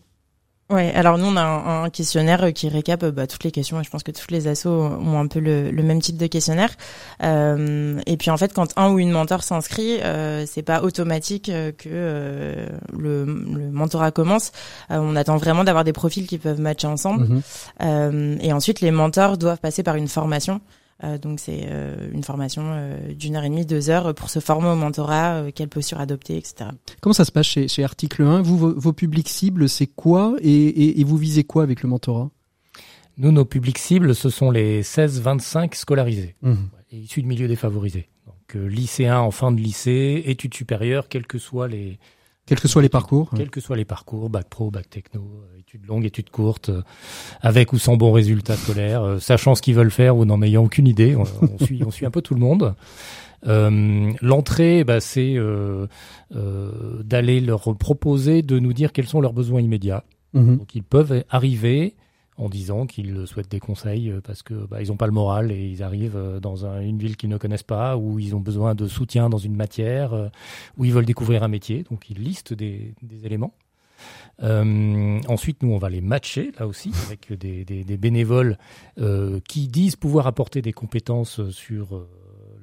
Ouais, 0.70 0.92
alors 0.94 1.18
nous 1.18 1.26
on 1.26 1.38
a 1.38 1.44
un, 1.44 1.90
questionnaire 1.90 2.52
qui 2.54 2.68
récap 2.68 3.06
bah, 3.06 3.26
toutes 3.26 3.46
les 3.46 3.52
questions 3.52 3.80
et 3.80 3.86
je 3.86 3.90
pense 3.90 4.04
que 4.04 4.12
toutes 4.12 4.32
les 4.32 4.50
assos 4.50 4.70
ont 4.70 5.18
un 5.18 5.28
peu 5.28 5.40
le, 5.40 5.72
même 5.72 6.02
type 6.02 6.18
de 6.18 6.28
questionnaire. 6.28 6.72
Euh, 7.24 8.02
et 8.06 8.18
puis 8.18 8.32
en 8.32 8.38
fait, 8.38 8.54
quand 8.54 8.74
un 8.76 8.92
ou 8.92 9.00
une 9.00 9.12
mentor 9.12 9.44
s'inscrit, 9.44 10.02
euh, 10.02 10.46
c'est 10.46 10.64
pas 10.64 10.82
automatique 10.82 11.46
que 11.46 12.68
le, 12.94 13.26
le, 13.26 13.72
mentorat 13.72 14.12
commence. 14.12 14.52
on 14.90 15.16
attend 15.16 15.38
vraiment 15.38 15.64
d'avoir 15.64 15.86
des 15.86 15.94
profils 15.94 16.28
qui 16.28 16.38
peuvent 16.38 16.60
matcher 16.60 16.88
ensemble. 16.88 17.42
Mm-hmm. 17.80 18.40
et 18.42 18.52
ensuite, 18.52 18.82
les 18.82 18.92
mentors 18.92 19.38
doivent 19.38 19.60
passer 19.60 19.84
par 19.84 19.96
une 19.96 20.10
formation. 20.10 20.60
Euh, 21.04 21.18
donc 21.18 21.40
c'est 21.40 21.68
euh, 21.70 22.10
une 22.12 22.24
formation 22.24 22.64
euh, 22.66 23.14
d'une 23.14 23.36
heure 23.36 23.44
et 23.44 23.50
demie, 23.50 23.66
deux 23.66 23.90
heures 23.90 24.16
pour 24.16 24.30
se 24.30 24.40
former 24.40 24.70
au 24.70 24.76
mentorat, 24.76 25.52
quelle 25.54 25.70
posture 25.70 26.00
adopter, 26.00 26.38
etc. 26.38 26.72
Comment 27.02 27.14
ça 27.14 27.26
se 27.26 27.32
passe 27.32 27.46
chez, 27.46 27.68
chez 27.68 27.84
Article 27.84 28.24
1 28.24 28.42
Vous, 28.42 28.58
vos, 28.58 28.94
publics 28.94 29.30
cibles, 29.30 29.70
c'est 29.70 29.88
quoi? 29.88 30.36
Et, 30.42 31.00
et, 31.00 31.04
vous 31.04 31.18
visez 31.18 31.44
quoi 31.44 31.64
avec 31.64 31.84
le 31.84 31.90
mentorat? 31.90 32.32
Nous, 33.18 33.32
nos 33.32 33.46
publics 33.46 33.78
cibles, 33.78 34.16
ce 34.16 34.30
sont 34.30 34.52
les 34.52 34.82
16-25 34.82 35.76
scolarisés, 35.76 36.36
mmh. 36.42 36.54
issus 36.92 37.22
de 37.22 37.28
milieux 37.28 37.48
défavorisés. 37.48 38.10
Donc 38.26 38.62
lycéens 38.64 39.20
en 39.20 39.32
fin 39.32 39.52
de 39.52 39.60
lycée, 39.60 40.24
études 40.26 40.54
supérieures, 40.54 41.10
quels 41.10 41.28
que 41.28 41.38
soient 41.38 41.68
les, 41.68 42.00
quels 42.48 42.60
que 42.62 42.68
soient 42.70 42.82
les 42.82 42.90
parcours. 42.90 43.30
Quels 43.36 43.50
que 43.50 43.60
soient 43.60 43.76
les 43.76 43.86
parcours, 43.86 44.30
bac 44.30 44.48
pro, 44.50 44.72
bac 44.72 44.90
techno, 44.90 45.22
euh, 45.22 45.60
études 45.60 45.86
longues, 45.86 46.06
études 46.06 46.30
courtes, 46.30 46.70
euh, 46.70 46.82
avec 47.42 47.74
ou 47.74 47.78
sans 47.78 47.98
bons 47.98 48.14
résultats 48.14 48.56
scolaires, 48.56 49.04
euh, 49.04 49.20
sachant 49.20 49.54
ce 49.54 49.62
qu'ils 49.62 49.76
veulent 49.76 49.92
faire 49.92 50.16
ou 50.16 50.24
n'en 50.24 50.42
ayant 50.42 50.64
aucune 50.64 50.88
idée. 50.88 51.16
On, 51.16 51.26
suit, 51.66 51.84
on 51.86 51.92
suit 51.92 52.06
un 52.06 52.12
peu 52.12 52.22
tout 52.22 52.34
le 52.34 52.40
monde. 52.40 52.74
Euh, 53.46 54.12
L'entrée, 54.22 54.86
bah, 54.86 55.02
c'est 55.02 55.36
euh, 55.36 55.88
d'aller 56.32 57.42
leur 57.42 57.76
proposer 57.78 58.42
de 58.42 58.60
nous 58.60 58.72
dire 58.72 58.94
quels 58.94 59.08
sont 59.08 59.20
leurs 59.20 59.34
besoins 59.34 59.62
immédiats. 59.62 60.06
Mhm. 60.34 60.58
Donc 60.58 60.74
ils 60.74 60.84
peuvent 60.84 61.26
arriver 61.30 61.96
en 62.38 62.50
disant 62.50 62.86
qu'ils 62.86 63.26
souhaitent 63.26 63.50
des 63.50 63.60
conseils 63.60 64.12
euh, 64.12 64.22
parce 64.22 64.44
que 64.44 64.54
bah, 64.54 64.82
ils 64.82 64.90
n'ont 64.90 64.98
pas 64.98 65.08
le 65.08 65.12
moral 65.12 65.52
et 65.52 65.68
ils 65.68 65.84
arrivent 65.84 66.18
euh, 66.18 66.40
dans 66.40 66.66
une 66.66 66.98
ville 66.98 67.18
qu'ils 67.18 67.30
ne 67.30 67.38
connaissent 67.38 67.64
pas 67.64 67.98
ou 67.98 68.20
ils 68.20 68.36
ont 68.36 68.40
besoin 68.40 68.76
de 68.76 68.88
soutien 68.88 69.30
dans 69.30 69.38
une 69.38 69.56
matière 69.56 70.14
euh, 70.14 70.30
ou 70.78 70.86
ils 70.86 70.94
veulent 70.94 71.06
découvrir 71.06 71.44
un 71.44 71.48
métier. 71.48 71.84
Donc 71.90 72.10
ils 72.10 72.22
listent 72.22 72.54
des, 72.54 72.94
éléments. 73.24 73.54
ensuite, 74.40 75.64
nous, 75.64 75.72
on 75.72 75.80
va 75.80 75.90
les 75.90 76.02
matcher 76.02 76.52
là 76.60 76.68
aussi 76.68 76.92
avec 77.08 77.34
des, 77.34 77.98
bénévoles 77.98 78.58
qui 79.48 79.68
disent 79.68 79.96
pouvoir 79.96 80.28
apporter 80.28 80.62
des 80.62 80.74
compétences 80.74 81.50
sur 81.50 82.06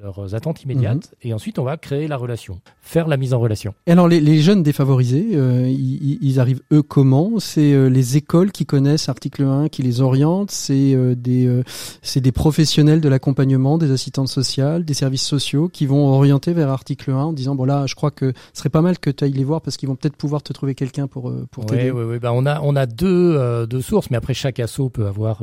leurs 0.04 0.34
attentes 0.34 0.62
immédiates, 0.62 1.12
mhm. 1.12 1.30
et 1.30 1.34
ensuite 1.34 1.58
on 1.58 1.64
va 1.64 1.76
créer 1.76 2.06
la 2.06 2.16
relation, 2.16 2.60
faire 2.80 3.08
la 3.08 3.16
mise 3.16 3.34
en 3.34 3.40
relation. 3.40 3.74
Et 3.86 3.92
alors 3.92 4.08
les, 4.08 4.40
jeunes 4.40 4.62
défavorisés, 4.62 5.30
euh, 5.34 5.68
ils, 5.68 6.40
arrivent 6.40 6.62
eux 6.72 6.82
comment? 6.82 7.38
C'est 7.38 7.72
euh, 7.72 7.88
les 7.88 8.16
écoles 8.16 8.52
qui 8.52 8.66
connaissent 8.66 9.08
article 9.08 9.44
1, 9.44 9.68
qui 9.68 9.82
les 9.82 10.00
orientent, 10.00 10.50
c'est 10.50 10.94
euh, 10.94 11.14
des, 11.14 11.62
c'est 12.02 12.20
des 12.20 12.32
professionnels 12.32 13.00
de 13.00 13.08
l'accompagnement, 13.08 13.78
des 13.78 13.90
assistantes 13.90 14.28
sociales, 14.28 14.84
des 14.84 14.94
services 14.94 15.26
sociaux 15.26 15.68
qui 15.68 15.86
vont 15.86 16.06
orienter 16.08 16.52
vers 16.52 16.68
article 16.68 17.10
1 17.10 17.16
en 17.16 17.32
disant 17.32 17.54
bon 17.54 17.64
là 17.64 17.86
je 17.86 17.94
crois 17.94 18.10
que 18.10 18.32
ce 18.52 18.58
serait 18.58 18.68
pas 18.68 18.82
mal 18.82 18.98
que 18.98 19.10
tu 19.10 19.24
ailles 19.24 19.32
les 19.32 19.44
voir 19.44 19.60
parce 19.60 19.76
qu'ils 19.76 19.88
vont 19.88 19.96
peut-être 19.96 20.16
pouvoir 20.16 20.42
te 20.42 20.52
trouver 20.52 20.74
quelqu'un 20.74 21.06
pour, 21.06 21.32
pour 21.50 21.66
t'aider. 21.66 21.90
Oui, 21.90 22.02
oui, 22.02 22.12
oui. 22.12 22.18
Bah, 22.18 22.32
on, 22.34 22.46
a, 22.46 22.60
on 22.60 22.76
a 22.76 22.86
deux, 22.86 23.66
deux 23.66 23.82
sources, 23.82 24.10
mais 24.10 24.16
après 24.16 24.34
chaque 24.34 24.60
asso 24.60 24.82
peut 24.92 25.06
avoir 25.06 25.42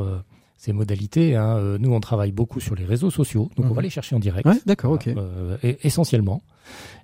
ces 0.61 0.73
modalités. 0.73 1.35
Hein. 1.35 1.57
Euh, 1.57 1.77
nous, 1.79 1.91
on 1.91 1.99
travaille 1.99 2.31
beaucoup 2.31 2.59
sur 2.59 2.75
les 2.75 2.85
réseaux 2.85 3.09
sociaux, 3.09 3.49
donc 3.57 3.65
on 3.65 3.73
va 3.73 3.81
mhm. 3.81 3.85
les 3.85 3.89
chercher 3.89 4.15
en 4.15 4.19
direct. 4.19 4.45
Ouais, 4.47 4.59
d'accord, 4.67 4.91
ok. 4.91 5.07
Euh, 5.07 5.57
essentiellement. 5.63 6.43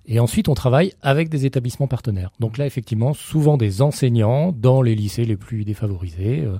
Et 0.10 0.22
ensuite, 0.22 0.48
on 0.48 0.54
travaille 0.54 0.94
avec 1.02 1.28
des 1.28 1.46
établissements 1.46 1.88
partenaires. 1.88 2.32
Donc 2.40 2.58
là, 2.58 2.66
effectivement, 2.66 3.14
souvent 3.14 3.58
des 3.58 3.82
enseignants 3.82 4.54
dans 4.54 4.82
les 4.82 4.96
lycées 4.96 5.26
les 5.26 5.36
plus 5.36 5.66
défavorisés, 5.66 6.46
euh, 6.46 6.58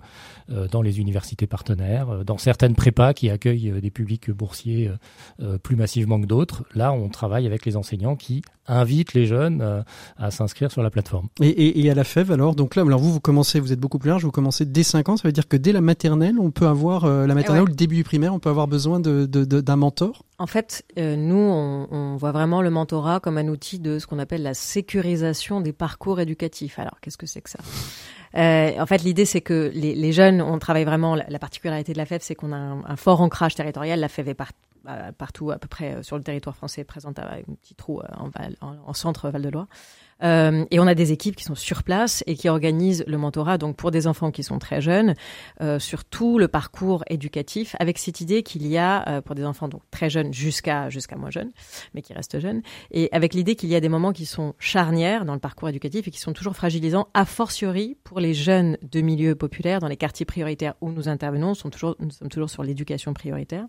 euh 0.52 0.68
dans 0.68 0.82
les 0.82 1.00
universités 1.00 1.48
partenaires, 1.48 2.10
euh, 2.10 2.24
dans 2.26 2.38
certaines 2.38 2.76
prépas 2.76 3.14
qui 3.14 3.30
accueillent 3.30 3.74
des 3.82 3.90
publics 3.90 4.30
boursiers 4.32 4.92
plus 5.64 5.76
massivement 5.76 6.20
que 6.20 6.26
d'autres. 6.26 6.64
Là, 6.76 6.92
on 6.92 7.10
travaille 7.10 7.46
avec 7.46 7.66
les 7.66 7.78
enseignants 7.78 8.16
qui 8.16 8.42
invitent 8.68 9.14
les 9.14 9.26
jeunes 9.26 9.84
à 10.18 10.32
s'inscrire 10.32 10.72
sur 10.72 10.84
la 10.84 10.90
plateforme. 10.90 11.28
Et, 11.42 11.48
et, 11.48 11.86
et, 11.86 11.92
à 11.92 11.96
la 11.96 12.04
FEV, 12.04 12.32
alors, 12.32 12.56
donc 12.56 12.76
là, 12.76 12.82
alors 12.82 13.00
vous, 13.00 13.14
vous 13.14 13.20
commencez, 13.20 13.60
vous 13.60 13.72
êtes 13.72 13.80
beaucoup 13.80 14.00
plus 14.00 14.10
large, 14.10 14.26
vous 14.26 14.32
commencez 14.32 14.66
dès 14.66 14.84
5 14.84 15.10
ans, 15.10 15.18
ça 15.18 15.28
veut 15.28 15.32
dire 15.32 15.48
que 15.48 15.58
dès 15.58 15.72
la 15.72 15.82
maternelle, 15.82 16.38
on 16.40 16.52
peut 16.52 16.68
avoir, 16.68 17.06
la 17.06 17.34
maternelle 17.34 17.64
ou 17.64 17.68
le 17.68 17.74
début 17.74 17.96
du 17.96 18.04
primaire, 18.04 18.34
on 18.34 18.40
peut 18.40 18.50
avoir 18.50 18.68
besoin 18.68 19.00
d'un 19.00 19.26
de, 19.26 19.46
de, 19.46 19.74
mentor? 19.74 20.24
En 20.40 20.46
fait, 20.46 20.86
euh, 21.00 21.16
nous, 21.16 21.36
on, 21.36 21.88
on, 21.90 22.16
voit 22.16 22.32
vraiment 22.32 22.62
le 22.62 22.70
mentorat 22.70 23.20
comme 23.20 23.40
un 23.40 23.48
outil 23.48 23.80
de 23.80 23.98
ce 23.98 24.06
qu'on 24.06 24.20
appelle 24.20 24.44
la 24.44 24.54
sécurisation 24.54 25.62
des 25.62 25.74
parcours 25.74 26.20
éducatifs. 26.20 26.78
Alors, 26.78 27.00
qu'est-ce 27.02 27.18
que 27.18 27.26
c'est 27.26 27.42
que 27.42 27.50
ça? 27.50 27.60
Euh, 28.36 28.80
En 28.80 28.86
fait, 28.86 29.02
l'idée, 29.04 29.26
c'est 29.26 29.42
que 29.42 29.72
les, 29.74 29.96
les, 29.96 30.12
jeunes, 30.12 30.42
on 30.42 30.60
travaille 30.60 30.84
vraiment. 30.84 31.16
La, 31.16 31.40
particularité 31.40 31.94
de 31.94 31.98
la 31.98 32.06
FEV, 32.06 32.20
c'est 32.22 32.36
qu'on 32.36 32.52
a 32.52 32.58
un, 32.58 32.96
fort 32.98 33.22
ancrage 33.22 33.56
territorial. 33.56 34.00
La 34.00 34.10
FEV 34.10 34.30
est 34.30 34.38
euh, 34.88 35.12
partout, 35.12 35.50
à 35.50 35.58
peu 35.58 35.68
près 35.68 35.96
euh, 35.96 36.04
sur 36.04 36.18
le 36.18 36.24
territoire 36.24 36.56
français, 36.56 36.84
présente 36.84 37.18
à 37.18 37.34
un 37.34 37.56
petit 37.56 37.74
trou 37.74 38.02
en, 38.16 38.30
en, 38.62 38.76
en 38.86 38.94
centre 38.94 39.32
Val-de-Loire. 39.32 39.68
Euh, 40.24 40.66
et 40.72 40.80
on 40.80 40.88
a 40.88 40.96
des 40.96 41.12
équipes 41.12 41.36
qui 41.36 41.44
sont 41.44 41.56
sur 41.56 41.84
place 41.84 42.24
et 42.28 42.36
qui 42.36 42.50
organisent 42.50 43.04
le 43.08 43.18
mentorat, 43.18 43.58
donc 43.58 43.76
pour 43.76 43.92
des 43.92 44.08
enfants 44.08 44.32
qui 44.32 44.44
sont 44.44 44.60
très 44.60 44.82
jeunes, 44.82 45.14
euh, 45.62 45.80
sur 45.80 46.06
tout 46.06 46.40
le 46.40 46.48
parcours 46.48 47.04
éducatif, 47.10 47.76
avec 47.80 47.98
cette 47.98 48.22
idée 48.22 48.44
qu'il 48.44 48.66
y 48.68 48.78
a 48.78 49.08
euh, 49.08 49.22
pour 49.22 49.36
des 49.36 49.46
enfants 49.46 49.68
donc 49.68 49.82
très 49.92 50.10
jeunes 50.10 50.34
jusqu'à 50.34 50.90
jusqu'à 50.90 51.16
moins 51.16 51.30
jeunes, 51.30 51.52
mais 51.94 52.02
qui 52.02 52.14
restent 52.14 52.40
jeunes, 52.40 52.62
et 52.92 53.10
avec 53.12 53.34
l'idée 53.34 53.56
qu'il 53.56 53.70
y 53.70 53.76
a 53.76 53.80
des 53.80 53.90
moments 53.90 54.14
qui 54.14 54.26
sont 54.26 54.56
charnières 54.60 55.26
dans 55.26 55.34
le 55.34 55.40
parcours 55.40 55.70
éducatif 55.70 56.08
et 56.08 56.12
qui 56.12 56.20
sont 56.20 56.34
toujours 56.34 56.56
fragilisants, 56.56 57.08
a 57.14 57.26
fortiori 57.26 57.98
pour 58.04 58.20
les 58.20 58.34
jeunes 58.34 58.78
de 58.82 59.02
milieux 59.02 59.36
populaires 59.36 59.80
dans 59.80 59.88
les 59.88 59.98
quartiers 59.98 60.26
prioritaires 60.26 60.76
où 60.82 60.92
nous 60.92 61.10
intervenons, 61.10 61.54
sont 61.54 61.70
toujours, 61.70 61.96
nous 62.00 62.12
sommes 62.12 62.30
toujours 62.30 62.50
sur 62.50 62.64
l'éducation 62.64 63.14
prioritaire. 63.14 63.66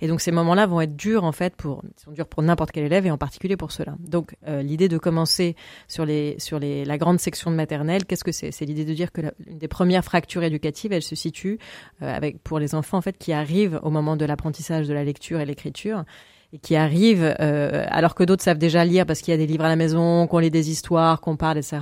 Et 0.00 0.08
donc 0.08 0.20
ces 0.20 0.32
moments-là 0.32 0.66
vont 0.66 0.80
être 0.80 0.96
durs 0.96 1.24
en 1.24 1.32
fait 1.32 1.56
pour, 1.56 1.82
sont 1.96 2.12
durs 2.12 2.26
pour 2.26 2.42
n'importe 2.42 2.72
quel 2.72 2.84
élève 2.84 3.06
et 3.06 3.10
en 3.10 3.18
particulier 3.18 3.56
pour 3.56 3.72
ceux-là. 3.72 3.94
Donc 3.98 4.36
l'idée 4.46 4.88
de 4.88 4.98
commencer 4.98 5.56
sur 5.88 6.04
les 6.04 6.36
sur 6.38 6.58
les 6.58 6.84
la 6.84 6.98
grande 6.98 7.20
section 7.20 7.50
de 7.50 7.56
maternelle. 7.56 8.04
Qu'est-ce 8.04 8.24
que 8.24 8.32
c'est? 8.32 8.50
C'est 8.50 8.64
l'idée 8.64 8.84
de 8.84 8.94
dire 8.94 9.12
que 9.12 9.20
l'une 9.20 9.58
des 9.58 9.68
premières 9.68 10.04
fractures 10.04 10.42
éducatives, 10.42 10.92
elle 10.92 11.02
se 11.02 11.14
situe 11.14 11.58
euh, 12.02 12.14
avec 12.14 12.42
pour 12.42 12.58
les 12.58 12.74
enfants 12.74 12.98
en 12.98 13.02
fait 13.02 13.18
qui 13.18 13.32
arrivent 13.32 13.80
au 13.82 13.90
moment 13.90 14.16
de 14.16 14.24
l'apprentissage 14.24 14.88
de 14.88 14.94
la 14.94 15.04
lecture 15.04 15.40
et 15.40 15.46
l'écriture 15.46 16.04
et 16.52 16.58
qui 16.58 16.76
arrivent 16.76 17.34
euh, 17.40 17.84
alors 17.88 18.14
que 18.14 18.22
d'autres 18.22 18.42
savent 18.42 18.58
déjà 18.58 18.84
lire 18.84 19.04
parce 19.04 19.20
qu'il 19.20 19.32
y 19.32 19.34
a 19.34 19.38
des 19.38 19.46
livres 19.46 19.64
à 19.64 19.68
la 19.68 19.76
maison, 19.76 20.26
qu'on 20.26 20.38
lit 20.38 20.50
des 20.50 20.70
histoires, 20.70 21.20
qu'on 21.20 21.36
parle, 21.36 21.58
etc. 21.58 21.78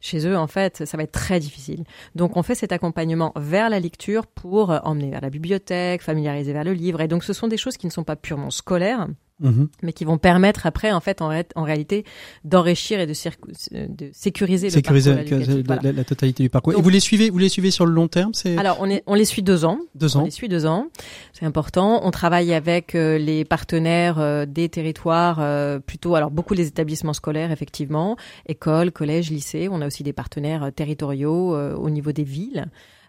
Chez 0.00 0.26
eux, 0.26 0.36
en 0.36 0.46
fait, 0.46 0.86
ça 0.86 0.96
va 0.96 1.02
être 1.02 1.12
très 1.12 1.38
difficile. 1.38 1.84
Donc, 2.14 2.36
on 2.36 2.42
fait 2.42 2.54
cet 2.54 2.72
accompagnement 2.72 3.32
vers 3.36 3.68
la 3.68 3.78
lecture 3.78 4.26
pour 4.26 4.70
emmener 4.84 5.10
vers 5.10 5.20
la 5.20 5.28
bibliothèque, 5.28 6.02
familiariser 6.02 6.54
vers 6.54 6.64
le 6.64 6.72
livre. 6.72 7.02
Et 7.02 7.08
donc, 7.08 7.24
ce 7.24 7.34
sont 7.34 7.46
des 7.46 7.58
choses 7.58 7.76
qui 7.76 7.86
ne 7.86 7.92
sont 7.92 8.04
pas 8.04 8.16
purement 8.16 8.50
scolaires, 8.50 9.06
Mhm. 9.38 9.68
mais 9.82 9.92
qui 9.92 10.06
vont 10.06 10.16
permettre 10.16 10.64
après, 10.64 10.92
en 10.92 11.00
fait, 11.00 11.20
en, 11.20 11.30
en 11.56 11.62
réalité, 11.62 12.04
d'enrichir 12.44 13.00
et 13.00 13.06
de, 13.06 13.12
de 13.12 14.10
sécuriser, 14.12 14.70
sécuriser 14.70 15.14
le 15.14 15.62
parcours 15.62 15.84
la, 15.84 15.92
la, 15.92 16.04
totalité 16.04 16.42
du 16.42 16.48
parcours. 16.48 16.72
et 16.72 16.80
vous 16.80 16.88
les 16.88 17.00
suivez, 17.00 17.28
vous 17.28 17.38
les 17.38 17.50
suivez 17.50 17.70
sur 17.70 17.84
le 17.84 17.92
long 17.92 18.08
terme, 18.08 18.32
c'est 18.32 18.56
Alors, 18.56 18.78
on, 18.80 18.88
est, 18.88 19.02
on 19.06 19.14
les 19.14 19.26
suit 19.26 19.42
deux 19.42 19.66
ans. 19.66 19.78
Deux 19.94 20.16
ans. 20.16 20.22
On 20.22 20.24
les 20.24 20.30
suit 20.30 20.48
deux 20.48 20.64
ans. 20.64 20.88
C'est 21.34 21.44
important. 21.44 22.00
On 22.04 22.10
travaille 22.10 22.54
avec 22.54 22.94
euh, 22.94 23.18
les 23.18 23.44
partenaires 23.44 24.18
euh, 24.18 24.46
des 24.46 24.70
territoires, 24.70 25.38
euh, 25.40 25.80
plutôt, 25.80 26.14
alors 26.14 26.30
beaucoup 26.30 26.54
les 26.54 26.66
établissements 26.66 27.12
scolaires, 27.12 27.52
effectivement, 27.52 28.16
écoles, 28.46 28.90
collèges, 28.90 29.30
lycées. 29.30 29.68
On 29.70 29.82
a 29.82 29.86
aussi 29.86 30.02
des 30.02 30.14
partenaires 30.14 30.70
territoriaux 30.74 31.56
au 31.56 31.90
niveau 31.90 32.12
des 32.12 32.24
villes. 32.24 32.68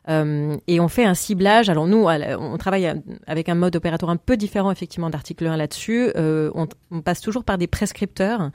Euh, 0.10 0.58
et 0.68 0.80
on 0.80 0.88
fait 0.88 1.04
un 1.04 1.14
ciblage. 1.14 1.70
Alors 1.70 1.88
nous, 1.88 2.06
on 2.08 2.58
travaille 2.58 2.92
avec 3.26 3.50
un 3.50 3.56
mode 3.56 3.76
opératoire 3.76 4.12
un 4.12 4.18
peu 4.18 4.38
différent 4.38 4.72
effectivement 4.72 5.10
d'article 5.10 5.48
1 5.48 5.58
là-dessus. 5.58 6.12
Euh, 6.16 6.50
on, 6.56 6.68
on, 6.92 7.02
passe 7.02 7.22
toujours 7.22 7.44
par 7.44 7.58
des 7.58 7.68
prescripteurs, 7.68 8.52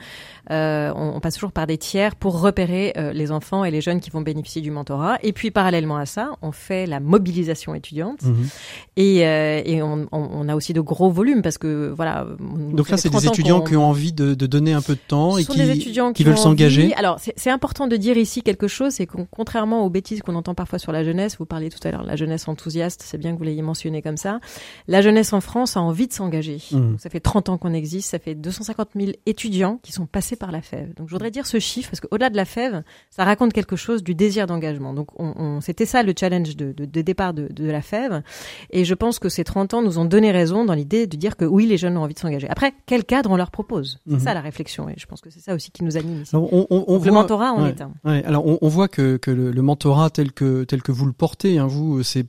euh, 0.51 0.93
on, 0.95 1.17
on, 1.17 1.21
passe 1.21 1.35
toujours 1.35 1.53
par 1.53 1.67
des 1.67 1.79
tiers 1.79 2.17
pour 2.17 2.41
repérer 2.41 2.95
les 3.13 3.31
enfants 3.33 3.65
et 3.65 3.71
les 3.71 3.81
jeunes 3.81 4.01
qui 4.01 4.11
vont 4.11 4.23
bénéficier 4.23 4.63
du 4.63 4.71
mentorat. 4.71 5.19
Et 5.23 5.33
puis 5.33 5.51
parallèlement 5.51 5.97
à 5.97 6.07
ça, 6.07 6.33
on 6.43 6.53
fait 6.53 6.87
la 6.87 7.01
mobilisation 7.01 7.75
étudiante. 7.75 8.23
Mhm. 8.23 8.49
Et, 8.97 9.19
et 9.19 9.83
on, 9.83 10.07
on, 10.13 10.49
a 10.49 10.55
aussi 10.55 10.73
de 10.73 10.81
gros 10.81 11.11
volumes 11.11 11.43
parce 11.43 11.59
que 11.59 11.93
voilà. 11.95 12.27
Donc 12.73 12.89
là, 12.89 12.97
c'est 12.97 13.11
des 13.11 13.27
étudiants 13.27 13.63
qui 13.63 13.77
ont 13.77 13.87
envie 13.87 14.13
de, 14.13 14.35
de, 14.35 14.47
donner 14.47 14.73
un 14.73 14.83
peu 14.83 14.95
de 14.95 15.01
temps 15.07 15.39
et 15.39 15.45
qui, 15.45 15.53
qui, 16.15 16.25
veulent 16.25 16.39
s'engager. 16.39 16.95
Alors 16.95 17.19
c'est 17.19 17.51
important 17.51 17.87
de 17.87 17.97
dire 17.97 18.17
ici 18.17 18.43
quelque 18.43 18.69
chose, 18.69 18.93
c'est 18.93 19.07
que 19.07 19.19
contrairement 19.31 19.85
aux 19.85 19.91
bêtises 19.91 20.23
qu'on 20.23 20.35
entend 20.35 20.55
parfois 20.55 20.79
sur 20.79 20.93
la 20.93 21.05
jeunesse, 21.05 21.37
vous 21.43 21.47
parliez 21.47 21.70
tout 21.70 21.86
à 21.86 21.90
l'heure, 21.90 22.05
la 22.05 22.16
jeunesse 22.16 22.49
enthousiaste, 22.49 23.03
c'est 23.05 23.18
bien 23.18 23.32
que 23.32 23.38
vous 23.38 23.45
l'ayez 23.45 23.62
mentionné 23.62 24.01
comme 24.03 24.16
ça. 24.16 24.40
La 24.86 25.03
jeunesse 25.03 25.32
en 25.32 25.40
France 25.40 25.76
a 25.76 25.80
envie 25.80 26.07
de 26.07 26.12
s'engager. 26.12 26.59
Mmh. 26.70 26.99
Ça 26.99 27.11
fait 27.11 27.20
30 27.20 27.49
ans 27.49 27.59
qu'on 27.59 27.72
existe, 27.72 28.11
ça 28.11 28.18
fait 28.18 28.34
250 28.34 28.90
000 28.95 29.12
étudiants 29.26 29.78
qui 29.82 29.93
sont 29.93 30.07
passés 30.07 30.36
par 30.36 30.53
la 30.53 30.62
FEV. 30.62 30.95
Donc 30.95 31.09
je 31.09 31.14
voudrais 31.14 31.30
dire 31.30 31.47
ce 31.47 31.59
chiffre, 31.59 31.90
parce 31.90 32.01
qu'au-delà 32.01 32.30
de 32.30 32.36
la 32.36 32.45
FEV, 32.45 32.82
ça 33.11 33.24
raconte 33.24 33.53
quelque 33.53 33.76
chose 33.76 34.03
du 34.03 34.14
désir 34.14 34.47
d'engagement. 34.47 34.95
Donc 34.95 35.09
on, 35.18 35.34
on, 35.36 35.61
c'était 35.61 35.86
ça 35.86 36.03
le 36.03 36.14
challenge 36.18 36.57
de, 36.57 36.72
de, 36.72 36.84
de 36.84 37.03
départ 37.03 37.34
de, 37.34 37.49
de, 37.49 37.70
la 37.70 37.82
FEV. 37.82 38.22
Et 38.70 38.84
je 38.84 38.95
pense 38.95 39.18
que 39.18 39.28
ces 39.28 39.45
30 39.45 39.74
ans 39.74 39.82
nous 39.82 39.99
ont 39.99 40.05
donné 40.05 40.30
raison 40.30 40.64
dans 40.64 40.74
l'idée 40.74 41.07
de 41.07 41.16
dire 41.16 41.36
que 41.36 41.45
oui, 41.45 41.66
les 41.66 41.76
jeunes 41.76 41.97
ont 41.97 42.03
envie 42.03 42.14
de 42.14 42.18
s'engager. 42.18 42.49
Après, 42.49 42.72
quel 42.86 43.05
cadre 43.05 43.30
on 43.30 43.36
leur 43.36 43.51
propose? 43.51 43.99
C'est 44.09 44.16
mmh. 44.16 44.20
ça 44.20 44.34
la 44.34 44.40
réflexion. 44.40 44.88
Et 44.88 44.95
je 44.97 45.07
pense 45.07 45.20
que 45.20 45.30
c'est 45.30 45.40
ça 45.40 45.55
aussi 45.55 45.70
qui 45.70 45.84
nous 45.84 45.97
anime 45.97 46.22
ici. 46.22 46.34
on, 46.34 46.66
on, 46.70 46.99
le 46.99 47.12
mentorat 47.12 47.53
en 47.53 47.64
ouais, 47.64 47.70
est 47.70 47.80
un. 47.80 47.93
Ouais, 48.05 48.24
alors 48.24 48.45
on, 48.47 48.68
voit 48.68 48.88
que, 48.88 49.16
que 49.16 49.30
le, 49.30 49.51
le, 49.51 49.62
mentorat 49.62 50.11
tel 50.11 50.32
que, 50.32 50.64
tel 50.64 50.82
que 50.82 50.93
vous 50.93 51.07
le 51.07 51.12
portez, 51.23 51.59
hein, 51.59 51.68
vous, 51.68 52.03
c'est 52.03 52.27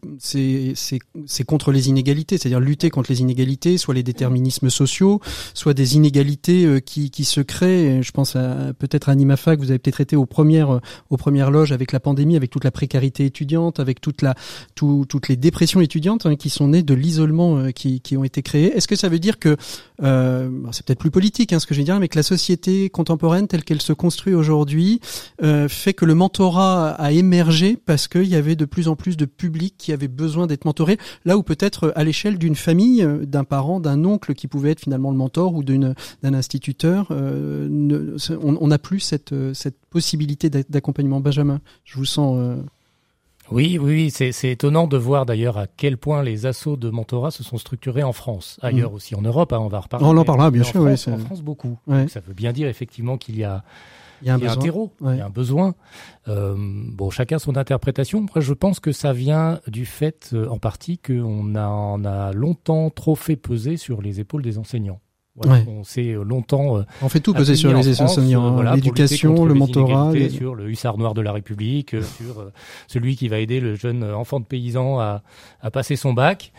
contre 1.48 1.72
les 1.72 1.90
inégalités, 1.90 2.38
c'est-à-dire 2.38 2.60
lutter 2.60 2.92
contre 2.92 3.12
les 3.12 3.22
inégalités, 3.22 3.80
soit 3.80 3.96
les 3.96 4.04
déterminismes 4.04 4.70
sociaux, 4.70 5.20
soit 5.56 5.74
des 5.74 5.96
inégalités 5.96 6.64
euh, 6.66 6.80
qui, 6.80 7.10
qui 7.10 7.24
se 7.24 7.42
créent. 7.42 8.04
Je 8.04 8.12
pense 8.12 8.34
peut-être 8.78 9.10
à 9.10 9.16
Nimafa 9.16 9.56
que 9.56 9.62
vous 9.62 9.72
avez 9.72 9.80
peut-être 9.80 10.02
été 10.02 10.16
aux 10.16 10.28
premières 10.28 10.80
aux 11.10 11.18
premières 11.18 11.50
loges 11.50 11.72
avec 11.72 11.92
la 11.92 12.00
pandémie, 12.00 12.36
avec 12.36 12.52
toute 12.52 12.64
la 12.64 12.70
précarité 12.70 13.26
étudiante, 13.26 13.80
avec 13.80 14.00
toute 14.00 14.22
la 14.22 14.36
tout, 14.76 15.06
toutes 15.10 15.28
les 15.28 15.38
dépressions 15.38 15.82
étudiantes 15.82 16.28
hein, 16.28 16.36
qui 16.36 16.52
sont 16.52 16.68
nées 16.68 16.84
de 16.84 16.94
l'isolement 16.94 17.58
euh, 17.58 17.72
qui, 17.72 18.00
qui 18.00 18.16
ont 18.16 18.24
été 18.24 18.44
créées. 18.44 18.78
Est-ce 18.78 18.88
que 18.88 18.96
ça 18.96 19.10
veut 19.10 19.18
dire 19.18 19.40
que 19.40 19.58
euh, 20.04 20.52
c'est 20.72 20.86
peut-être 20.86 21.00
plus 21.00 21.10
politique 21.10 21.52
hein, 21.52 21.60
ce 21.60 21.66
que 21.66 21.74
je 21.74 21.80
vais 21.80 21.86
dire, 21.86 22.00
mais 22.00 22.10
que 22.10 22.20
la 22.20 22.24
société 22.24 22.92
contemporaine 22.92 23.48
telle 23.48 23.64
qu'elle 23.64 23.82
se 23.82 23.94
construit 23.94 24.36
aujourd'hui 24.36 25.00
euh, 25.42 25.68
fait 25.68 25.96
que 25.96 26.06
le 26.06 26.14
mentorat 26.14 26.92
a 26.92 27.12
émergé 27.12 27.76
parce 27.76 28.08
qu'il 28.08 28.28
y 28.28 28.36
avait 28.36 28.56
de 28.56 28.66
plus 28.66 28.83
en 28.88 28.96
plus 28.96 29.18
de 29.18 29.26
public 29.26 29.76
qui 29.78 29.92
avait 29.92 30.08
besoin 30.08 30.48
d'être 30.48 30.66
mentoré, 30.66 30.98
là 31.26 31.38
où 31.38 31.44
peut-être 31.44 31.92
à 31.96 32.04
l'échelle 32.04 32.38
d'une 32.38 32.56
famille, 32.56 33.04
euh, 33.04 33.26
d'un 33.26 33.44
parent, 33.44 33.80
d'un 33.80 34.04
oncle 34.06 34.34
qui 34.34 34.48
pouvait 34.48 34.72
être 34.72 34.82
finalement 34.82 35.12
le 35.12 35.18
mentor 35.18 35.56
ou 35.56 35.64
d'un 35.64 35.94
instituteur, 36.24 37.08
euh, 37.12 37.68
ne, 37.70 38.16
on 38.38 38.68
n'a 38.68 38.80
plus 38.80 39.00
cette, 39.00 39.34
cette 39.54 39.78
possibilité 39.90 40.50
d'accompagnement. 40.50 41.20
Benjamin, 41.20 41.60
je 41.84 41.98
vous 41.98 42.06
sens... 42.06 42.38
Euh... 42.40 42.62
Oui, 43.52 43.78
oui, 43.78 44.10
c'est 44.10 44.32
étonnant 44.50 44.88
de 44.88 44.96
voir 44.96 45.26
d'ailleurs 45.26 45.58
à 45.58 45.68
quel 45.68 45.98
point 45.98 46.24
les 46.24 46.46
assauts 46.46 46.78
de 46.78 46.90
mentorat 46.90 47.30
se 47.30 47.44
sont 47.44 47.58
structurés 47.58 48.02
en 48.02 48.14
France, 48.14 48.58
ailleurs 48.62 48.92
mmh. 48.92 48.96
aussi 48.96 49.16
en 49.16 49.22
Europe, 49.22 49.52
hein, 49.52 49.60
on 49.60 49.68
va 49.68 49.82
reparler. 49.82 50.06
On 50.08 50.16
en 50.16 50.24
parlera, 50.24 50.50
bien 50.50 50.64
sûr. 50.64 50.82
France, 50.82 51.08
oui, 51.08 51.14
en 51.14 51.18
France, 51.18 51.42
beaucoup. 51.42 51.78
Ouais. 51.86 52.02
Donc, 52.02 52.10
ça 52.10 52.22
veut 52.22 52.34
bien 52.34 52.54
dire 52.54 52.70
effectivement 52.70 53.18
qu'il 53.18 53.38
y 53.38 53.44
a 53.44 53.64
il 54.24 54.28
y 54.28 54.30
a 54.48 54.52
un, 54.52 54.56
terreau, 54.56 54.92
il 55.02 55.18
y 55.18 55.22
a 55.22 55.26
un 55.26 55.30
besoin. 55.30 55.76
Euh, 56.28 56.56
bon, 56.58 57.10
chacun 57.10 57.40
son 57.40 57.58
interprétation. 57.58 58.22
Moi, 58.22 58.40
je 58.40 58.54
pense 58.54 58.80
que 58.80 58.92
ça 58.92 59.12
vient 59.14 59.60
du 59.68 59.86
fait, 59.86 60.32
euh, 60.34 60.48
en 60.48 60.58
partie, 60.58 60.98
qu'on 60.98 61.56
a, 61.56 61.68
on 61.68 62.06
a 62.06 62.32
longtemps 62.32 62.90
trop 62.90 63.16
fait 63.16 63.36
peser 63.36 63.78
sur 63.78 64.02
les 64.02 64.20
épaules 64.20 64.42
des 64.42 64.58
enseignants. 64.58 65.02
Voilà, 65.36 65.54
ouais. 65.54 65.66
On 65.68 65.84
s'est 65.84 66.10
euh, 66.10 66.24
longtemps. 66.24 66.78
Euh, 66.78 66.84
on 67.02 67.10
fait 67.10 67.20
tout 67.20 67.34
peser 67.34 67.56
sur 67.56 67.74
les 67.74 68.02
enseignants, 68.02 68.48
euh, 68.48 68.52
voilà, 68.52 68.76
l'éducation, 68.76 69.46
le 69.46 69.56
mentorat, 69.56 70.12
les... 70.14 70.30
sur 70.30 70.54
le 70.54 70.70
hussard 70.70 70.98
noir 70.98 71.16
de 71.16 71.22
la 71.22 71.32
République, 71.32 71.96
sur 72.04 72.52
celui 72.88 73.16
qui 73.16 73.30
va 73.30 73.40
aider 73.40 73.60
le 73.60 73.74
jeune 73.76 74.04
enfant 74.04 74.40
de 74.40 74.46
paysan 74.46 75.00
à, 75.00 75.24
à 75.62 75.72
passer 75.72 75.96
son 75.96 76.14
bac. 76.14 76.52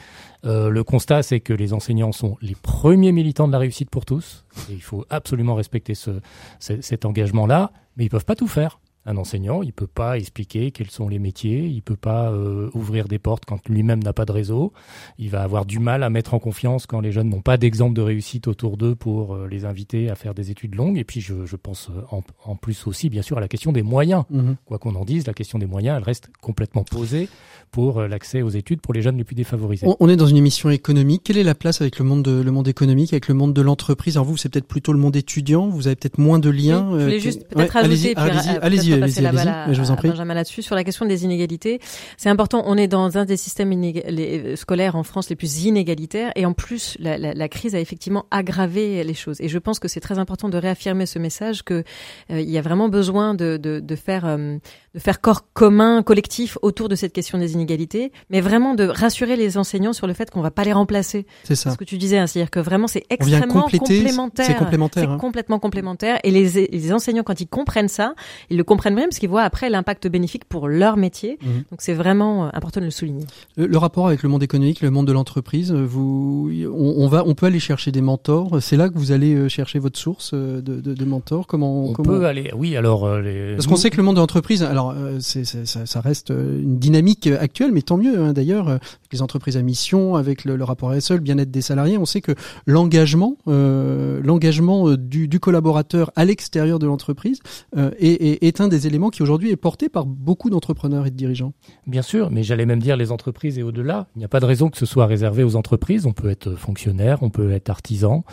Euh, 0.44 0.68
le 0.68 0.84
constat, 0.84 1.22
c'est 1.22 1.40
que 1.40 1.52
les 1.52 1.72
enseignants 1.72 2.12
sont 2.12 2.36
les 2.42 2.54
premiers 2.54 3.12
militants 3.12 3.46
de 3.46 3.52
la 3.52 3.58
réussite 3.58 3.90
pour 3.90 4.04
tous. 4.04 4.44
Et 4.70 4.74
il 4.74 4.82
faut 4.82 5.06
absolument 5.08 5.54
respecter 5.54 5.94
ce, 5.94 6.20
cet 6.58 7.04
engagement-là, 7.04 7.72
mais 7.96 8.04
ils 8.04 8.10
peuvent 8.10 8.26
pas 8.26 8.36
tout 8.36 8.48
faire. 8.48 8.78
Un 9.06 9.18
enseignant, 9.18 9.62
il 9.62 9.72
peut 9.72 9.86
pas 9.86 10.16
expliquer 10.16 10.70
quels 10.70 10.90
sont 10.90 11.08
les 11.08 11.18
métiers, 11.18 11.66
il 11.66 11.82
peut 11.82 11.96
pas 11.96 12.30
euh, 12.30 12.70
ouvrir 12.72 13.06
des 13.06 13.18
portes 13.18 13.44
quand 13.44 13.68
lui-même 13.68 14.02
n'a 14.02 14.14
pas 14.14 14.24
de 14.24 14.32
réseau. 14.32 14.72
Il 15.18 15.28
va 15.28 15.42
avoir 15.42 15.66
du 15.66 15.78
mal 15.78 16.02
à 16.02 16.08
mettre 16.10 16.32
en 16.32 16.38
confiance 16.38 16.86
quand 16.86 17.00
les 17.00 17.12
jeunes 17.12 17.28
n'ont 17.28 17.42
pas 17.42 17.58
d'exemple 17.58 17.94
de 17.94 18.00
réussite 18.00 18.48
autour 18.48 18.76
d'eux 18.76 18.94
pour 18.94 19.34
euh, 19.34 19.46
les 19.46 19.66
inviter 19.66 20.08
à 20.08 20.14
faire 20.14 20.34
des 20.34 20.50
études 20.50 20.74
longues. 20.74 20.96
Et 20.96 21.04
puis, 21.04 21.20
je, 21.20 21.44
je 21.44 21.56
pense 21.56 21.90
euh, 21.90 22.00
en, 22.10 22.22
en, 22.44 22.56
plus 22.56 22.86
aussi, 22.86 23.10
bien 23.10 23.22
sûr, 23.22 23.36
à 23.36 23.40
la 23.40 23.48
question 23.48 23.72
des 23.72 23.82
moyens. 23.82 24.24
Mmh. 24.30 24.52
Quoi 24.64 24.78
qu'on 24.78 24.94
en 24.94 25.04
dise, 25.04 25.26
la 25.26 25.34
question 25.34 25.58
des 25.58 25.66
moyens, 25.66 25.98
elle 25.98 26.04
reste 26.04 26.30
complètement 26.40 26.84
posée 26.84 27.28
pour 27.70 27.98
euh, 27.98 28.08
l'accès 28.08 28.40
aux 28.40 28.50
études 28.50 28.80
pour 28.80 28.94
les 28.94 29.02
jeunes 29.02 29.16
les 29.16 29.24
plus 29.24 29.34
défavorisés. 29.34 29.86
On, 29.86 29.96
on 30.00 30.08
est 30.08 30.16
dans 30.16 30.26
une 30.26 30.36
émission 30.36 30.70
économique. 30.70 31.22
Quelle 31.24 31.38
est 31.38 31.42
la 31.42 31.54
place 31.54 31.80
avec 31.80 31.98
le 31.98 32.04
monde, 32.04 32.22
de, 32.22 32.40
le 32.40 32.50
monde 32.52 32.68
économique, 32.68 33.12
avec 33.12 33.28
le 33.28 33.34
monde 33.34 33.52
de 33.52 33.60
l'entreprise? 33.60 34.16
Alors 34.16 34.26
vous, 34.26 34.36
c'est 34.36 34.48
peut-être 34.48 34.68
plutôt 34.68 34.92
le 34.92 34.98
monde 34.98 35.16
étudiant. 35.16 35.68
Vous 35.68 35.88
avez 35.88 35.96
peut-être 35.96 36.18
moins 36.18 36.38
de 36.38 36.50
liens. 36.50 36.88
Oui, 36.90 36.98
je 36.98 37.04
voulais 37.04 37.20
juste 37.20 37.48
peut-être 37.48 37.74
ouais, 37.74 37.80
ajouter, 37.84 38.14
allez-y, 38.16 38.48
allez-y, 38.58 38.93
allez-y, 39.02 39.26
allez 39.26 39.74
je 39.74 39.80
vous 39.80 39.90
en 39.90 39.96
prie. 39.96 40.08
Benjamin 40.08 40.34
là-dessus 40.34 40.62
sur 40.62 40.74
la 40.74 40.84
question 40.84 41.06
des 41.06 41.24
inégalités. 41.24 41.80
C'est 42.16 42.28
important. 42.28 42.62
On 42.66 42.76
est 42.76 42.88
dans 42.88 43.18
un 43.18 43.24
des 43.24 43.36
systèmes 43.36 43.70
les, 43.70 44.56
scolaires 44.56 44.96
en 44.96 45.02
France 45.02 45.28
les 45.28 45.36
plus 45.36 45.64
inégalitaires, 45.64 46.32
et 46.36 46.46
en 46.46 46.52
plus, 46.52 46.96
la, 47.00 47.18
la, 47.18 47.34
la, 47.34 47.48
crise 47.48 47.74
a 47.74 47.80
effectivement 47.80 48.26
aggravé 48.30 49.02
les 49.04 49.14
choses. 49.14 49.40
Et 49.40 49.48
je 49.48 49.58
pense 49.58 49.78
que 49.78 49.88
c'est 49.88 50.00
très 50.00 50.18
important 50.18 50.48
de 50.48 50.58
réaffirmer 50.58 51.06
ce 51.06 51.18
message 51.18 51.62
que 51.62 51.84
euh, 52.30 52.40
il 52.40 52.50
y 52.50 52.58
a 52.58 52.62
vraiment 52.62 52.88
besoin 52.88 53.34
de, 53.34 53.56
de, 53.56 53.80
de 53.80 53.96
faire 53.96 54.24
euh, 54.26 54.58
de 54.94 55.00
faire 55.00 55.20
corps 55.20 55.52
commun, 55.52 56.02
collectif 56.02 56.56
autour 56.62 56.88
de 56.88 56.94
cette 56.94 57.12
question 57.12 57.38
des 57.38 57.54
inégalités, 57.54 58.12
mais 58.30 58.40
vraiment 58.40 58.74
de 58.74 58.84
rassurer 58.84 59.36
les 59.36 59.58
enseignants 59.58 59.92
sur 59.92 60.06
le 60.06 60.14
fait 60.14 60.30
qu'on 60.30 60.40
va 60.40 60.52
pas 60.52 60.62
les 60.62 60.72
remplacer. 60.72 61.26
C'est 61.42 61.56
ça. 61.56 61.72
Ce 61.72 61.76
que 61.76 61.84
tu 61.84 61.98
disais, 61.98 62.18
hein, 62.18 62.26
c'est-à-dire 62.26 62.50
que 62.50 62.60
vraiment 62.60 62.86
c'est 62.86 63.04
extrêmement 63.10 63.62
complémentaire. 63.62 64.46
C'est 64.46 64.54
complémentaire. 64.54 65.04
C'est 65.04 65.10
hein. 65.10 65.18
complètement 65.18 65.58
complémentaire. 65.58 66.18
Et 66.22 66.30
les, 66.30 66.68
les, 66.70 66.92
enseignants, 66.92 67.24
quand 67.24 67.40
ils 67.40 67.48
comprennent 67.48 67.88
ça, 67.88 68.14
ils 68.50 68.56
le 68.56 68.64
comprennent 68.64 68.83
bien 68.92 69.04
parce 69.04 69.18
qu'ils 69.18 69.28
voient 69.28 69.42
après 69.42 69.70
l'impact 69.70 70.08
bénéfique 70.08 70.44
pour 70.44 70.68
leur 70.68 70.96
métier. 70.96 71.38
Mmh. 71.42 71.46
Donc 71.70 71.80
c'est 71.80 71.94
vraiment 71.94 72.46
euh, 72.46 72.48
important 72.52 72.80
de 72.80 72.86
le 72.86 72.90
souligner. 72.90 73.24
Le, 73.56 73.66
le, 73.66 73.78
rapport 73.78 74.06
avec 74.06 74.22
le 74.22 74.28
monde 74.28 74.42
économique, 74.42 74.80
le 74.80 74.90
monde 74.90 75.06
de 75.06 75.12
l'entreprise, 75.12 75.72
vous, 75.72 76.50
on, 76.72 76.94
on, 76.98 77.08
va, 77.08 77.24
on 77.26 77.34
peut 77.34 77.46
aller 77.46 77.60
chercher 77.60 77.92
des 77.92 78.00
mentors. 78.00 78.62
C'est 78.62 78.76
là 78.76 78.88
que 78.88 78.98
vous 78.98 79.12
allez 79.12 79.34
euh, 79.34 79.48
chercher 79.48 79.78
votre 79.78 79.98
source 79.98 80.32
euh, 80.34 80.60
de, 80.60 80.80
de, 80.80 80.94
de 80.94 81.04
mentors. 81.04 81.46
Comment 81.46 81.84
on 81.84 81.92
comment... 81.92 82.10
peut 82.10 82.26
aller 82.26 82.50
Oui, 82.56 82.76
alors 82.76 83.18
les... 83.20 83.54
parce 83.54 83.66
qu'on 83.66 83.76
sait 83.76 83.90
que 83.90 83.96
le 83.96 84.02
monde 84.02 84.16
de 84.16 84.20
l'entreprise, 84.20 84.62
alors 84.62 84.94
c'est, 85.20 85.44
ça, 85.44 85.86
ça, 85.86 86.00
reste 86.00 86.30
une 86.30 86.78
dynamique 86.78 87.26
actuelle, 87.26 87.72
mais 87.72 87.82
tant 87.82 87.96
mieux. 87.96 88.18
Hein, 88.18 88.32
D'ailleurs, 88.32 88.68
avec 88.68 88.82
les 89.12 89.22
entreprises 89.22 89.56
à 89.56 89.62
mission, 89.62 90.16
avec 90.16 90.44
le, 90.44 90.56
le 90.56 90.64
rapport 90.64 90.90
RSE, 90.90 91.10
le 91.12 91.18
bien-être 91.18 91.50
des 91.50 91.62
salariés, 91.62 91.98
on 91.98 92.04
sait 92.04 92.20
que 92.20 92.32
l'engagement, 92.66 93.36
euh, 93.48 94.20
l'engagement 94.22 94.90
du, 94.96 95.28
du, 95.28 95.40
collaborateur 95.40 96.10
à 96.16 96.24
l'extérieur 96.24 96.78
de 96.78 96.86
l'entreprise 96.86 97.40
euh, 97.76 97.90
est, 97.98 98.42
est, 98.42 98.44
est, 98.44 98.60
un 98.60 98.68
des 98.68 98.73
éléments 98.86 99.10
qui 99.10 99.22
aujourd'hui 99.22 99.50
est 99.50 99.56
porté 99.56 99.88
par 99.88 100.06
beaucoup 100.06 100.50
d'entrepreneurs 100.50 101.06
et 101.06 101.10
de 101.10 101.16
dirigeants. 101.16 101.52
Bien 101.86 102.02
sûr, 102.02 102.30
mais 102.30 102.42
j'allais 102.42 102.66
même 102.66 102.80
dire 102.80 102.96
les 102.96 103.12
entreprises 103.12 103.58
et 103.58 103.62
au-delà. 103.62 104.08
Il 104.16 104.18
n'y 104.18 104.24
a 104.24 104.28
pas 104.28 104.40
de 104.40 104.44
raison 104.44 104.70
que 104.70 104.78
ce 104.78 104.86
soit 104.86 105.06
réservé 105.06 105.44
aux 105.44 105.56
entreprises. 105.56 106.06
On 106.06 106.12
peut 106.12 106.30
être 106.30 106.54
fonctionnaire, 106.54 107.22
on 107.22 107.30
peut 107.30 107.52
être 107.52 107.70
artisan, 107.70 108.24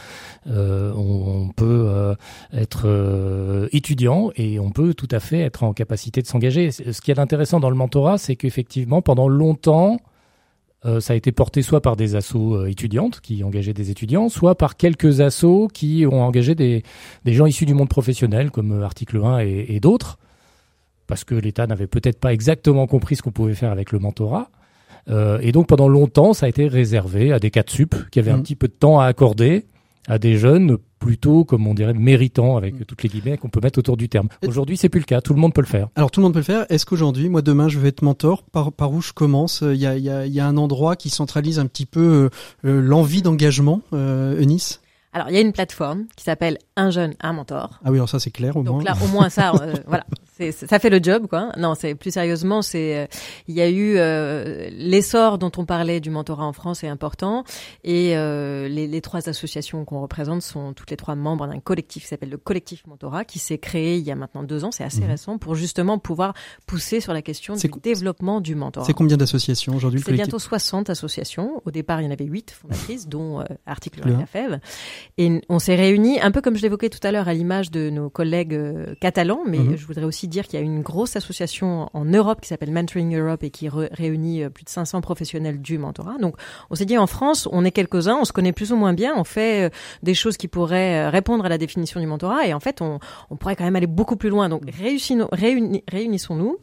euh, 0.48 0.92
on, 0.96 1.50
peut 1.50 1.86
euh, 1.88 2.16
être 2.54 2.84
euh, 2.86 3.68
étudiant 3.72 4.32
et 4.36 4.60
on 4.60 4.72
peut 4.72 4.94
tout 4.94 5.08
à 5.12 5.20
fait 5.20 5.40
être 5.40 5.64
en 5.64 5.74
capacité 5.74 6.22
de 6.22 6.28
s'engager. 6.28 6.72
Ce 6.72 7.02
qui 7.02 7.12
est 7.12 7.20
intéressant 7.20 7.60
dans 7.60 7.70
le 7.70 7.76
mentorat, 7.76 8.18
c'est 8.18 8.36
qu'effectivement, 8.36 9.02
pendant 9.02 9.28
longtemps, 9.28 9.98
ça 11.00 11.14
a 11.14 11.16
été 11.16 11.32
porté 11.32 11.62
soit 11.62 11.82
par 11.82 11.96
des 11.96 12.16
assos 12.16 12.66
étudiantes 12.66 13.22
qui 13.22 13.44
engageaient 13.44 13.72
des 13.72 13.92
étudiants, 13.92 14.30
soit 14.30 14.56
par 14.56 14.78
quelques 14.78 15.22
assos 15.22 15.68
qui 15.72 16.08
ont 16.08 16.24
engagé 16.24 16.56
des, 16.56 16.82
des 17.24 17.34
gens 17.34 17.46
issus 17.46 17.68
du 17.68 17.76
monde 17.76 17.88
professionnel, 17.88 18.50
comme 18.50 18.82
Article 18.82 19.18
1 19.24 19.42
et, 19.42 19.66
et 19.70 19.80
d'autres, 19.80 20.18
parce 21.12 21.26
que 21.26 21.36
l'État 21.36 21.68
n'avait 21.68 21.88
peut-être 21.88 22.22
pas 22.22 22.32
exactement 22.32 22.88
compris 22.88 23.18
ce 23.18 23.22
qu'on 23.22 23.34
pouvait 23.34 23.54
faire 23.54 23.70
avec 23.70 23.92
le 23.92 24.00
mentorat. 24.00 24.50
Euh, 25.10 25.40
et 25.42 25.52
donc 25.52 25.68
pendant 25.68 25.90
longtemps, 25.90 26.32
ça 26.32 26.46
a 26.46 26.50
été 26.50 26.70
réservé 26.70 27.34
à 27.34 27.40
des 27.40 27.52
cas 27.52 27.64
de 27.64 27.70
sup 27.70 27.94
qui 28.12 28.20
avaient 28.20 28.32
mmh. 28.32 28.36
un 28.36 28.40
petit 28.40 28.56
peu 28.56 28.70
de 28.70 28.74
temps 28.74 29.02
à 29.02 29.08
accorder 29.08 29.66
à 30.08 30.20
des 30.20 30.38
jeunes 30.38 30.78
plutôt, 31.00 31.44
comme 31.44 31.68
on 31.68 31.74
dirait, 31.74 31.94
méritants, 31.94 32.56
avec 32.56 32.80
mm. 32.80 32.86
toutes 32.86 33.04
les 33.04 33.10
guillemets 33.10 33.38
qu'on 33.38 33.50
peut 33.50 33.60
mettre 33.62 33.78
autour 33.78 33.98
du 33.98 34.08
terme. 34.08 34.30
Aujourd'hui, 34.48 34.78
c'est 34.78 34.88
plus 34.88 35.00
le 35.02 35.06
cas. 35.06 35.20
Tout 35.20 35.34
le 35.34 35.40
monde 35.42 35.54
peut 35.54 35.62
le 35.62 35.68
faire. 35.68 35.90
Alors, 35.96 36.12
tout 36.12 36.22
le 36.22 36.24
monde 36.24 36.34
peut 36.34 36.40
le 36.40 36.46
faire. 36.46 36.66
Est-ce 36.70 36.86
qu'aujourd'hui, 36.86 37.28
moi, 37.28 37.42
demain, 37.42 37.68
je 37.68 37.78
vais 37.78 37.90
être 37.90 38.04
mentor? 38.04 38.44
Par, 38.44 38.72
par 38.72 38.94
où 38.94 39.02
je 39.02 39.12
commence? 39.12 39.62
Il 39.62 39.76
y 39.76 39.86
a, 39.86 39.98
y, 39.98 40.10
a, 40.10 40.26
y 40.26 40.40
a, 40.40 40.48
un 40.48 40.56
endroit 40.58 40.96
qui 40.96 41.10
centralise 41.10 41.60
un 41.60 41.66
petit 41.66 41.86
peu 41.86 42.30
euh, 42.66 42.82
l'envie 42.82 43.22
d'engagement, 43.22 43.82
euh, 43.94 44.40
Eunice? 44.42 44.82
Alors, 45.14 45.30
il 45.30 45.36
y 45.36 45.38
a 45.38 45.42
une 45.42 45.52
plateforme 45.52 46.06
qui 46.16 46.24
s'appelle 46.24 46.58
Un 46.78 46.90
jeune, 46.90 47.14
un 47.20 47.34
mentor. 47.34 47.80
Ah 47.84 47.92
oui, 47.92 47.98
alors 47.98 48.08
ça, 48.08 48.20
c'est 48.20 48.32
clair 48.32 48.56
au 48.56 48.64
Donc 48.64 48.76
moins. 48.76 48.84
là, 48.84 48.96
au 49.04 49.08
moins 49.08 49.30
ça, 49.30 49.52
euh, 49.62 49.74
voilà, 49.88 50.06
ça 50.52 50.80
fait 50.80 50.90
le 50.90 51.00
job, 51.02 51.28
quoi. 51.28 51.52
Non, 51.58 51.76
c'est 51.76 51.94
plus 51.94 52.12
sérieusement, 52.12 52.62
c'est 52.62 52.98
euh, 52.98 53.06
il 53.48 53.56
y 53.56 53.62
a 53.62 53.70
eu 53.70 53.98
euh, 53.98 54.70
l'essor 54.72 55.38
dont 55.38 55.52
on 55.58 55.66
parlait 55.66 56.00
du 56.00 56.10
mentorat 56.10 56.46
en 56.46 56.54
France 56.54 56.84
est 56.84 56.88
important, 56.88 57.44
et 57.84 58.18
euh, 58.18 58.68
les, 58.68 58.88
les, 58.88 59.02
trois 59.02 59.30
associations 59.30 59.86
qu'on 59.86 60.02
représente 60.02 60.42
sont 60.42 60.74
toutes 60.74 60.90
les 60.90 60.98
trois 60.98 61.16
membres 61.16 61.48
d'un 61.48 61.60
collectif 61.60 62.04
qui 62.04 62.10
s'appelle 62.10 62.30
le 62.30 62.38
collectif 62.38 62.88
mentorat, 62.88 63.26
qui 63.26 63.38
s'est 63.38 63.60
créé 63.60 63.98
il 63.98 64.04
y 64.04 64.12
a 64.12 64.16
maintenant 64.16 64.42
deux 64.42 64.64
ans, 64.64 64.72
c'est 64.72 64.84
assez 64.84 65.02
mhm. 65.02 65.10
récent, 65.12 65.38
pour 65.38 65.56
justement 65.56 66.00
pouvoir 66.00 66.34
pousser 66.66 67.00
sur 67.00 67.14
la 67.14 67.22
question 67.22 67.56
du 67.56 67.70
développement 67.84 68.42
du 68.42 68.56
mentorat. 68.56 68.86
C'est 68.86 68.94
combien 68.94 69.18
d'associations 69.18 69.76
aujourd'hui 69.76 70.02
C'est 70.04 70.14
bientôt 70.14 70.40
60 70.40 70.90
associations. 70.90 71.62
Au 71.66 71.72
départ, 71.72 72.02
il 72.02 72.06
y 72.06 72.08
en 72.08 72.12
avait 72.12 72.26
8 72.26 72.52
fondatrices, 72.52 73.08
dont 73.08 73.44
Article 73.66 74.02
1 74.08 74.10
et 74.10 74.48
la. 74.48 74.60
Et 75.18 75.42
on 75.50 75.60
s'est 75.60 75.76
réunis, 75.76 76.20
un 76.22 76.32
peu 76.32 76.42
comme 76.42 76.56
je 76.56 76.62
l'évoquais 76.62 76.90
tout 76.90 77.06
à 77.06 77.12
l'heure, 77.12 77.28
à 77.28 77.34
l'image 77.34 77.72
de 77.72 77.90
nos 77.90 78.10
collègues 78.10 78.54
euh, 78.54 78.96
catalans, 79.00 79.42
mais 79.46 79.60
mhm. 79.60 79.78
je 79.78 79.86
voudrais 79.86 80.06
aussi 80.06 80.28
dire 80.32 80.48
qu'il 80.48 80.60
y 80.60 80.62
a 80.62 80.66
une 80.66 80.82
grosse 80.82 81.16
association 81.16 81.90
en 81.94 82.06
Europe 82.06 82.42
qui 82.42 82.48
s'appelle 82.48 82.72
Mentoring 82.72 83.16
Europe 83.16 83.44
et 83.44 83.52
qui 83.52 83.70
réunit 83.70 84.44
euh, 84.44 84.50
plus 84.50 84.64
de 84.64 84.70
500 84.70 85.02
professionnels 85.02 85.62
du 85.62 85.78
mentorat. 85.78 86.18
Donc 86.20 86.36
on 86.70 86.76
s'est 86.76 86.86
dit 86.86 86.98
en 86.98 87.08
France, 87.08 87.48
on 87.52 87.64
est 87.64 87.72
quelques-uns, 87.72 88.18
on 88.18 88.26
se 88.26 88.34
connaît 88.34 88.54
plus 88.54 88.72
ou 88.72 88.76
moins 88.76 88.94
bien, 88.94 89.14
on 89.16 89.24
fait 89.24 89.68
euh, 89.68 89.70
des 90.02 90.16
choses 90.16 90.38
qui 90.38 90.48
pourraient 90.48 91.10
répondre 91.10 91.46
à 91.46 91.50
la 91.50 91.58
définition 91.58 92.00
du 92.00 92.08
mentorat 92.08 92.48
et 92.48 92.54
en 92.54 92.60
fait 92.60 92.82
on, 92.82 93.00
on 93.30 93.36
pourrait 93.36 93.56
quand 93.56 93.66
même 93.66 93.76
aller 93.76 93.88
beaucoup 93.88 94.16
plus 94.16 94.30
loin. 94.30 94.50
Donc 94.50 94.64
réunissons-nous. 94.72 96.58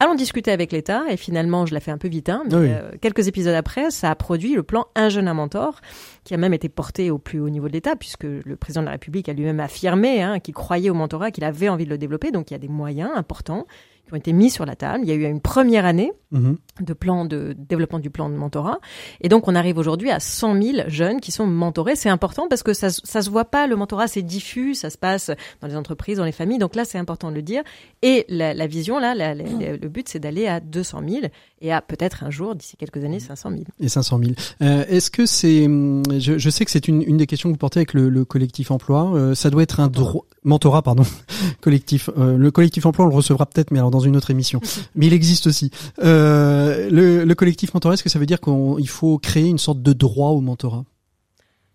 Allons 0.00 0.14
discuter 0.14 0.52
avec 0.52 0.70
l'État 0.70 1.02
et 1.10 1.16
finalement, 1.16 1.66
je 1.66 1.74
la 1.74 1.80
fais 1.80 1.90
un 1.90 1.98
peu 1.98 2.06
vite, 2.06 2.28
hein, 2.28 2.44
mais 2.46 2.54
euh, 2.54 2.92
quelques 3.00 3.26
épisodes 3.26 3.54
après, 3.54 3.90
ça 3.90 4.12
a 4.12 4.14
produit 4.14 4.54
le 4.54 4.62
plan 4.62 4.86
Un 4.94 5.08
jeune, 5.08 5.26
un 5.26 5.34
mentor, 5.34 5.80
qui 6.22 6.34
a 6.34 6.36
même 6.36 6.54
été 6.54 6.68
porté 6.68 7.10
au 7.10 7.18
plus 7.18 7.40
haut 7.40 7.48
niveau 7.48 7.66
de 7.66 7.72
l'État, 7.72 7.96
puisque 7.96 8.22
le 8.22 8.54
président 8.54 8.82
de 8.82 8.86
la 8.86 8.92
République 8.92 9.28
a 9.28 9.32
lui-même 9.32 9.58
affirmé 9.58 10.22
hein, 10.22 10.38
qu'il 10.38 10.54
croyait 10.54 10.88
au 10.88 10.94
mentorat, 10.94 11.32
qu'il 11.32 11.42
avait 11.42 11.68
envie 11.68 11.84
de 11.84 11.90
le 11.90 11.98
développer. 11.98 12.30
Donc 12.30 12.50
il 12.50 12.54
y 12.54 12.56
a 12.56 12.60
des 12.60 12.68
moyens 12.68 13.10
importants 13.16 13.66
qui 14.08 14.14
ont 14.14 14.16
été 14.16 14.32
mis 14.32 14.50
sur 14.50 14.66
la 14.66 14.74
table. 14.74 15.00
Il 15.04 15.08
y 15.08 15.12
a 15.12 15.14
eu 15.14 15.24
une 15.24 15.40
première 15.40 15.84
année 15.84 16.12
mhm. 16.32 16.56
de 16.80 16.92
plan 16.92 17.24
de 17.24 17.54
développement 17.56 17.98
du 17.98 18.10
plan 18.10 18.28
de 18.28 18.34
mentorat. 18.34 18.80
Et 19.20 19.28
donc, 19.28 19.46
on 19.48 19.54
arrive 19.54 19.78
aujourd'hui 19.78 20.10
à 20.10 20.20
100 20.20 20.60
000 20.60 20.88
jeunes 20.88 21.20
qui 21.20 21.30
sont 21.30 21.46
mentorés. 21.46 21.96
C'est 21.96 22.08
important 22.08 22.48
parce 22.48 22.62
que 22.62 22.72
ça, 22.72 22.90
ça 22.90 23.22
se 23.22 23.30
voit 23.30 23.44
pas. 23.44 23.66
Le 23.66 23.76
mentorat, 23.76 24.08
c'est 24.08 24.22
diffus. 24.22 24.74
Ça 24.74 24.90
se 24.90 24.98
passe 24.98 25.30
dans 25.60 25.68
les 25.68 25.76
entreprises, 25.76 26.18
dans 26.18 26.24
les 26.24 26.32
familles. 26.32 26.58
Donc 26.58 26.74
là, 26.74 26.84
c'est 26.84 26.98
important 26.98 27.30
de 27.30 27.36
le 27.36 27.42
dire. 27.42 27.62
Et 28.02 28.24
la, 28.28 28.54
la 28.54 28.66
vision, 28.66 28.98
là, 28.98 29.14
la, 29.14 29.34
le 29.34 29.88
but, 29.88 30.08
c'est 30.08 30.18
d'aller 30.18 30.46
à 30.48 30.60
200 30.60 31.02
000 31.08 31.26
et 31.60 31.72
à 31.72 31.80
peut-être 31.80 32.24
un 32.24 32.30
jour, 32.30 32.54
d'ici 32.54 32.76
quelques 32.76 33.04
années, 33.04 33.20
500 33.20 33.50
000. 33.50 33.62
Et 33.80 33.88
500 33.88 34.18
000. 34.18 34.32
Euh, 34.62 34.84
Est-ce 34.88 35.10
que 35.10 35.26
c'est, 35.26 35.66
hum, 35.66 36.02
je, 36.18 36.38
je, 36.38 36.50
sais 36.50 36.64
que 36.64 36.70
c'est 36.70 36.88
une, 36.88 37.02
une 37.02 37.16
des 37.16 37.26
questions 37.26 37.48
que 37.48 37.54
vous 37.54 37.58
portez 37.58 37.80
avec 37.80 37.94
le, 37.94 38.08
le 38.08 38.24
collectif 38.24 38.70
emploi. 38.70 39.12
Euh, 39.14 39.34
ça 39.34 39.50
doit 39.50 39.62
être 39.62 39.80
un 39.80 39.88
droit, 39.88 40.24
mentorat, 40.44 40.82
pardon, 40.82 41.04
collectif. 41.60 42.10
Euh, 42.16 42.36
le 42.36 42.50
collectif 42.50 42.86
emploi, 42.86 43.06
on 43.06 43.08
le 43.08 43.14
recevra 43.14 43.46
peut-être, 43.46 43.70
mais 43.70 43.78
alors 43.78 43.90
dans 43.90 44.00
une 44.00 44.16
autre 44.16 44.30
émission. 44.30 44.60
mais 44.94 45.06
il 45.06 45.12
existe 45.12 45.46
aussi. 45.46 45.70
Euh, 46.02 46.88
le, 46.90 47.24
le 47.24 47.34
collectif 47.34 47.74
mentorat, 47.74 47.94
est-ce 47.94 48.02
que 48.02 48.10
ça 48.10 48.18
veut 48.18 48.26
dire 48.26 48.40
qu'il 48.40 48.88
faut 48.88 49.18
créer 49.18 49.46
une 49.46 49.58
sorte 49.58 49.82
de 49.82 49.92
droit 49.92 50.30
au 50.30 50.40
mentorat? 50.40 50.84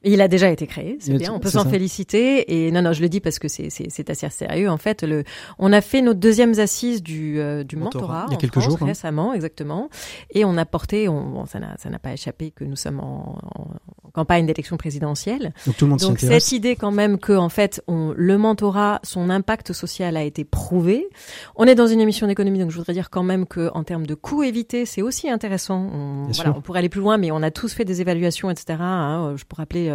Il 0.04 0.22
a 0.22 0.28
déjà 0.28 0.50
été 0.50 0.68
créé, 0.68 0.98
c'est 1.00 1.14
bien, 1.14 1.34
on 1.34 1.40
peut 1.40 1.50
s'en 1.50 1.66
féliciter. 1.66 2.66
Et 2.66 2.72
non, 2.72 2.82
non, 2.82 2.94
je 2.94 3.02
le 3.02 3.10
dis 3.10 3.20
parce 3.20 3.40
que 3.40 3.48
c'est 3.48 4.10
assez 4.10 4.30
sérieux. 4.30 4.70
En 4.70 4.78
fait, 4.78 5.04
le, 5.04 5.24
on 5.60 5.72
a 5.72 5.82
fait 5.82 6.02
nos 6.02 6.14
deuxièmes 6.14 6.60
assises 6.60 7.02
du, 7.02 7.40
euh, 7.40 7.64
du 7.64 7.76
mentorat, 7.76 8.26
il 8.30 8.34
y 8.34 8.36
a 8.36 8.38
quelques 8.38 8.60
jours, 8.60 8.78
hein. 8.82 8.86
récemment, 8.86 9.34
exactement. 9.34 9.90
Et 10.32 10.46
on 10.46 10.58
a 10.58 10.66
porté, 10.66 11.08
on, 11.08 11.24
bon, 11.30 11.46
ça 11.46 11.60
n'a 11.60 12.00
pas 12.00 12.14
échappé 12.14 12.52
que 12.52 12.64
nous 12.64 12.76
sommes 12.76 13.00
en, 13.00 13.38
en 14.04 14.10
campagne 14.14 14.46
d'élection 14.46 14.78
présidentielle. 14.78 15.54
Donc 15.66 15.78
tout 15.78 15.86
le 15.86 15.92
monde 15.92 16.00
Donc 16.00 16.20
cette 16.20 16.52
idée 16.52 16.76
quand 16.76 16.92
même 16.92 17.18
que 17.18 17.34
en 17.34 17.50
fait, 17.50 17.82
on, 17.88 18.14
le 18.16 18.38
mentorat, 18.38 19.00
son 19.04 19.30
impact 19.30 19.74
social 19.74 20.18
a 20.18 20.24
été 20.24 20.44
prouvé. 20.44 21.08
On 21.56 21.66
est 21.66 21.76
dans 21.76 21.88
une 21.88 22.00
émission 22.00 22.28
d'économie, 22.28 22.60
donc 22.60 22.72
je 22.72 22.78
voudrais 22.78 22.94
dire 22.94 23.10
quand 23.10 23.24
même 23.24 23.46
que 23.48 23.70
en 23.74 23.84
termes 23.84 24.06
de 24.06 24.16
coûts 24.16 24.44
évités, 24.44 24.86
c'est 24.86 25.02
aussi 25.02 25.30
intéressant. 25.30 25.90
On, 25.94 26.32
voilà, 26.32 26.54
on 26.56 26.62
pourrait 26.62 26.80
aller 26.80 26.90
plus 26.90 27.02
loin, 27.02 27.18
mais 27.18 27.32
on 27.32 27.42
a 27.42 27.52
tous 27.52 27.74
fait 27.74 27.86
des 27.86 28.02
évaluations, 28.02 28.50
etc. 28.50 28.78
Hein. 28.82 29.36
Je 29.36 29.44
pourrais 29.46 29.64
rappeler 29.64 29.90
euh, 29.90 29.93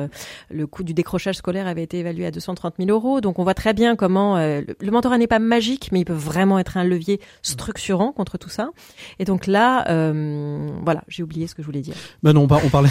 le 0.51 0.67
coût 0.67 0.83
du 0.83 0.95
décrochage 0.95 1.37
scolaire 1.37 1.67
avait 1.67 1.83
été 1.83 1.99
évalué 1.99 2.27
à 2.27 2.31
230 2.31 2.75
000 2.79 2.91
euros. 2.91 3.21
Donc 3.21 3.39
on 3.39 3.45
voit 3.45 3.55
très 3.55 3.75
bien 3.75 3.97
comment 3.97 4.37
euh, 4.37 4.63
le, 4.81 4.91
mentorat 4.91 5.19
n'est 5.19 5.27
pas 5.27 5.39
magique, 5.39 5.91
mais 5.93 6.01
il 6.01 6.05
peut 6.05 6.13
vraiment 6.13 6.59
être 6.59 6.77
un 6.77 6.85
levier 6.85 7.21
structurant 7.43 8.13
contre 8.13 8.39
tout 8.39 8.49
ça. 8.49 8.71
Et 9.19 9.25
donc 9.25 9.47
là, 9.47 9.89
euh, 9.91 10.69
voilà, 10.85 11.03
j'ai 11.09 11.23
oublié 11.23 11.47
ce 11.47 11.55
que 11.55 11.63
je 11.63 11.67
voulais 11.67 11.81
dire. 11.81 11.95
Ben 12.23 12.33
non, 12.33 12.43
on, 12.43 12.69
parlait. 12.69 12.91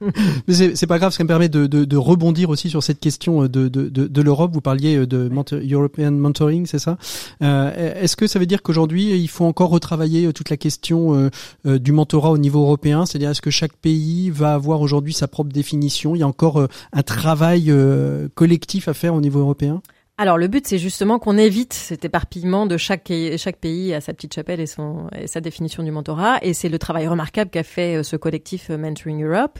mais 0.48 0.74
c'est 0.74 0.86
pas 0.86 0.98
grave, 0.98 1.12
ça 1.12 1.22
me 1.22 1.28
permet 1.28 1.48
de, 1.48 1.66
de, 1.66 1.84
de, 1.84 1.96
rebondir 1.96 2.50
aussi 2.50 2.70
sur 2.70 2.82
cette 2.82 3.00
question 3.00 3.46
de, 3.46 4.22
l'Europe. 4.22 4.52
Vous 4.52 4.60
parliez 4.60 5.06
de 5.06 5.30
European 5.72 6.12
Mentoring, 6.12 6.66
c'est 6.66 6.78
ça? 6.78 6.98
Euh, 7.42 7.94
Est-ce 8.00 8.16
que 8.16 8.26
ça 8.26 8.38
veut 8.38 8.46
dire 8.46 8.62
qu'aujourd'hui, 8.62 9.10
il 9.12 9.28
faut 9.28 9.44
encore 9.44 9.70
retravailler 9.70 10.32
toute 10.32 10.50
la 10.50 10.56
question 10.56 11.30
du 11.64 11.92
mentorat 11.92 12.30
au 12.30 12.38
niveau 12.38 12.62
européen? 12.62 13.06
C'est-à-dire, 13.06 13.30
est-ce 13.30 13.42
que 13.42 13.50
chaque 13.50 13.76
pays 13.76 14.30
va 14.30 14.54
avoir 14.54 14.80
aujourd'hui 14.80 15.12
sa 15.12 15.28
propre 15.28 15.52
définition? 15.52 16.14
Il 16.14 16.18
y 16.18 16.22
a 16.22 16.28
encore 16.28 16.41
euh, 16.50 16.68
un 16.92 17.02
travail 17.02 17.70
euh, 17.70 18.28
collectif 18.34 18.88
à 18.88 18.94
faire 18.94 19.14
au 19.14 19.20
niveau 19.20 19.40
européen? 19.40 19.82
Alors 20.18 20.36
le 20.36 20.46
but, 20.46 20.66
c'est 20.66 20.78
justement 20.78 21.18
qu'on 21.18 21.38
évite 21.38 21.72
cet 21.72 22.04
éparpillement 22.04 22.66
de 22.66 22.76
chaque, 22.76 23.02
pays 23.02 23.94
à 23.94 24.00
sa 24.00 24.12
petite 24.12 24.34
chapelle 24.34 24.60
et, 24.60 24.66
sa 24.66 25.40
définition 25.40 25.82
du 25.82 25.90
mentorat. 25.90 26.38
Et 26.42 26.52
c'est 26.52 26.68
le 26.68 26.78
travail 26.78 27.08
remarquable 27.08 27.50
qu'a 27.50 27.62
fait 27.62 27.96
euh, 27.96 28.02
ce 28.02 28.16
collectif 28.16 28.70
euh, 28.70 28.76
Mentoring 28.76 29.24
Europe, 29.24 29.58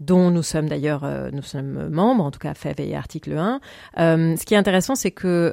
dont 0.00 0.30
nous 0.30 0.42
sommes 0.42 0.68
d'ailleurs 0.68 1.04
euh, 1.04 1.30
nous 1.32 1.42
sommes 1.42 1.88
membres, 1.88 2.22
en 2.22 2.30
tout 2.30 2.38
cas 2.38 2.52
FEV 2.52 2.80
et 2.80 2.94
Article 2.94 3.32
1. 3.32 3.60
Euh, 3.98 4.36
ce 4.36 4.44
qui 4.44 4.52
est 4.52 4.58
intéressant, 4.58 4.94
c'est 4.94 5.10
que 5.10 5.52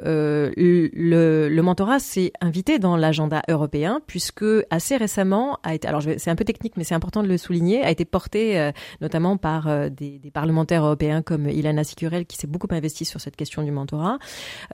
le, 0.54 1.62
mentorat 1.62 1.98
s'est 1.98 2.32
invité 2.40 2.78
dans 2.78 2.96
l'agenda 2.96 3.42
européen, 3.48 4.00
puisque 4.06 4.44
assez 4.68 4.96
récemment 4.96 5.58
a 5.62 5.74
été, 5.74 5.88
alors 5.88 6.02
c'est 6.02 6.30
un 6.30 6.36
peu 6.36 6.44
technique, 6.44 6.76
mais 6.76 6.84
c'est 6.84 6.94
important 6.94 7.22
de 7.22 7.28
le 7.28 7.38
souligner, 7.38 7.82
a 7.82 7.90
été 7.90 8.04
porté 8.04 8.70
notamment 9.00 9.36
par 9.36 9.90
des, 9.90 10.18
des, 10.18 10.30
parlementaires 10.30 10.84
européens 10.84 11.22
comme 11.22 11.48
Ilana 11.48 11.84
Sicurel, 11.84 12.26
qui 12.26 12.36
s'est 12.36 12.48
beaucoup 12.48 12.66
investi 12.70 13.04
sur 13.04 13.20
cette 13.20 13.36
question 13.36 13.62
du 13.62 13.70
mentorat. 13.70 14.18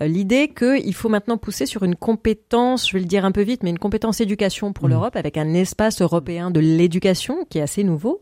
Euh, 0.00 0.06
l'idée 0.06 0.48
qu'il 0.48 0.94
faut 0.94 1.08
maintenant 1.08 1.38
pousser 1.38 1.66
sur 1.66 1.82
une 1.82 1.96
compétence, 1.96 2.88
je 2.88 2.94
vais 2.94 3.00
le 3.00 3.06
dire 3.06 3.24
un 3.24 3.32
peu 3.32 3.42
vite, 3.42 3.62
mais 3.62 3.70
une 3.70 3.78
compétence 3.78 4.20
éducation 4.20 4.72
pour 4.72 4.86
mmh. 4.86 4.90
l'Europe 4.90 5.16
avec 5.16 5.36
un 5.36 5.54
espace 5.54 6.00
européen 6.02 6.50
de 6.50 6.60
l'éducation 6.60 7.44
qui 7.48 7.58
est 7.58 7.62
assez 7.62 7.84
nouveau 7.84 8.20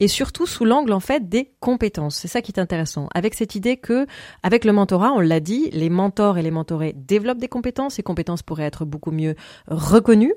et 0.00 0.08
surtout 0.08 0.46
sous 0.46 0.64
l'angle 0.64 0.92
en 0.92 1.00
fait 1.00 1.28
des 1.28 1.50
compétences. 1.60 2.16
C'est 2.16 2.28
ça 2.28 2.42
qui 2.42 2.52
est 2.52 2.60
intéressant. 2.60 3.08
Avec 3.14 3.34
cette 3.34 3.54
idée 3.54 3.76
que, 3.76 4.06
avec 4.42 4.64
le 4.64 4.72
mentorat, 4.72 5.12
on 5.12 5.20
l'a 5.20 5.40
dit, 5.40 5.70
les 5.72 5.90
mentors 5.90 6.38
et 6.38 6.42
les 6.42 6.50
mentorés 6.50 6.94
développent 6.96 7.38
des 7.38 7.48
compétences. 7.48 7.94
Ces 7.94 8.02
compétences 8.02 8.42
pourraient 8.42 8.64
être 8.64 8.84
beaucoup 8.84 9.10
mieux 9.10 9.34
reconnues 9.68 10.34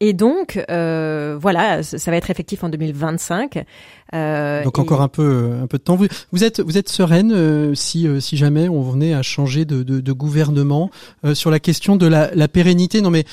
et 0.00 0.12
donc 0.12 0.62
euh, 0.70 1.36
voilà, 1.40 1.82
ça 1.82 2.10
va 2.10 2.16
être 2.16 2.30
effectif 2.30 2.64
en 2.64 2.68
2025. 2.68 3.64
Euh, 4.12 4.64
Donc 4.64 4.78
encore 4.78 5.02
un 5.02 5.08
peu 5.08 5.50
un 5.62 5.66
peu 5.66 5.78
de 5.78 5.82
temps. 5.82 5.94
Vous, 5.94 6.06
vous 6.32 6.42
êtes 6.42 6.60
vous 6.60 6.76
êtes 6.78 6.88
sereine 6.88 7.32
euh, 7.32 7.74
si 7.74 8.08
euh, 8.08 8.18
si 8.18 8.36
jamais 8.36 8.68
on 8.68 8.82
venait 8.82 9.14
à 9.14 9.22
changer 9.22 9.64
de, 9.64 9.84
de, 9.84 10.00
de 10.00 10.12
gouvernement 10.12 10.90
euh, 11.24 11.34
sur 11.34 11.50
la 11.50 11.60
question 11.60 11.94
de 11.94 12.06
la, 12.06 12.34
la 12.34 12.48
pérennité. 12.48 13.02
Non 13.02 13.10
mais 13.10 13.24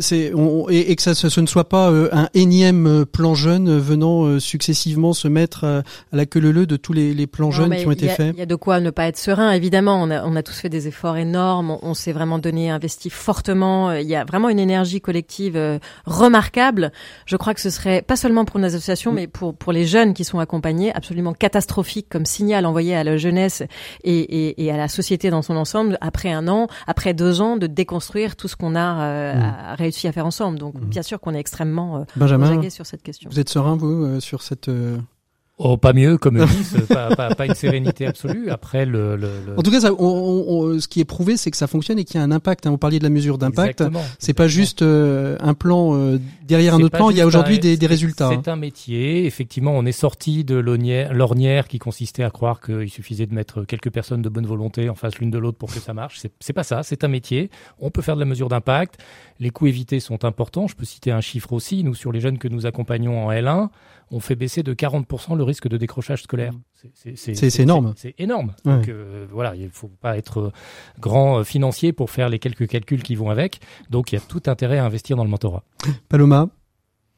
c'est 0.00 0.32
et, 0.70 0.90
et, 0.90 0.96
que 0.96 1.02
ça 1.02 1.14
ce, 1.14 1.40
ne 1.40 1.46
soit 1.46 1.68
pas 1.68 1.90
un 1.90 2.28
énième 2.34 3.04
plan 3.04 3.34
jeune 3.34 3.78
venant 3.78 4.40
successivement 4.40 5.12
se 5.12 5.28
mettre 5.28 5.64
à 5.64 5.82
la 6.12 6.26
queue 6.26 6.40
leu 6.40 6.66
de 6.66 6.76
tous 6.76 6.92
les, 6.92 7.14
les 7.14 7.26
plans 7.26 7.50
jeunes 7.50 7.74
qui 7.76 7.86
ont 7.86 7.92
été 7.92 8.08
faits. 8.08 8.34
Il 8.34 8.40
y 8.40 8.42
a 8.42 8.46
de 8.46 8.54
quoi 8.56 8.80
ne 8.80 8.90
pas 8.90 9.06
être 9.06 9.18
serein. 9.18 9.52
Évidemment, 9.52 10.02
on 10.02 10.10
a 10.10 10.24
on 10.24 10.34
a 10.36 10.42
tous 10.42 10.58
fait 10.58 10.68
des 10.68 10.88
efforts 10.88 11.16
énormes. 11.16 11.70
On, 11.70 11.78
on 11.82 11.94
s'est 11.94 12.12
vraiment 12.12 12.38
donné 12.38 12.70
investi 12.70 13.08
fortement. 13.10 13.92
Il 13.92 14.08
y 14.08 14.16
a 14.16 14.24
vraiment 14.24 14.48
une 14.48 14.58
énergie 14.58 15.00
collective 15.00 15.78
remarquable. 16.06 16.92
Je 17.26 17.36
crois 17.36 17.54
que 17.54 17.60
ce 17.60 17.70
serait 17.70 18.02
pas 18.02 18.16
seulement 18.16 18.44
pour 18.44 18.58
nos 18.58 18.66
associations, 18.66 19.12
mais 19.12 19.26
pour 19.26 19.54
pour 19.54 19.72
les 19.72 19.86
jeunes 19.86 20.12
qui 20.14 20.23
sont 20.24 20.38
accompagnés, 20.38 20.94
absolument 20.94 21.32
catastrophiques 21.32 22.08
comme 22.08 22.26
signal 22.26 22.66
envoyé 22.66 22.94
à 22.94 23.04
la 23.04 23.16
jeunesse 23.16 23.62
et, 24.02 24.18
et, 24.18 24.64
et, 24.64 24.70
à 24.70 24.76
la 24.76 24.88
société 24.88 25.30
dans 25.30 25.42
son 25.42 25.56
ensemble 25.56 25.98
après 26.00 26.32
un 26.32 26.48
an, 26.48 26.68
après 26.86 27.14
deux 27.14 27.40
ans 27.40 27.56
de 27.56 27.66
déconstruire 27.66 28.36
tout 28.36 28.48
ce 28.48 28.56
qu'on 28.56 28.74
a, 28.74 29.02
euh, 29.02 29.34
mmh. 29.34 29.74
réussi 29.76 30.08
à 30.08 30.12
faire 30.12 30.26
ensemble. 30.26 30.58
Donc 30.58 30.74
mmh. 30.74 30.84
bien 30.86 31.02
sûr 31.02 31.20
qu'on 31.20 31.34
est 31.34 31.40
extrêmement 31.40 31.98
euh, 31.98 32.04
Benjamin, 32.16 32.68
sur 32.70 32.86
cette 32.86 33.02
question. 33.02 33.30
Vous 33.30 33.40
êtes 33.40 33.48
serein 33.48 33.76
vous 33.76 34.04
euh, 34.04 34.20
sur 34.20 34.42
cette 34.42 34.70
Oh, 35.56 35.76
pas 35.76 35.92
mieux, 35.92 36.18
comme 36.18 36.38
ils 36.38 36.46
disent, 36.46 36.84
pas, 36.88 37.14
pas, 37.14 37.32
pas, 37.32 37.46
une 37.46 37.54
sérénité 37.54 38.06
absolue. 38.06 38.50
Après, 38.50 38.84
le, 38.84 39.14
le, 39.14 39.28
En 39.56 39.62
tout 39.62 39.70
cas, 39.70 39.78
ça, 39.78 39.92
on, 39.92 40.44
on, 40.48 40.80
ce 40.80 40.88
qui 40.88 40.98
est 40.98 41.04
prouvé, 41.04 41.36
c'est 41.36 41.52
que 41.52 41.56
ça 41.56 41.68
fonctionne 41.68 41.96
et 41.96 42.04
qu'il 42.04 42.16
y 42.16 42.18
a 42.18 42.24
un 42.24 42.32
impact. 42.32 42.66
Hein. 42.66 42.70
Vous 42.70 42.78
parliez 42.78 42.98
de 42.98 43.04
la 43.04 43.10
mesure 43.10 43.38
d'impact. 43.38 43.84
C'est 44.18 44.32
pas 44.34 44.48
juste 44.48 44.82
euh, 44.82 45.36
un 45.38 45.54
plan 45.54 45.94
euh, 45.94 46.18
derrière 46.42 46.74
un 46.74 46.80
autre 46.80 46.96
plan. 46.96 47.08
Il 47.08 47.16
y 47.16 47.20
a 47.20 47.26
aujourd'hui 47.26 47.60
des, 47.60 47.76
des, 47.76 47.86
résultats. 47.86 48.30
C'est 48.30 48.50
un 48.50 48.56
métier. 48.56 49.26
Effectivement, 49.26 49.70
on 49.76 49.86
est 49.86 49.92
sorti 49.92 50.42
de 50.42 50.56
l'ornière 50.56 51.68
qui 51.68 51.78
consistait 51.78 52.24
à 52.24 52.30
croire 52.30 52.60
qu'il 52.60 52.90
suffisait 52.90 53.26
de 53.26 53.34
mettre 53.34 53.62
quelques 53.62 53.90
personnes 53.90 54.22
de 54.22 54.28
bonne 54.28 54.46
volonté 54.46 54.88
en 54.88 54.96
face 54.96 55.20
l'une 55.20 55.30
de 55.30 55.38
l'autre 55.38 55.58
pour 55.58 55.72
que 55.72 55.78
ça 55.78 55.94
marche. 55.94 56.20
C'est 56.40 56.52
pas 56.52 56.64
ça. 56.64 56.82
C'est 56.82 57.04
un 57.04 57.08
métier. 57.08 57.48
On 57.78 57.90
peut 57.90 58.02
faire 58.02 58.16
de 58.16 58.20
la 58.20 58.26
mesure 58.26 58.48
d'impact. 58.48 58.98
Les 59.38 59.50
coûts 59.50 59.68
évités 59.68 60.00
sont 60.00 60.24
importants. 60.24 60.66
Je 60.66 60.74
peux 60.74 60.84
citer 60.84 61.12
un 61.12 61.20
chiffre 61.20 61.52
aussi. 61.52 61.84
Nous, 61.84 61.94
sur 61.94 62.10
les 62.10 62.18
jeunes 62.18 62.38
que 62.38 62.48
nous 62.48 62.66
accompagnons 62.66 63.26
en 63.26 63.30
L1, 63.30 63.68
on 64.14 64.20
fait 64.20 64.36
baisser 64.36 64.62
de 64.62 64.72
40% 64.74 65.36
le 65.36 65.42
risque 65.42 65.68
de 65.68 65.76
décrochage 65.76 66.22
scolaire. 66.22 66.54
C'est 66.94 67.60
énorme. 67.60 67.94
C'est 67.96 68.14
énorme. 68.18 68.54
Donc 68.64 68.88
euh, 68.88 69.26
voilà, 69.30 69.56
il 69.56 69.68
faut 69.70 69.88
pas 69.88 70.16
être 70.16 70.38
euh, 70.38 70.52
grand 71.00 71.40
euh, 71.40 71.44
financier 71.44 71.92
pour 71.92 72.10
faire 72.10 72.28
les 72.28 72.38
quelques 72.38 72.68
calculs 72.68 73.02
qui 73.02 73.16
vont 73.16 73.28
avec. 73.28 73.60
Donc 73.90 74.12
il 74.12 74.14
y 74.14 74.18
a 74.18 74.20
tout 74.20 74.42
intérêt 74.46 74.78
à 74.78 74.84
investir 74.84 75.16
dans 75.16 75.24
le 75.24 75.30
mentorat. 75.30 75.64
Paloma, 76.08 76.48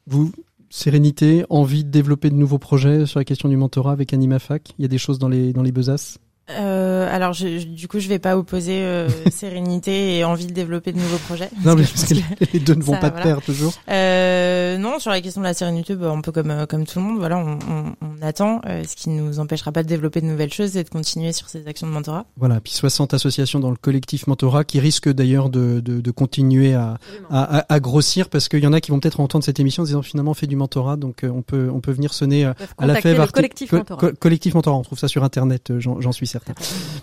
vous, 0.07 0.31
sérénité, 0.69 1.45
envie 1.49 1.83
de 1.83 1.91
développer 1.91 2.31
de 2.31 2.35
nouveaux 2.35 2.59
projets 2.59 3.05
sur 3.05 3.19
la 3.19 3.25
question 3.25 3.47
du 3.47 3.57
mentorat 3.57 3.91
avec 3.91 4.11
AnimaFac 4.13 4.73
Il 4.79 4.81
y 4.81 4.85
a 4.85 4.89
des 4.89 4.97
choses 4.97 5.19
dans 5.19 5.29
les, 5.29 5.53
dans 5.53 5.63
les 5.63 5.71
besaces? 5.71 6.17
Euh, 6.49 7.13
alors, 7.13 7.33
je, 7.33 7.65
du 7.65 7.87
coup, 7.87 7.99
je 7.99 8.07
vais 8.07 8.19
pas 8.19 8.37
opposer 8.37 8.81
euh, 8.81 9.09
sérénité 9.31 10.17
et 10.17 10.23
envie 10.23 10.47
de 10.47 10.53
développer 10.53 10.93
de 10.93 10.97
nouveaux 10.97 11.17
projets. 11.17 11.49
Non, 11.65 11.75
mais 11.75 11.83
parce 11.83 12.05
que 12.05 12.13
les 12.53 12.59
deux 12.59 12.75
ne 12.75 12.83
vont 12.83 12.97
pas 12.97 13.09
de 13.09 13.21
pair 13.21 13.41
toujours. 13.41 13.73
Euh, 13.89 14.77
non, 14.77 14.99
sur 14.99 15.11
la 15.11 15.19
question 15.19 15.41
de 15.41 15.45
la 15.45 15.53
sérénité, 15.53 15.95
bah, 15.95 16.11
on 16.11 16.21
peut 16.21 16.31
comme 16.31 16.51
euh, 16.51 16.65
comme 16.65 16.85
tout 16.85 16.99
le 16.99 17.05
monde, 17.05 17.17
voilà, 17.17 17.37
on, 17.37 17.59
on, 17.69 17.95
on 18.01 18.25
attend. 18.25 18.61
Euh, 18.65 18.83
ce 18.87 18.95
qui 18.95 19.09
nous 19.09 19.39
empêchera 19.39 19.71
pas 19.71 19.83
de 19.83 19.89
développer 19.89 20.21
de 20.21 20.25
nouvelles 20.25 20.53
choses 20.53 20.77
et 20.77 20.83
de 20.83 20.89
continuer 20.89 21.33
sur 21.33 21.49
ces 21.49 21.67
actions 21.67 21.87
de 21.87 21.91
mentorat. 21.91 22.25
Voilà, 22.37 22.61
puis 22.61 22.71
60 22.71 23.13
associations 23.13 23.59
dans 23.59 23.71
le 23.71 23.75
collectif 23.75 24.27
mentorat 24.27 24.63
qui 24.63 24.79
risquent 24.79 25.11
d'ailleurs 25.11 25.49
de, 25.49 25.81
de, 25.81 25.99
de, 25.99 26.11
continuer 26.11 26.73
à, 26.73 26.97
à, 27.29 27.73
à, 27.73 27.79
grossir 27.79 28.29
parce 28.29 28.47
qu'il 28.47 28.63
y 28.63 28.67
en 28.67 28.73
a 28.73 28.79
qui 28.79 28.91
vont 28.91 28.99
peut-être 28.99 29.19
entendre 29.19 29.43
cette 29.43 29.59
émission 29.59 29.83
en 29.83 29.85
disant 29.85 30.01
finalement 30.01 30.31
on 30.31 30.35
fait 30.35 30.47
du 30.47 30.55
mentorat, 30.55 30.95
donc 30.95 31.23
on 31.23 31.41
peut 31.41 31.69
on 31.73 31.81
peut 31.81 31.91
venir 31.91 32.13
sonner 32.13 32.45
à 32.45 32.55
la 32.85 32.95
fève. 33.01 33.29
Collectif 33.31 33.73
mentorat. 33.73 34.11
collectif 34.13 34.53
mentorat, 34.55 34.77
on 34.77 34.83
trouve 34.83 34.99
ça 34.99 35.09
sur 35.09 35.23
internet, 35.25 35.73
j'en 35.79 36.11
suis 36.11 36.27
certain. 36.27 36.36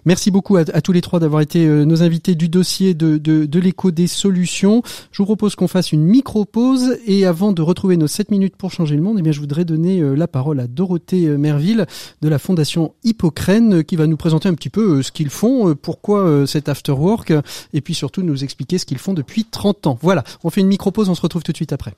Merci 0.05 0.30
beaucoup 0.30 0.57
à, 0.57 0.64
tous 0.64 0.93
les 0.93 1.01
trois 1.01 1.20
d'avoir 1.20 1.41
été 1.41 1.66
euh, 1.66 1.85
nos 1.85 2.03
invités 2.03 2.35
du 2.35 2.49
dossier 2.49 2.95
de, 2.95 3.59
l'écho 3.59 3.91
des 3.91 4.07
solutions. 4.07 4.82
Je 5.12 5.18
vous 5.18 5.24
propose 5.24 5.55
qu'on 5.55 5.68
fasse 5.68 5.93
une 5.93 6.03
micro-pause 6.03 6.99
et 7.07 7.24
avant 7.24 7.53
de 7.53 7.62
retrouver 7.62 7.97
nos 7.97 8.07
7 8.07 8.30
minutes 8.30 8.57
pour 8.57 8.70
changer 8.70 8.97
le 8.97 9.03
monde, 9.03 9.20
eh 9.24 9.32
je 9.32 9.41
voudrais 9.41 9.64
donner 9.64 10.01
euh, 10.01 10.14
la 10.14 10.28
parole 10.28 10.61
à 10.61 10.66
Dorothée 10.66 11.26
euh, 11.26 11.39
Merville 11.39 11.87
de 12.22 12.28
la 12.28 12.39
Fondation 12.39 12.95
Hippocrène 13.05 13.85
qui 13.85 13.97
va 13.97 14.07
nous 14.07 14.16
présenter 14.16 14.49
un 14.49 14.55
petit 14.55 14.70
peu 14.70 15.03
ce 15.03 15.11
qu'ils 15.12 15.30
font, 15.30 15.74
pourquoi 15.74 16.47
cet 16.47 16.68
afterwork 16.68 17.32
et 17.72 17.80
puis 17.80 17.95
surtout 17.95 18.22
nous 18.22 18.45
expliquer 18.45 18.78
ce 18.78 18.87
qu'ils 18.87 18.99
font 18.99 19.14
depuis 19.14 19.45
30 19.45 19.87
ans. 19.87 19.99
Voilà, 20.01 20.24
on 20.43 20.51
fait 20.51 20.61
une 20.61 20.66
micro-pause, 20.68 21.09
on 21.09 21.14
se 21.14 21.22
retrouve 21.22 21.43
tout 21.43 21.53
de 21.53 21.57
suite 21.57 21.72
après. 21.72 21.95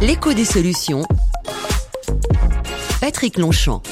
L'écho 0.00 0.32
des 0.32 0.44
solutions. 0.44 1.02
Patrick 3.00 3.38
Longchamp. 3.38 3.82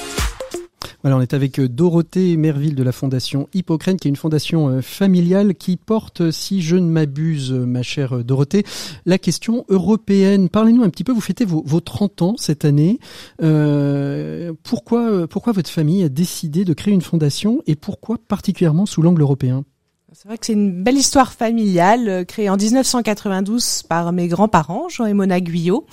Voilà, 1.03 1.17
on 1.17 1.21
est 1.21 1.35
avec 1.35 1.59
euh, 1.59 1.69
Dorothée 1.69 2.37
Merville 2.37 2.75
de 2.75 2.83
la 2.83 2.93
fondation 2.93 3.49
Hippocrène, 3.55 3.97
qui 3.97 4.09
est 4.09 4.11
une 4.11 4.17
fondation 4.17 4.69
euh, 4.69 4.83
familiale 4.83 5.55
qui 5.55 5.77
porte, 5.77 6.31
si 6.31 6.63
je 6.63 6.77
ne 6.77 6.89
m'abuse, 6.89 7.53
euh, 7.53 7.65
ma 7.65 7.83
chère 7.83 8.25
Dorothée, 8.25 8.65
la 9.07 9.19
question 9.19 9.65
européenne. 9.69 10.49
Parlez-nous 10.49 10.83
un 10.83 10.91
petit 10.91 11.05
peu, 11.05 11.13
vous 11.13 11.21
fêtez 11.21 11.45
vos, 11.45 11.63
vos 11.65 11.81
30 11.81 12.23
ans 12.23 12.35
cette 12.37 12.65
année. 12.65 12.99
Euh, 13.43 14.53
pourquoi, 14.63 15.27
pourquoi 15.27 15.53
votre 15.53 15.71
famille 15.71 16.03
a 16.03 16.09
décidé 16.09 16.65
de 16.65 16.75
créer 16.75 16.93
une 16.93 17.03
fondation 17.03 17.63
et 17.67 17.77
pourquoi 17.77 18.19
particulièrement 18.19 18.87
sous 18.87 19.03
l'angle 19.03 19.23
européen? 19.23 19.65
C'est 20.13 20.27
vrai 20.27 20.39
que 20.39 20.47
c'est 20.47 20.55
une 20.55 20.83
belle 20.83 20.97
histoire 20.97 21.33
familiale 21.33 22.27
créée 22.27 22.51
en 22.51 22.57
1992 22.57 23.85
par 23.85 24.13
mes 24.13 24.27
grands-parents, 24.27 24.89
Jean 24.89 25.07
et 25.07 25.15
Mona 25.15 25.41
Guyot. 25.41 25.87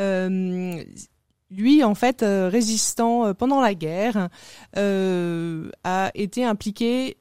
Euh, 0.00 0.82
lui, 1.56 1.84
en 1.84 1.94
fait, 1.94 2.22
euh, 2.22 2.48
résistant 2.50 3.26
euh, 3.26 3.34
pendant 3.34 3.60
la 3.60 3.74
guerre, 3.74 4.28
euh, 4.76 5.70
a 5.84 6.10
été 6.14 6.44
impliqué 6.44 7.16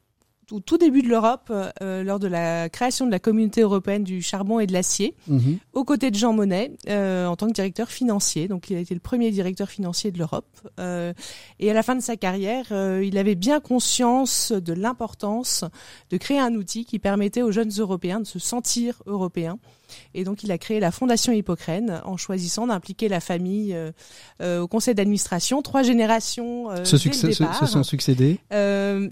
au 0.51 0.59
tout 0.59 0.77
début 0.77 1.01
de 1.01 1.07
l'Europe, 1.07 1.49
lors 1.79 2.19
de 2.19 2.27
la 2.27 2.67
création 2.67 3.05
de 3.05 3.11
la 3.11 3.19
communauté 3.19 3.61
européenne 3.61 4.03
du 4.03 4.21
charbon 4.21 4.59
et 4.59 4.67
de 4.67 4.73
l'acier, 4.73 5.15
mhm. 5.29 5.59
aux 5.71 5.85
côtés 5.85 6.11
de 6.11 6.17
Jean 6.17 6.33
Monnet, 6.33 6.73
en 6.89 7.37
tant 7.37 7.47
que 7.47 7.53
directeur 7.53 7.89
financier. 7.89 8.49
Donc, 8.49 8.69
il 8.69 8.75
a 8.75 8.81
été 8.81 8.93
le 8.93 8.99
premier 8.99 9.31
directeur 9.31 9.69
financier 9.69 10.11
de 10.11 10.17
l'Europe. 10.17 10.49
et 10.77 11.71
à 11.71 11.73
la 11.73 11.83
fin 11.83 11.95
de 11.95 12.01
sa 12.01 12.17
carrière, 12.17 12.65
il 13.01 13.17
avait 13.17 13.35
bien 13.35 13.61
conscience 13.61 14.51
de 14.51 14.73
l'importance 14.73 15.63
de 16.09 16.17
créer 16.17 16.39
un 16.39 16.55
outil 16.55 16.83
qui 16.83 16.99
permettait 16.99 17.43
aux 17.43 17.51
jeunes 17.51 17.71
Européens 17.77 18.19
de 18.19 18.27
se 18.27 18.37
sentir 18.37 19.01
européens 19.05 19.57
et 20.13 20.23
donc, 20.23 20.43
il 20.43 20.51
a 20.51 20.57
créé 20.57 20.79
la 20.79 20.91
Fondation 20.91 21.33
Hippocrène 21.33 22.01
en 22.05 22.17
choisissant 22.17 22.67
d'impliquer 22.67 23.07
la 23.07 23.19
famille 23.19 23.73
euh, 23.73 23.91
euh, 24.41 24.61
au 24.61 24.67
conseil 24.67 24.95
d'administration. 24.95 25.61
Trois 25.61 25.83
générations 25.83 26.71
euh, 26.71 26.83
se, 26.83 26.97
se, 26.97 27.31
sont 27.65 27.83
succédées. 27.83 28.39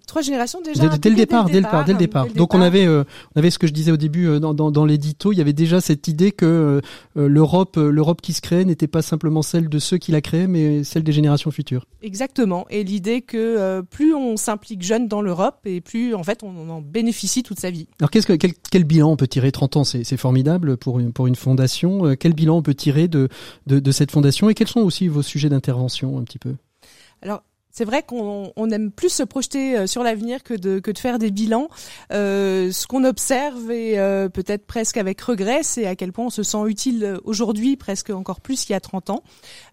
Trois 0.08 0.22
générations 0.22 0.62
déjà. 0.62 0.88
Dès, 0.98 1.10
le 1.10 1.16
départ, 1.16 1.46
dès 1.46 1.56
le 1.56 1.62
départ, 1.62 1.86
dès 1.86 1.94
le 1.94 2.00
départ. 2.00 2.28
Donc, 2.28 2.54
on 2.54 2.62
avait, 2.62 2.88
on 2.88 3.06
avait 3.36 3.52
ce 3.52 3.60
que 3.60 3.68
je 3.68 3.74
disais 3.74 3.92
au 3.92 3.98
début 3.98 4.40
dans, 4.40 4.54
dans, 4.54 4.72
dans 4.72 4.86
l'édito. 4.86 5.32
Il 5.32 5.38
y 5.38 5.42
avait 5.42 5.54
déjà 5.54 5.82
cette 5.82 6.08
idée 6.08 6.32
que 6.32 6.82
l'Europe, 7.16 7.76
l'Europe 7.78 8.22
qui 8.22 8.34
se 8.34 8.42
crée 8.42 8.66
n'était 8.66 8.88
pas 8.88 9.02
simplement 9.02 9.42
celle 9.42 9.70
de 9.70 9.80
ceux 9.80 9.98
qui 9.98 10.12
la 10.12 10.22
créaient, 10.22 10.48
mais 10.48 10.84
celle 10.84 11.04
des 11.04 11.12
générations 11.12 11.52
futures. 11.52 11.86
Exactement. 12.02 12.66
Et 12.70 12.84
l'idée 12.84 13.22
que 13.22 13.82
plus 13.82 14.14
on 14.14 14.38
s'implique 14.38 14.82
jeune 14.82 15.08
dans 15.08 15.22
l'Europe, 15.22 15.60
et 15.66 15.82
plus 15.82 16.14
en 16.14 16.24
fait 16.24 16.44
on 16.44 16.70
en 16.70 16.82
bénéficie 16.82 17.44
toute 17.44 17.60
sa 17.60 17.72
vie. 17.72 17.88
Alors, 18.00 18.12
qu'est-ce 18.12 18.28
que 18.28 18.34
quel, 18.34 18.54
quel 18.72 18.84
bilan 18.84 19.12
on 19.12 19.18
peut 19.18 19.28
tirer? 19.28 19.52
30 19.52 19.78
ans 19.78 19.84
C'est 19.84 20.18
formidable 20.18 20.69
pour 20.76 21.00
une, 21.00 21.36
fondation. 21.36 22.06
Euh, 22.06 22.16
quel 22.16 22.34
bilan 22.34 22.58
on 22.58 22.62
peut 22.62 22.74
tirer 22.74 23.08
de, 23.08 23.30
de, 23.68 23.80
de 23.80 23.92
cette 23.92 24.12
fondation 24.12 24.50
et 24.50 24.54
quels 24.54 24.68
sont 24.68 24.82
aussi 24.82 25.08
vos 25.08 25.22
sujets 25.22 25.50
d'intervention 25.50 26.18
un 26.18 26.24
petit 26.24 26.40
peu? 26.40 26.56
Alors, 27.22 27.44
c'est 27.72 27.86
vrai 27.86 28.04
qu'on 28.04 28.52
on 28.56 28.70
aime 28.72 28.92
plus 28.92 29.10
se 29.10 29.24
projeter 29.24 29.78
euh, 29.78 29.88
sur 29.88 30.04
l'avenir 30.04 30.44
que 30.44 30.54
de, 30.54 30.80
que 30.80 30.92
de 30.92 30.98
faire 30.98 31.20
des 31.20 31.32
bilans. 31.32 31.70
Euh, 32.12 32.72
ce 32.72 32.88
qu'on 32.88 33.04
observe 33.04 33.72
et 33.72 34.00
euh, 34.00 34.28
peut-être 34.28 34.66
presque 34.66 34.98
avec 34.98 35.22
regret, 35.22 35.62
c'est 35.64 35.86
à 35.86 35.96
quel 35.96 36.12
point 36.12 36.26
on 36.26 36.30
se 36.30 36.44
sent 36.44 36.58
utile 36.68 37.20
aujourd'hui, 37.24 37.78
presque 37.78 38.10
encore 38.10 38.42
plus 38.42 38.66
qu'il 38.66 38.74
y 38.74 38.76
a 38.76 38.80
30 38.80 39.12
ans. 39.12 39.24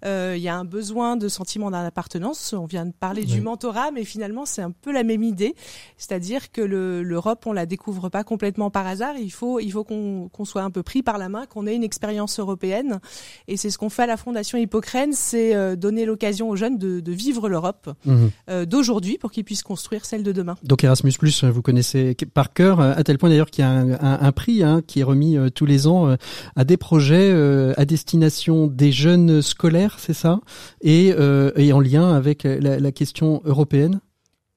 Euh, 0.05 0.35
il 0.37 0.43
y 0.43 0.49
a 0.49 0.57
un 0.57 0.65
besoin 0.65 1.17
de 1.17 1.29
sentiment 1.29 1.71
d'appartenance. 1.71 2.53
On 2.53 2.67
vient 2.67 2.85
de 2.85 2.93
parler 2.93 3.25
du 3.25 3.41
mentorat, 3.41 3.91
mais 3.93 4.05
finalement 4.05 4.45
c'est 4.45 4.63
un 4.63 4.71
peu 4.71 4.93
la 4.93 5.03
même 5.03 5.23
idée, 5.23 5.55
c'est-à-dire 5.97 6.53
que 6.53 6.61
l'Europe 6.61 7.45
on 7.47 7.53
la 7.53 7.67
découvre 7.67 8.09
pas 8.09 8.25
complètement 8.25 8.71
par 8.71 8.87
hasard. 8.87 9.17
Il 9.17 9.33
faut 9.33 9.59
il 9.59 9.73
faut 9.73 9.85
qu'on 9.85 10.29
qu'on 10.29 10.45
soit 10.45 10.63
un 10.63 10.71
peu 10.71 10.83
pris 10.83 11.03
par 11.03 11.19
la 11.19 11.29
main, 11.29 11.47
qu'on 11.47 11.67
ait 11.67 11.75
une 11.75 11.85
expérience 11.85 12.39
européenne, 12.39 13.01
et 13.49 13.57
c'est 13.57 13.71
ce 13.71 13.79
qu'on 13.79 13.89
fait 13.89 14.03
à 14.03 14.07
la 14.07 14.17
Fondation 14.17 14.59
Hippocrène, 14.59 15.13
c'est 15.13 15.77
donner 15.77 16.05
l'occasion 16.05 16.51
aux 16.51 16.57
jeunes 16.57 16.79
de, 16.79 17.01
de 17.01 17.13
vivre 17.13 17.49
l'Europe 17.49 17.86
Mhm. 18.05 18.30
Euh, 18.49 18.64
d'aujourd'hui 18.66 19.18
pour 19.18 19.30
qu'ils 19.30 19.45
puissent 19.45 19.62
construire 19.62 20.05
celle 20.05 20.22
de 20.22 20.32
demain. 20.32 20.57
Donc 20.62 20.84
Erasmus 20.84 21.12
Plus, 21.18 21.45
vous 21.45 21.62
connaissez 21.62 22.16
par 22.34 22.53
cœur, 22.53 22.80
à 22.80 23.03
tel 23.05 23.18
point 23.18 23.28
d'ailleurs 23.28 23.51
qu'il 23.51 23.64
y 23.64 23.66
a 23.66 23.70
un, 23.70 24.32
prix 24.32 24.62
hein, 24.62 24.82
qui 24.87 25.01
est 25.01 25.05
remis 25.05 25.37
euh, 25.37 25.51
tous 25.51 25.66
les 25.66 25.87
ans 25.87 26.09
euh, 26.09 26.16
à 26.57 26.64
des 26.64 26.76
projets 26.76 27.32
à 27.76 27.84
destination 27.84 28.66
des 28.66 28.93
jeunes 28.93 29.43
scolaires, 29.43 29.97
c'est 29.99 30.14
ça, 30.14 30.41
et, 30.82 31.12
et, 31.57 31.72
en 31.72 31.80
lien 31.80 32.12
avec 32.12 32.45
la, 32.45 32.78
la 32.78 32.93
question 32.93 33.43
européenne? 33.45 34.01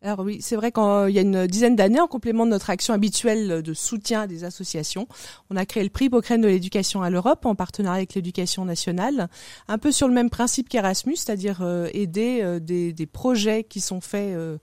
Alors 0.01 0.19
oui, 0.19 0.37
c'est 0.39 0.55
vrai 0.55 0.71
qu'il 0.71 1.13
y 1.13 1.19
a 1.19 1.21
une 1.21 1.45
dizaine 1.45 1.75
d'années, 1.75 1.99
en 1.99 2.07
complément 2.07 2.45
de 2.45 2.51
notre 2.51 2.69
action 2.69 2.93
habituelle 2.93 3.61
de 3.61 3.73
soutien 3.73 4.27
des 4.27 4.45
associations, 4.45 5.09
on 5.49 5.57
a 5.57 5.65
créé 5.65 5.83
le 5.83 5.89
prix 5.89 6.09
Pocrène 6.09 6.39
de 6.39 6.47
l'éducation 6.47 7.01
à 7.01 7.09
l'Europe 7.09 7.45
en 7.45 7.53
partenariat 7.53 7.97
avec 7.97 8.13
l'éducation 8.13 8.63
nationale, 8.63 9.27
un 9.67 9.77
peu 9.77 9.91
sur 9.91 10.07
le 10.07 10.13
même 10.13 10.29
principe 10.29 10.69
qu'Erasmus, 10.69 11.17
c'est-à-dire 11.17 11.59
euh, 11.61 11.89
aider 11.93 12.39
euh, 12.41 12.59
des, 12.59 12.93
des, 12.93 13.05
projets 13.07 13.65
qui 13.65 13.81
sont 13.81 13.99
faits 13.99 14.35
euh, 14.37 14.57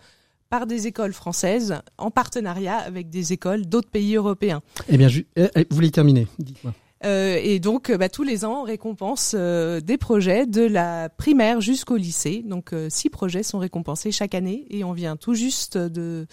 par 0.49 0.67
des 0.67 0.87
écoles 0.87 1.13
françaises 1.13 1.83
en 1.99 2.11
partenariat 2.11 2.79
avec 2.79 3.11
des 3.11 3.35
écoles 3.35 3.67
d'autres 3.67 3.91
pays 3.91 4.17
européens. 4.17 4.63
Eh 4.89 4.97
bien, 4.97 5.09
je, 5.09 5.21
eh, 5.37 5.49
eh, 5.55 5.67
vous 5.69 5.77
voulez 5.77 5.91
terminer? 5.91 6.29
Dites-moi. 6.39 6.73
Euh, 7.05 7.39
et 7.43 7.59
donc, 7.61 7.91
euh, 7.91 7.99
bah, 7.99 8.09
tous 8.09 8.23
les 8.23 8.45
ans, 8.45 8.61
on 8.61 8.63
récompense 8.63 9.35
euh, 9.37 9.81
des 9.81 9.99
projets 9.99 10.47
de 10.47 10.63
la 10.63 11.09
primaire 11.09 11.61
jusqu'au 11.61 11.97
lycée. 11.97 12.43
Donc, 12.47 12.75
six 12.89 13.11
projets 13.11 13.43
sont 13.43 13.59
récompensés 13.59 14.13
chaque 14.13 14.35
année 14.35 14.67
et 14.71 14.85
on 14.85 14.93
vient 14.93 15.17
tout 15.17 15.35
juste 15.35 15.77
de 15.77 16.27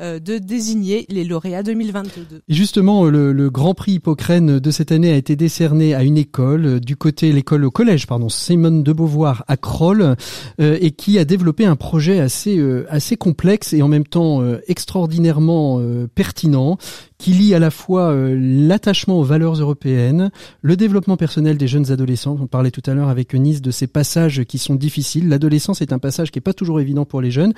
de 0.00 0.38
désigner 0.38 1.06
les 1.08 1.24
lauréats 1.24 1.62
2022. 1.62 2.42
Et 2.48 2.54
justement, 2.54 3.04
le, 3.04 3.32
le, 3.32 3.50
Grand 3.50 3.74
Prix 3.74 3.92
Hippocrène 3.92 4.58
de 4.58 4.70
cette 4.70 4.92
année 4.92 5.12
a 5.12 5.16
été 5.16 5.36
décerné 5.36 5.94
à 5.94 6.02
une 6.02 6.18
école, 6.18 6.80
du 6.80 6.96
côté 6.96 7.32
l'école 7.32 7.64
au 7.64 7.70
collège, 7.70 8.06
pardon, 8.06 8.28
Simone 8.28 8.82
de 8.82 8.92
Beauvoir 8.92 9.44
à 9.48 9.56
Kroll, 9.56 10.16
et 10.58 10.90
qui 10.90 11.18
a 11.18 11.24
développé 11.24 11.64
un 11.64 11.76
projet 11.76 12.20
assez 12.20 12.60
assez 12.88 13.16
complexe 13.16 13.72
et 13.72 13.82
en 13.82 13.88
même 13.88 14.06
temps 14.06 14.42
extraordinairement 14.66 15.80
pertinent, 16.14 16.78
qui 17.24 17.32
lie 17.32 17.54
à 17.54 17.58
la 17.58 17.70
fois 17.70 18.10
euh, 18.10 18.36
l'attachement 18.38 19.18
aux 19.18 19.24
valeurs 19.24 19.54
européennes, 19.54 20.30
le 20.60 20.76
développement 20.76 21.16
personnel 21.16 21.56
des 21.56 21.68
jeunes 21.68 21.90
adolescents. 21.90 22.36
On 22.38 22.46
parlait 22.46 22.70
tout 22.70 22.82
à 22.84 22.92
l'heure 22.92 23.08
avec 23.08 23.32
Nice 23.32 23.62
de 23.62 23.70
ces 23.70 23.86
passages 23.86 24.44
qui 24.44 24.58
sont 24.58 24.74
difficiles. 24.74 25.28
L'adolescence 25.28 25.80
est 25.80 25.94
un 25.94 25.98
passage 25.98 26.30
qui 26.30 26.38
est 26.38 26.42
pas 26.42 26.52
toujours 26.52 26.80
évident 26.80 27.06
pour 27.06 27.22
les 27.22 27.30
jeunes. 27.30 27.54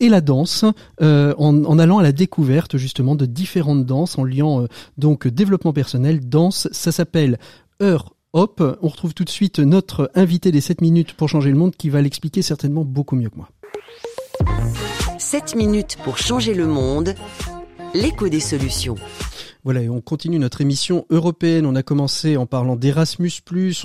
Et 0.00 0.08
la 0.08 0.20
danse, 0.20 0.64
euh, 1.00 1.34
en, 1.38 1.78
allant 1.78 1.98
à 1.98 2.02
la 2.02 2.12
découverte 2.12 2.76
justement 2.76 3.14
de 3.14 3.24
différentes 3.24 3.86
danses, 3.86 4.18
en 4.18 4.24
liant 4.24 4.62
euh, 4.62 4.66
donc 4.98 5.26
développement 5.26 5.72
personnel, 5.72 6.28
danse. 6.28 6.68
Ça 6.72 6.92
s'appelle 6.92 7.38
Heure 7.82 8.14
Hop. 8.32 8.62
On 8.82 8.88
retrouve 8.88 9.14
tout 9.14 9.24
de 9.24 9.30
suite 9.30 9.58
notre 9.58 10.10
invité 10.14 10.52
des 10.52 10.60
7 10.60 10.82
minutes 10.82 11.14
pour 11.14 11.28
changer 11.28 11.50
le 11.50 11.56
monde 11.56 11.74
qui 11.74 11.88
va 11.88 12.02
l'expliquer 12.02 12.42
certainement 12.42 12.84
beaucoup 12.84 13.16
mieux 13.16 13.30
que 13.30 13.36
moi. 13.36 13.48
7 15.18 15.56
minutes 15.56 15.96
pour 16.04 16.18
changer 16.18 16.52
le 16.52 16.66
monde, 16.66 17.14
l'écho 17.94 18.28
des 18.28 18.40
solutions. 18.40 18.96
Voilà, 19.66 19.82
et 19.82 19.88
on 19.88 20.00
continue 20.00 20.38
notre 20.38 20.60
émission 20.60 21.06
européenne. 21.10 21.66
On 21.66 21.74
a 21.74 21.82
commencé 21.82 22.36
en 22.36 22.46
parlant 22.46 22.76
d'Erasmus+, 22.76 23.32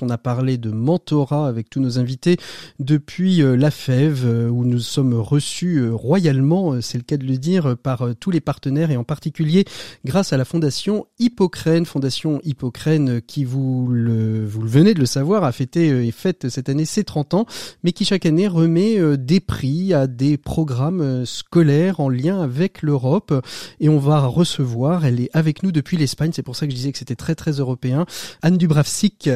on 0.03 0.09
a 0.11 0.19
parlé 0.19 0.59
de 0.59 0.69
mentorat 0.69 1.47
avec 1.47 1.71
tous 1.71 1.79
nos 1.79 1.97
invités 1.97 2.37
depuis 2.77 3.41
euh, 3.41 3.57
la 3.57 3.71
FEV, 3.71 4.21
euh, 4.23 4.47
où 4.47 4.63
nous 4.63 4.77
sommes 4.77 5.15
reçus 5.15 5.77
euh, 5.77 5.91
royalement, 5.91 6.79
c'est 6.81 6.99
le 6.99 7.03
cas 7.03 7.17
de 7.17 7.25
le 7.25 7.39
dire, 7.39 7.75
par 7.81 8.09
tous 8.19 8.29
les 8.29 8.41
partenaires 8.41 8.91
et 8.91 8.95
en 8.95 9.03
particulier 9.03 9.65
grâce 10.05 10.33
à 10.33 10.37
la 10.37 10.45
fondation 10.45 11.07
Hippocrène, 11.17 11.87
fondation 11.87 12.39
Hippocrène 12.43 13.19
qui, 13.19 13.43
vous 13.43 13.87
le, 13.89 14.45
vous 14.45 14.61
venez 14.61 14.93
de 14.93 14.99
le 14.99 15.07
savoir, 15.07 15.43
a 15.43 15.51
fêté 15.51 16.05
et 16.05 16.11
fête 16.11 16.49
cette 16.49 16.69
année 16.69 16.85
ses 16.85 17.03
30 17.03 17.33
ans, 17.33 17.45
mais 17.83 17.91
qui 17.91 18.05
chaque 18.05 18.27
année 18.27 18.47
remet 18.47 19.17
des 19.17 19.39
prix 19.39 19.95
à 19.95 20.05
des 20.05 20.37
programmes 20.37 21.25
scolaires 21.25 22.01
en 22.01 22.09
lien 22.09 22.39
avec 22.39 22.83
l'Europe. 22.83 23.33
Et 23.79 23.89
on 23.89 23.97
va 23.97 24.27
recevoir, 24.27 25.07
elle 25.07 25.19
est 25.19 25.31
avec 25.33 25.63
nous 25.63 25.70
depuis 25.71 25.97
l'Espagne. 25.97 26.31
C'est 26.33 26.43
pour 26.43 26.55
ça 26.55 26.65
que 26.65 26.71
je 26.71 26.75
disais 26.75 26.91
que 26.91 26.97
c'était 26.97 27.15
très 27.15 27.35
très 27.35 27.51
européen. 27.51 28.05
Anne 28.41 28.57
Dubravsik, 28.57 29.29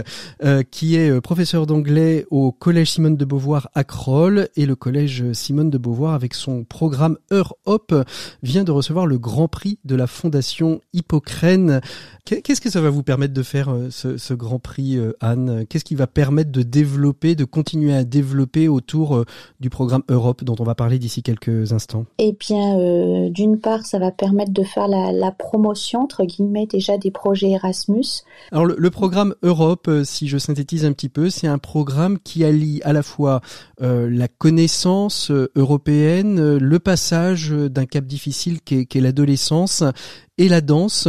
euh, 0.43 0.63
qui 0.63 0.95
est 0.95 1.09
euh, 1.09 1.21
professeure 1.21 1.65
d'anglais 1.65 2.25
au 2.31 2.51
collège 2.51 2.91
Simone 2.91 3.17
de 3.17 3.25
Beauvoir 3.25 3.69
à 3.73 3.83
Kroll 3.83 4.49
et 4.55 4.65
le 4.65 4.75
collège 4.75 5.31
Simone 5.33 5.69
de 5.69 5.77
Beauvoir 5.77 6.13
avec 6.13 6.33
son 6.33 6.63
programme 6.63 7.17
Heure 7.31 7.55
Hop 7.65 7.93
vient 8.43 8.63
de 8.63 8.71
recevoir 8.71 9.05
le 9.05 9.17
grand 9.17 9.47
prix 9.47 9.79
de 9.85 9.95
la 9.95 10.07
fondation 10.07 10.81
Hippocrène. 10.93 11.81
Qu'est-ce 12.25 12.61
que 12.61 12.71
ça 12.71 12.81
va 12.81 12.89
vous 12.89 13.03
permettre 13.03 13.33
de 13.33 13.43
faire 13.43 13.69
euh, 13.69 13.89
ce, 13.91 14.17
ce 14.17 14.33
grand 14.33 14.59
prix, 14.59 14.99
Anne? 15.21 15.65
Qu'est-ce 15.69 15.85
qui 15.85 15.95
va 15.95 16.07
permettre 16.07 16.51
de 16.51 16.63
développer, 16.63 17.35
de 17.35 17.45
continuer 17.45 17.93
à 17.93 18.03
développer 18.03 18.67
autour 18.67 19.23
du 19.59 19.69
programme 19.69 20.03
Europe 20.09 20.43
dont 20.43 20.55
on 20.59 20.63
va 20.63 20.75
parler 20.75 20.99
d'ici 20.99 21.21
quelques 21.21 21.71
instants? 21.71 22.05
Eh 22.17 22.35
bien, 22.39 23.29
d'une 23.29 23.59
part, 23.59 23.85
ça 23.85 23.99
va 23.99 24.11
permettre 24.11 24.51
de 24.51 24.63
faire 24.63 24.87
la, 24.87 25.11
la 25.11 25.31
promotion 25.31 26.01
entre 26.01 26.24
guillemets 26.25 26.65
déjà 26.65 26.97
des 26.97 27.11
projets 27.11 27.51
Erasmus. 27.51 28.23
Alors 28.51 28.65
le, 28.65 28.89
programme 28.89 29.35
Europe, 29.43 29.87
euh, 29.87 30.03
si 30.03 30.27
je 30.27 30.37
synthétise 30.37 30.85
un 30.85 30.93
petit 30.93 31.09
peu, 31.09 31.29
c'est 31.29 31.47
un 31.47 31.57
programme 31.57 32.19
qui 32.19 32.43
allie 32.43 32.81
à 32.83 32.93
la 32.93 33.03
fois 33.03 33.41
euh, 33.81 34.09
la 34.09 34.27
connaissance 34.27 35.31
euh, 35.31 35.51
européenne, 35.55 36.57
le 36.57 36.79
passage 36.79 37.51
d'un 37.51 37.85
cap 37.85 38.05
difficile 38.05 38.61
qu'est 38.61 39.01
l'adolescence 39.01 39.83
et 40.37 40.49
la 40.49 40.61
danse. 40.61 41.07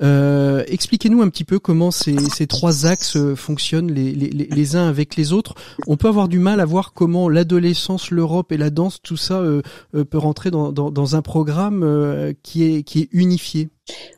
Expliquez-nous 0.00 1.22
un 1.22 1.28
petit 1.28 1.44
peu 1.44 1.58
comment 1.58 1.90
ces, 1.90 2.46
trois 2.46 2.86
axes 2.86 3.18
fonctionnent 3.34 3.90
les, 3.90 4.76
uns 4.76 4.88
avec 4.88 5.16
les 5.16 5.32
autres. 5.32 5.54
On 5.86 5.96
peut 5.96 6.08
avoir 6.08 6.28
du 6.28 6.38
mal 6.38 6.60
à 6.60 6.64
voir 6.64 6.92
comment 6.92 7.28
l'adolescence, 7.28 8.10
l'Europe 8.10 8.52
et 8.52 8.56
la 8.56 8.70
danse, 8.70 9.00
tout 9.02 9.16
ça 9.16 9.42
peut 9.92 10.18
rentrer 10.18 10.50
dans, 10.50 11.16
un 11.16 11.22
programme 11.22 12.34
qui 12.42 12.64
est 12.64 13.08
unifié. 13.12 13.68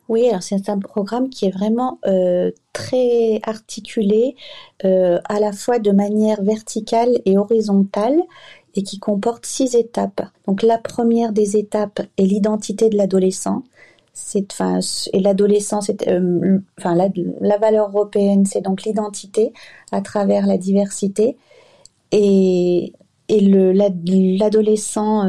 Oui, 0.08 0.28
alors 0.28 0.42
c'est 0.42 0.68
un 0.68 0.78
programme 0.78 1.30
qui 1.30 1.46
est 1.46 1.50
vraiment 1.50 1.98
euh, 2.06 2.50
très 2.72 3.40
articulé, 3.44 4.34
euh, 4.84 5.20
à 5.28 5.38
la 5.40 5.52
fois 5.52 5.78
de 5.78 5.92
manière 5.92 6.42
verticale 6.42 7.20
et 7.24 7.38
horizontale, 7.38 8.20
et 8.74 8.82
qui 8.82 8.98
comporte 8.98 9.46
six 9.46 9.74
étapes. 9.76 10.22
Donc 10.46 10.62
la 10.62 10.78
première 10.78 11.32
des 11.32 11.56
étapes 11.56 12.00
est 12.18 12.24
l'identité 12.24 12.88
de 12.88 12.96
l'adolescent. 12.96 13.62
C'est 14.12 14.52
enfin 14.52 14.80
et 15.12 15.20
l'adolescence 15.20 15.90
euh, 16.08 16.58
enfin 16.78 16.94
la, 16.96 17.58
valeur 17.58 17.88
européenne 17.90 18.44
c'est 18.44 18.60
donc 18.60 18.82
l'identité 18.82 19.52
à 19.92 20.02
travers 20.02 20.46
la 20.46 20.58
diversité. 20.58 21.36
Et 22.12 22.92
et 23.28 23.40
le 23.40 23.72
l'adolescent 23.72 25.24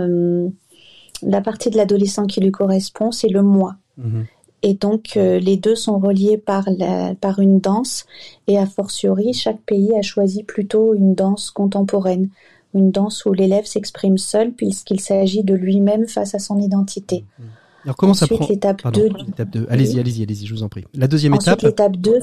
la 1.21 1.41
partie 1.41 1.69
de 1.69 1.77
l'adolescent 1.77 2.25
qui 2.25 2.41
lui 2.41 2.51
correspond 2.51 3.11
c'est 3.11 3.29
le 3.29 3.43
moi 3.43 3.75
mhm. 4.01 4.25
et 4.63 4.73
donc 4.73 5.17
euh, 5.17 5.39
les 5.39 5.57
deux 5.57 5.75
sont 5.75 5.99
reliés 5.99 6.37
par 6.37 6.65
la, 6.77 7.15
par 7.15 7.39
une 7.39 7.59
danse 7.59 8.05
et 8.47 8.57
a 8.57 8.65
fortiori 8.65 9.33
chaque 9.33 9.61
pays 9.61 9.95
a 9.97 10.01
choisi 10.01 10.43
plutôt 10.43 10.93
une 10.93 11.15
danse 11.15 11.51
contemporaine 11.51 12.29
une 12.73 12.91
danse 12.91 13.25
où 13.25 13.33
l'élève 13.33 13.65
s'exprime 13.65 14.17
seul 14.17 14.51
puisqu'il 14.51 14.99
s'agit 14.99 15.43
de 15.43 15.53
lui-même 15.53 16.07
face 16.07 16.35
à 16.35 16.39
son 16.39 16.57
identité. 16.59 17.25
Mhm. 17.39 17.45
Alors 17.83 17.95
comment 17.95 18.13
ça 18.13 18.27
prend 18.27 18.45
l'étape 18.47 18.81
2 18.93 19.65
Allez-y, 19.69 19.99
allez-y, 19.99 20.23
allez-y, 20.23 20.45
je 20.45 20.53
vous 20.53 20.61
en 20.61 20.69
prie. 20.69 20.85
La 20.93 21.07
deuxième 21.07 21.33
Ensuite, 21.33 21.63
étape 21.63 21.63
l'étape 21.63 21.97
2 21.97 22.19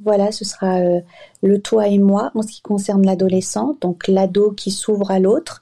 voilà, 0.00 0.30
ce 0.30 0.44
sera 0.44 0.78
euh, 0.78 1.00
le 1.42 1.60
toi 1.60 1.88
et 1.88 1.98
moi 1.98 2.30
en 2.34 2.42
ce 2.42 2.48
qui 2.48 2.62
concerne 2.62 3.04
l'adolescent, 3.04 3.76
donc 3.80 4.06
l'ado 4.06 4.52
qui 4.52 4.70
s'ouvre 4.70 5.10
à 5.10 5.18
l'autre 5.18 5.60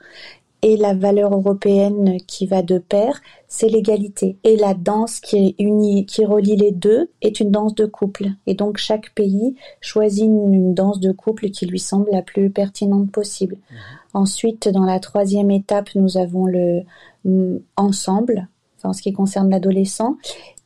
et 0.65 0.79
la 0.79 0.95
valeur 0.95 1.35
européenne 1.35 2.17
qui 2.27 2.47
va 2.47 2.62
de 2.62 2.79
pair, 2.79 3.21
c'est 3.49 3.69
l'égalité. 3.69 4.39
Et 4.45 4.57
la 4.57 4.73
danse 4.73 5.21
qui 5.21 5.55
unit, 5.59 6.07
qui 6.07 6.25
relie 6.25 6.57
les 6.57 6.73
deux 6.73 7.11
est 7.21 7.39
une 7.39 7.51
danse 7.51 7.75
de 7.75 7.85
couple. 7.85 8.29
Et 8.47 8.55
donc 8.55 8.79
chaque 8.79 9.15
pays 9.15 9.57
choisit 9.83 10.25
une, 10.25 10.73
danse 10.73 11.01
de 11.01 11.12
couple 11.12 11.51
qui 11.51 11.67
lui 11.67 11.79
semble 11.79 12.09
la 12.11 12.23
plus 12.23 12.49
pertinente 12.49 13.12
possible. 13.12 13.57
Mhm. 13.57 13.77
Ensuite, 14.15 14.69
dans 14.71 14.85
la 14.85 15.01
troisième 15.01 15.51
étape, 15.51 15.91
nous 15.97 16.17
avons 16.17 16.47
le 16.47 16.81
mm, 17.27 17.59
ensemble, 17.77 18.49
en 18.85 18.95
ce 18.95 19.03
qui 19.03 19.12
concerne 19.12 19.51
l'adolescent. 19.51 20.17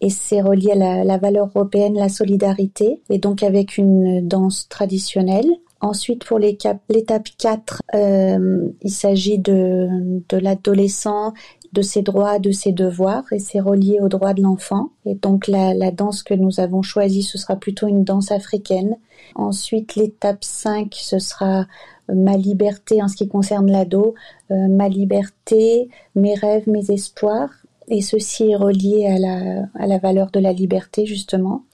Et 0.01 0.11
c'est 0.11 0.43
relié 0.43 0.73
à 0.81 1.05
la, 1.05 1.19
valeur 1.19 1.51
européenne, 1.55 1.95
la 1.95 2.09
solidarité, 2.09 3.03
et 3.11 3.19
donc 3.19 3.43
avec 3.43 3.79
une 3.79 4.27
danse 4.29 4.69
traditionnelle. 4.69 5.51
Ensuite, 5.81 6.25
pour 6.25 6.39
l'étape 6.39 7.29
4, 7.39 7.83
euh, 7.95 8.69
il 8.83 8.91
s'agit 8.91 9.39
de, 9.39 9.89
de 10.29 10.37
l'adolescent, 10.37 11.35
de 11.73 11.83
ses 11.83 12.03
droits, 12.03 12.39
de 12.39 12.51
ses 12.51 12.73
devoirs, 12.73 13.25
et 13.33 13.39
c'est 13.39 13.61
relié 13.61 14.01
aux 14.01 14.09
droits 14.09 14.35
de 14.35 14.43
l'enfant. 14.43 14.91
Et 15.07 15.15
donc 15.15 15.47
la, 15.47 15.75
la, 15.75 15.91
danse 15.91 16.23
que 16.23 16.35
nous 16.35 16.61
avons 16.61 16.83
choisie, 16.83 17.23
ce 17.23 17.39
sera 17.39 17.57
plutôt 17.57 17.87
une 17.87 18.03
danse 18.03 18.33
africaine. 18.33 18.97
Ensuite, 19.37 19.95
l'étape 19.95 20.43
5, 20.43 20.93
ce 20.95 21.19
sera 21.19 21.67
ma 22.13 22.37
liberté 22.37 23.03
en 23.03 23.09
ce 23.09 23.17
qui 23.17 23.29
concerne 23.29 23.71
l'ado, 23.71 24.15
euh, 24.51 24.67
ma 24.69 24.89
liberté, 24.89 25.91
mes 26.15 26.35
rêves, 26.35 26.69
mes 26.69 26.91
espoirs 26.91 27.51
et 27.91 28.03
ceci 28.03 28.51
est 28.51 28.57
relié 28.57 29.07
à 29.07 29.19
la, 29.19 29.63
à 29.75 29.87
la 29.87 29.99
valeur 29.99 30.31
de 30.31 30.41
la 30.41 30.53
liberté, 30.53 31.07
justement, 31.07 31.65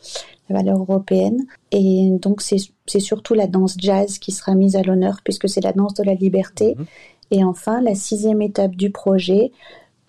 la 0.49 0.57
valeur 0.57 0.79
européenne. 0.79 1.45
Et 1.71 2.11
donc, 2.21 2.41
c'est 2.41 3.01
surtout 3.01 3.35
la 3.35 3.47
danse 3.47 3.77
jazz 3.79 4.19
qui 4.19 4.33
sera 4.33 4.55
mise 4.55 4.77
à 4.77 4.83
l'honneur, 4.83 5.21
puisque 5.25 5.49
c'est 5.49 5.63
la 5.63 5.73
danse 5.73 5.95
de 5.95 6.05
la 6.05 6.15
liberté. 6.15 6.75
Mhm. 6.77 6.87
Et 7.31 7.45
enfin, 7.45 7.81
la 7.81 7.95
sixième 7.95 8.43
étape 8.43 8.77
du 8.77 8.91
projet, 8.91 9.53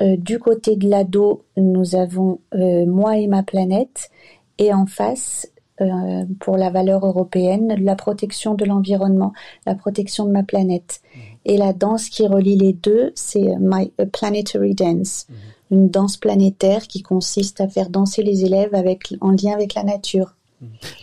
euh, 0.01 0.17
du 0.17 0.39
côté 0.39 0.75
de 0.75 0.89
l'ado, 0.89 1.43
nous 1.57 1.95
avons 1.95 2.39
euh, 2.53 2.85
Moi 2.85 3.17
et 3.17 3.27
ma 3.27 3.43
planète, 3.43 4.09
et 4.57 4.73
en 4.73 4.85
face, 4.85 5.47
euh, 5.81 6.23
pour 6.39 6.57
la 6.57 6.69
valeur 6.69 7.05
européenne, 7.05 7.75
la 7.79 7.95
protection 7.95 8.53
de 8.53 8.63
l'environnement, 8.63 9.33
la 9.65 9.75
protection 9.75 10.25
de 10.25 10.31
ma 10.31 10.43
planète. 10.43 11.01
Mhm. 11.15 11.21
Et 11.45 11.57
la 11.57 11.73
danse 11.73 12.09
qui 12.09 12.27
relie 12.27 12.57
les 12.57 12.73
deux, 12.73 13.11
c'est 13.15 13.55
My 13.59 13.91
Planetary 14.11 14.75
Dance. 14.75 15.27
Mhm 15.29 15.35
une 15.71 15.89
danse 15.89 16.17
planétaire 16.17 16.87
qui 16.87 17.01
consiste 17.01 17.61
à 17.61 17.67
faire 17.67 17.89
danser 17.89 18.23
les 18.23 18.45
élèves 18.45 18.73
avec, 18.73 19.13
en 19.21 19.31
lien 19.31 19.53
avec 19.53 19.73
la 19.73 19.83
nature. 19.83 20.35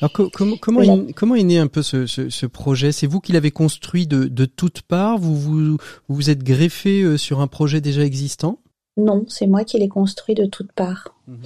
Alors 0.00 0.12
comment, 0.32 0.56
comment, 0.56 0.82
est, 0.82 1.12
comment 1.12 1.34
est 1.34 1.42
né 1.42 1.58
un 1.58 1.66
peu 1.66 1.82
ce, 1.82 2.06
ce, 2.06 2.46
projet? 2.46 2.90
C'est 2.90 3.06
vous 3.06 3.20
qui 3.20 3.32
l'avez 3.32 3.50
construit 3.50 4.06
de, 4.06 4.24
de 4.24 4.44
toutes 4.44 4.82
parts? 4.82 5.18
Vous 5.18 5.36
vous, 5.36 5.76
vous 6.08 6.30
êtes 6.30 6.42
greffé 6.42 7.02
euh, 7.02 7.16
sur 7.16 7.40
un 7.40 7.46
projet 7.46 7.80
déjà 7.80 8.02
existant? 8.02 8.58
Non, 8.96 9.24
c'est 9.28 9.46
moi 9.46 9.64
qui 9.64 9.78
l'ai 9.78 9.88
construit 9.88 10.34
de 10.34 10.46
toutes 10.46 10.72
parts. 10.72 11.14
Mhm. 11.28 11.36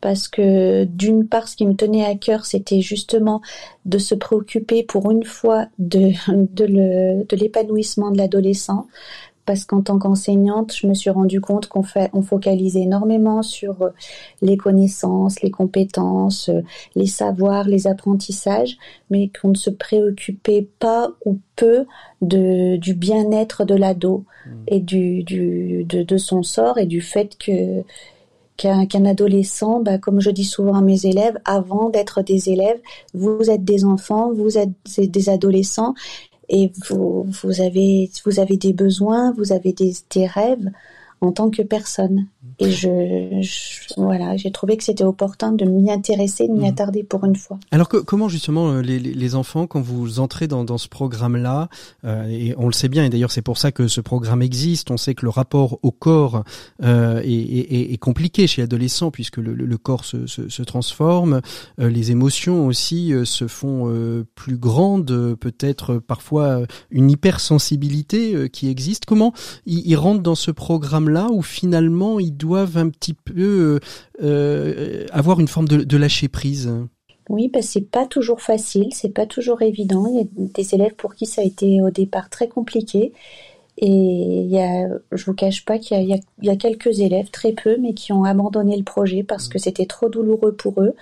Parce 0.00 0.28
que 0.28 0.84
d'une 0.84 1.26
part, 1.26 1.48
ce 1.48 1.56
qui 1.56 1.66
me 1.66 1.74
tenait 1.74 2.04
à 2.04 2.14
cœur, 2.14 2.46
c'était 2.46 2.80
justement 2.80 3.40
de 3.86 3.98
se 3.98 4.14
préoccuper 4.14 4.82
pour 4.82 5.10
une 5.10 5.24
fois 5.24 5.66
de, 5.78 6.12
de 6.28 7.36
l'épanouissement 7.36 8.10
de 8.10 8.18
l'adolescent, 8.18 8.86
parce 9.46 9.64
qu'en 9.64 9.80
tant 9.80 9.98
qu'enseignante, 9.98 10.74
je 10.74 10.86
me 10.86 10.94
suis 10.94 11.10
rendu 11.10 11.40
compte 11.40 11.68
qu'on 11.68 11.82
fait, 11.82 12.10
on 12.12 12.22
focalisait 12.22 12.82
énormément 12.82 13.42
sur 13.42 13.80
euh, 13.82 13.90
les 14.42 14.56
connaissances, 14.56 15.40
les 15.40 15.50
compétences, 15.50 16.48
euh, 16.48 16.60
les 16.94 17.06
savoirs, 17.06 17.68
les 17.68 17.86
apprentissages, 17.86 18.76
mais 19.08 19.30
qu'on 19.40 19.48
ne 19.48 19.54
se 19.54 19.70
préoccupait 19.70 20.68
pas 20.78 21.12
ou 21.24 21.38
peu 21.54 21.86
de, 22.20 22.76
du 22.76 22.94
bien-être 22.94 23.64
de 23.64 23.74
l'ado 23.74 24.24
mmh. 24.46 24.50
et 24.68 24.80
du, 24.80 25.22
du 25.22 25.84
de, 25.84 26.02
de, 26.02 26.16
son 26.16 26.42
sort 26.42 26.78
et 26.78 26.86
du 26.86 27.00
fait 27.00 27.38
que 27.38 27.82
qu'un 28.56 29.04
adolescent, 29.04 29.80
bah, 29.80 29.98
comme 29.98 30.20
je 30.20 30.30
dis 30.30 30.44
souvent 30.44 30.76
à 30.76 30.80
mes 30.80 31.04
élèves, 31.04 31.38
avant 31.44 31.90
d'être 31.90 32.22
des 32.22 32.48
élèves, 32.48 32.80
vous 33.12 33.50
êtes 33.50 33.64
des 33.64 33.84
enfants, 33.84 34.32
vous 34.32 34.56
êtes 34.56 34.70
des 34.98 35.28
adolescents 35.28 35.94
et 36.48 36.72
vous, 36.88 37.24
vous, 37.42 37.60
avez, 37.60 38.10
vous 38.24 38.40
avez 38.40 38.56
des 38.56 38.72
besoins, 38.72 39.32
vous 39.32 39.52
avez 39.52 39.72
des, 39.72 39.92
des 40.10 40.26
rêves 40.26 40.70
en 41.20 41.32
tant 41.32 41.50
que 41.50 41.62
personne. 41.62 42.26
Et 42.58 42.70
je, 42.70 42.88
voilà, 43.98 44.36
j'ai 44.36 44.50
trouvé 44.50 44.78
que 44.78 44.84
c'était 44.84 45.04
opportun 45.04 45.52
de 45.52 45.66
m'y 45.66 45.90
intéresser, 45.90 46.48
de 46.48 46.52
m'y 46.52 46.60
mhm. 46.60 46.64
attarder 46.66 47.02
pour 47.04 47.24
une 47.24 47.36
fois. 47.36 47.58
Alors 47.70 47.88
que, 47.88 47.98
comment 47.98 48.28
justement 48.28 48.70
euh, 48.70 48.80
les, 48.80 48.98
les, 48.98 49.34
enfants, 49.34 49.66
quand 49.66 49.80
vous 49.80 50.20
entrez 50.20 50.46
dans, 50.46 50.64
dans 50.64 50.78
ce 50.78 50.88
programme-là, 50.88 51.68
euh, 52.04 52.24
et 52.28 52.54
on 52.56 52.66
le 52.66 52.72
sait 52.72 52.88
bien, 52.88 53.04
et 53.04 53.10
d'ailleurs 53.10 53.30
c'est 53.30 53.42
pour 53.42 53.58
ça 53.58 53.72
que 53.72 53.88
ce 53.88 54.00
programme 54.00 54.40
existe, 54.40 54.90
on 54.90 54.96
sait 54.96 55.14
que 55.14 55.26
le 55.26 55.30
rapport 55.30 55.78
au 55.82 55.90
corps 55.90 56.44
euh, 56.82 57.20
est, 57.22 57.28
est, 57.28 57.92
est, 57.92 57.98
compliqué 57.98 58.46
chez 58.46 58.62
l'adolescent 58.62 59.10
puisque 59.10 59.36
le, 59.36 59.52
le, 59.52 59.78
corps 59.78 60.06
se, 60.06 60.26
se, 60.26 60.48
se 60.48 60.62
transforme, 60.62 61.42
euh, 61.78 61.90
les 61.90 62.10
émotions 62.10 62.66
aussi 62.66 63.12
se 63.24 63.46
font 63.46 63.66
plus 64.34 64.56
grandes, 64.56 65.36
peut-être 65.38 65.98
parfois 65.98 66.62
une 66.90 67.10
hypersensibilité 67.10 68.48
qui 68.50 68.68
existe. 68.68 69.04
Comment 69.04 69.32
ils, 69.66 69.86
ils 69.86 69.96
rentrent 69.96 70.22
dans 70.22 70.34
ce 70.34 70.50
programme-là 71.06 71.32
où 71.32 71.42
finalement 71.42 72.18
ils 72.20 72.36
doivent 72.36 72.76
un 72.76 72.88
petit 72.90 73.14
peu 73.14 73.34
euh, 73.36 73.80
euh, 74.22 75.06
avoir 75.12 75.40
une 75.40 75.48
forme 75.48 75.68
de, 75.68 75.96
lâcher 75.96 76.28
prise. 76.28 76.70
Oui, 77.28 77.48
parce 77.48 77.66
c'est 77.66 77.90
pas 77.90 78.06
toujours 78.06 78.40
facile, 78.40 78.88
c'est 78.92 79.12
pas 79.12 79.26
toujours 79.26 79.62
évident. 79.62 80.06
Il 80.08 80.16
y 80.16 80.20
a 80.20 80.24
des 80.36 80.74
élèves 80.74 80.94
pour 80.94 81.14
qui 81.14 81.26
ça 81.26 81.42
a 81.42 81.44
été 81.44 81.82
au 81.82 81.90
départ 81.90 82.30
très 82.30 82.48
compliqué. 82.48 83.12
Et 83.78 83.88
il 83.88 84.50
y 84.50 84.58
a, 84.58 84.88
je 85.12 85.24
vous 85.26 85.34
cache 85.34 85.64
pas 85.66 85.78
qu'il 85.78 86.00
y, 86.00 86.46
y, 86.46 86.50
a 86.50 86.56
quelques 86.56 87.00
élèves, 87.00 87.28
très 87.30 87.52
peu, 87.52 87.76
mais 87.78 87.92
qui 87.92 88.10
ont 88.12 88.24
abandonné 88.24 88.74
le 88.74 88.84
projet 88.84 89.22
parce 89.22 89.48
que 89.48 89.58
c'était 89.58 89.84
trop 89.84 90.08
douloureux 90.08 90.52
pour 90.52 90.80
eux. 90.80 90.94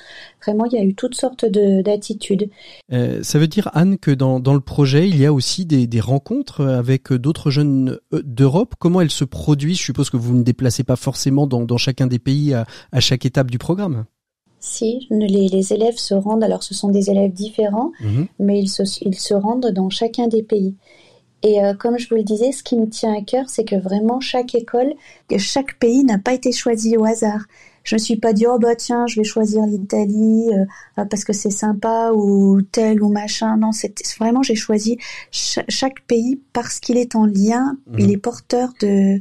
Vraiment, 0.44 0.64
il 0.64 0.72
y 0.72 0.78
a 0.78 0.82
eu 0.82 0.94
toutes 0.94 1.14
sortes 1.14 1.44
d'attitudes. 1.44 2.50
Euh, 2.92 3.22
ça 3.22 3.38
veut 3.38 3.46
dire, 3.46 3.70
Anne, 3.74 3.96
que 3.96 4.10
dans, 4.10 4.40
dans, 4.40 4.54
le 4.54 4.60
projet, 4.60 5.08
il 5.08 5.16
y 5.20 5.24
a 5.24 5.32
aussi 5.32 5.66
des, 5.66 5.86
des 5.86 6.00
rencontres 6.00 6.64
avec 6.66 7.12
d'autres 7.12 7.50
jeunes 7.50 7.98
euh, 8.12 8.22
d'Europe. 8.24 8.74
Comment 8.80 9.00
elles 9.00 9.10
se 9.10 9.24
produisent? 9.24 9.78
Je 9.78 9.84
suppose 9.84 10.10
que 10.10 10.16
vous 10.16 10.34
ne 10.34 10.42
déplacez 10.42 10.82
pas 10.82 10.96
forcément 10.96 11.46
dans, 11.46 11.64
dans 11.64 11.78
chacun 11.78 12.08
des 12.08 12.18
pays 12.18 12.54
à, 12.54 12.66
à 12.90 12.98
chaque 12.98 13.24
étape 13.24 13.52
du 13.52 13.58
programme. 13.58 14.04
Si, 14.58 15.06
les, 15.10 15.48
les, 15.48 15.72
élèves 15.74 15.98
se 15.98 16.14
rendent, 16.14 16.42
alors 16.42 16.62
ce 16.62 16.72
sont 16.72 16.88
des 16.88 17.10
élèves 17.10 17.32
différents, 17.32 17.92
mmh 18.00 18.22
mais 18.38 18.60
ils 18.60 18.68
se, 18.68 18.82
ils 19.02 19.18
se 19.18 19.34
rendent 19.34 19.70
dans 19.70 19.90
chacun 19.90 20.26
des 20.26 20.42
pays. 20.42 20.74
Et 21.44 21.62
euh, 21.62 21.74
comme 21.74 21.98
je 21.98 22.08
vous 22.08 22.16
le 22.16 22.22
disais, 22.22 22.52
ce 22.52 22.62
qui 22.62 22.76
me 22.76 22.88
tient 22.88 23.14
à 23.14 23.20
cœur, 23.20 23.48
c'est 23.48 23.64
que 23.64 23.76
vraiment 23.76 24.18
chaque 24.18 24.54
école, 24.54 24.94
chaque 25.36 25.78
pays 25.78 26.02
n'a 26.02 26.18
pas 26.18 26.32
été 26.32 26.52
choisi 26.52 26.96
au 26.96 27.04
hasard. 27.04 27.42
Je 27.84 27.96
me 27.96 27.98
suis 27.98 28.16
pas 28.16 28.32
dit 28.32 28.46
oh 28.48 28.58
bah 28.58 28.74
tiens 28.74 29.06
je 29.06 29.20
vais 29.20 29.24
choisir 29.24 29.66
l'Italie 29.66 30.48
euh, 30.54 30.64
ah, 30.96 31.04
parce 31.04 31.22
que 31.22 31.34
c'est 31.34 31.50
sympa 31.50 32.12
ou 32.14 32.62
tel 32.62 33.02
ou 33.02 33.10
machin. 33.10 33.58
Non, 33.58 33.72
c'est 33.72 33.94
vraiment 34.18 34.42
j'ai 34.42 34.54
choisi 34.54 34.96
chaque 35.30 36.00
pays 36.06 36.40
parce 36.54 36.80
qu'il 36.80 36.96
est 36.96 37.14
en 37.14 37.26
lien, 37.26 37.76
mmh. 37.88 37.98
il 37.98 38.10
est 38.10 38.16
porteur 38.16 38.70
de 38.80 39.20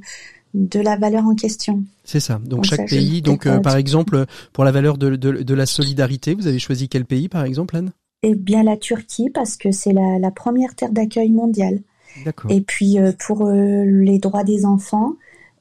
de 0.54 0.80
la 0.80 0.96
valeur 0.96 1.26
en 1.26 1.36
question. 1.36 1.84
C'est 2.06 2.22
ça. 2.22 2.40
Donc, 2.46 2.64
chaque 2.64 2.88
pays. 2.88 3.22
Donc 3.22 3.48
euh, 3.48 3.60
par 3.60 3.76
exemple 3.76 4.26
pour 4.54 4.64
la 4.64 4.72
valeur 4.72 4.98
de, 4.98 5.18
de, 5.18 5.32
de, 5.44 5.54
la 5.54 5.66
solidarité, 5.66 6.36
vous 6.36 6.48
avez 6.48 6.60
choisi 6.60 6.88
quel 6.88 7.04
pays 7.04 7.28
par 7.28 7.44
exemple 7.44 7.76
Anne? 7.76 7.92
Eh 8.22 8.36
bien 8.36 8.64
la 8.64 8.78
Turquie 8.78 9.30
parce 9.30 9.58
que 9.58 9.72
c'est 9.72 9.92
la, 9.92 10.20
la 10.20 10.32
première 10.32 10.74
terre 10.76 10.92
d'accueil 10.92 11.32
mondiale. 11.32 11.82
Et 12.50 12.62
puis 12.62 13.00
euh, 13.00 13.12
pour 13.26 13.48
euh, 13.48 13.84
les 13.86 14.20
droits 14.20 14.44
des 14.44 14.66
enfants, 14.66 15.14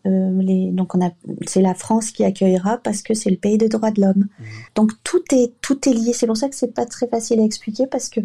euh, 0.07 0.42
les, 0.42 0.70
donc 0.72 0.94
on 0.94 1.05
a, 1.05 1.11
c'est 1.46 1.62
la 1.62 1.74
France 1.74 2.11
qui 2.11 2.24
accueillera 2.24 2.78
parce 2.78 3.03
que 3.03 3.14
c'est 3.14 3.30
le 3.30 3.36
pays 3.36 3.59
des 3.59 3.68
droits 3.68 3.90
de 3.90 4.00
l'homme. 4.00 4.26
Mmh. 4.26 4.44
Donc 4.74 4.92
tout 5.05 5.22
est 5.32 5.53
tout 5.61 5.88
est 5.88 5.92
lié. 5.92 6.12
C'est 6.12 6.26
pour 6.26 6.36
ça 6.36 6.48
que 6.48 6.57
c'est 6.57 6.74
pas 6.74 6.86
très 6.86 7.07
facile 7.07 7.40
à 7.40 7.44
expliquer 7.44 7.86
parce 7.86 8.09
que 8.09 8.20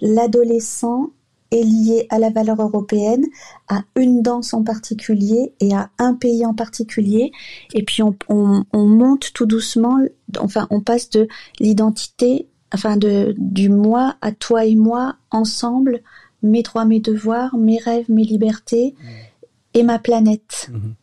l'adolescent 0.00 1.10
est 1.50 1.62
lié 1.62 2.06
à 2.10 2.18
la 2.18 2.30
valeur 2.30 2.60
européenne, 2.60 3.24
à 3.68 3.82
une 3.96 4.22
danse 4.22 4.52
en 4.52 4.62
particulier 4.62 5.52
et 5.60 5.74
à 5.74 5.90
un 5.98 6.14
pays 6.14 6.44
en 6.44 6.54
particulier. 6.54 7.30
Et 7.74 7.82
puis 7.84 8.02
on, 8.02 8.16
on, 8.28 8.64
on 8.72 8.86
monte 8.86 9.32
tout 9.32 9.46
doucement, 9.46 9.98
enfin 10.38 10.66
on 10.70 10.80
passe 10.80 11.10
de 11.10 11.28
l'identité, 11.60 12.48
enfin 12.72 12.96
de 12.96 13.34
du 13.38 13.68
moi 13.68 14.16
à 14.20 14.32
toi 14.32 14.64
et 14.64 14.74
moi 14.74 15.16
ensemble 15.30 16.02
mes 16.46 16.62
droits, 16.62 16.84
mes 16.84 17.00
devoirs, 17.00 17.56
mes 17.56 17.78
rêves, 17.78 18.06
mes 18.08 18.24
libertés 18.24 18.94
et 19.74 19.82
ma 19.82 19.98
planète. 19.98 20.70
Mhm. 20.70 20.94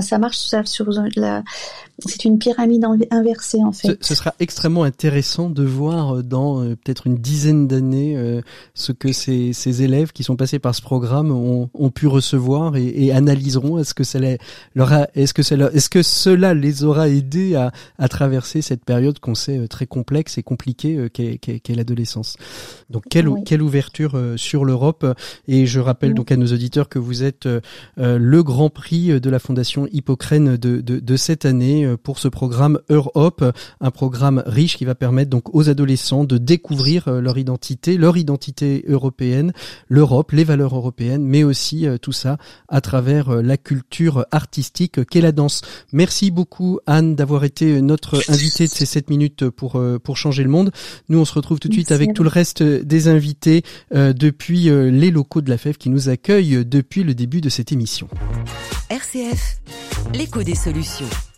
ça 0.00 0.18
marche 0.18 0.38
sur 0.64 0.88
la, 1.16 1.42
c'est 1.98 2.24
une 2.24 2.38
pyramide 2.38 2.84
inversée 3.10 3.62
en 3.62 3.70
fait. 3.70 3.96
Ce, 4.02 4.14
sera 4.14 4.34
extrêmement 4.40 4.82
intéressant 4.82 5.48
de 5.48 5.62
voir 5.62 6.16
euh, 6.16 6.22
dans 6.22 6.60
euh, 6.60 6.74
peut-être 6.74 7.06
une 7.06 7.16
dizaine 7.16 7.68
d'années 7.68 8.16
euh, 8.16 8.40
ce 8.74 8.90
que 8.90 9.12
ces, 9.12 9.52
ces, 9.52 9.82
élèves 9.82 10.12
qui 10.12 10.24
sont 10.24 10.34
passés 10.34 10.58
par 10.58 10.74
ce 10.74 10.82
programme 10.82 11.30
ont, 11.30 11.70
ont 11.72 11.90
pu 11.90 12.08
recevoir 12.08 12.76
et, 12.76 12.86
et 12.86 13.12
analyseront. 13.12 13.78
Est-ce 13.78 13.94
que 13.94 14.02
ça 14.02 14.18
leur 14.74 14.92
a, 14.92 15.06
est-ce 15.14 15.34
que 15.34 15.42
ça 15.42 15.54
est-ce 15.54 15.88
que 15.88 16.02
cela 16.02 16.52
les 16.52 16.82
aura 16.82 17.08
aidés 17.08 17.54
à, 17.54 17.70
à 17.98 18.08
traverser 18.08 18.60
cette 18.60 18.84
période 18.84 19.20
qu'on 19.20 19.36
sait 19.36 19.68
très 19.68 19.86
complexe 19.86 20.36
et 20.36 20.42
compliquée 20.42 21.08
qu'est, 21.12 21.38
qu'est, 21.38 21.74
l'adolescence? 21.74 22.36
Donc 22.90 23.04
quelle, 23.08 23.28
quelle 23.46 23.62
ouverture 23.62 24.18
sur 24.36 24.64
l'Europe? 24.64 25.06
Et 25.46 25.66
je 25.66 25.78
rappelle 25.78 26.14
donc 26.14 26.32
à 26.32 26.36
nos 26.36 26.46
auditeurs 26.46 26.88
que 26.88 26.98
vous 26.98 27.22
êtes 27.22 27.48
le 27.96 28.42
Grand 28.42 28.70
Prix 28.70 29.20
de 29.20 29.30
la 29.30 29.38
Fondation 29.38 29.86
Hippocrène 29.92 30.56
de, 30.56 30.80
de, 30.80 30.98
de 30.98 31.16
cette 31.16 31.44
année 31.44 31.83
euh, 31.84 31.96
pour 31.96 32.18
ce 32.18 32.28
programme 32.28 32.78
Europe, 32.88 33.44
un 33.80 33.90
programme 33.90 34.42
riche 34.46 34.76
qui 34.76 34.84
va 34.84 34.94
permettre 34.94 35.30
donc 35.30 35.54
aux 35.54 35.68
adolescents 35.68 36.24
de 36.24 36.38
découvrir 36.38 37.08
euh, 37.08 37.20
leur 37.20 37.38
identité, 37.38 37.96
leur 37.96 38.16
identité 38.16 38.84
européenne, 38.88 39.52
l'Europe, 39.88 40.32
les 40.32 40.44
valeurs 40.44 40.74
européennes, 40.74 41.24
mais 41.24 41.44
aussi 41.44 41.86
euh, 41.86 41.98
tout 41.98 42.12
ça 42.12 42.38
à 42.68 42.80
travers 42.80 43.42
la 43.42 43.56
culture 43.56 44.26
artistique 44.30 45.04
qu'est 45.06 45.20
la 45.20 45.32
danse. 45.32 45.62
Merci 45.92 46.30
beaucoup 46.30 46.80
Anne 46.86 47.14
d'avoir 47.14 47.44
été 47.44 47.80
notre 47.80 48.20
invitée 48.30 48.66
de 48.66 48.72
ces 48.72 48.86
7 48.86 49.10
minutes 49.10 49.48
pour 49.48 49.80
pour 50.02 50.16
changer 50.16 50.42
le 50.42 50.50
monde. 50.50 50.70
Nous 51.08 51.18
on 51.18 51.24
se 51.24 51.34
retrouve 51.34 51.60
tout 51.60 51.68
de 51.68 51.72
suite 51.72 51.92
avec 51.92 52.14
tout 52.14 52.22
le 52.22 52.28
reste 52.28 52.62
des 52.62 53.08
invités 53.08 53.62
depuis 53.92 54.64
les 54.64 55.10
locaux 55.10 55.40
de 55.40 55.50
la 55.50 55.58
FEF 55.58 55.78
qui 55.78 55.90
nous 55.90 56.08
accueillent 56.08 56.64
depuis 56.64 57.04
le 57.04 57.14
début 57.14 57.40
de 57.40 57.48
cette 57.48 57.72
émission. 57.72 58.08
RCF, 58.90 59.60
l'écho 60.12 60.42
des 60.42 60.54
solutions. 60.54 61.33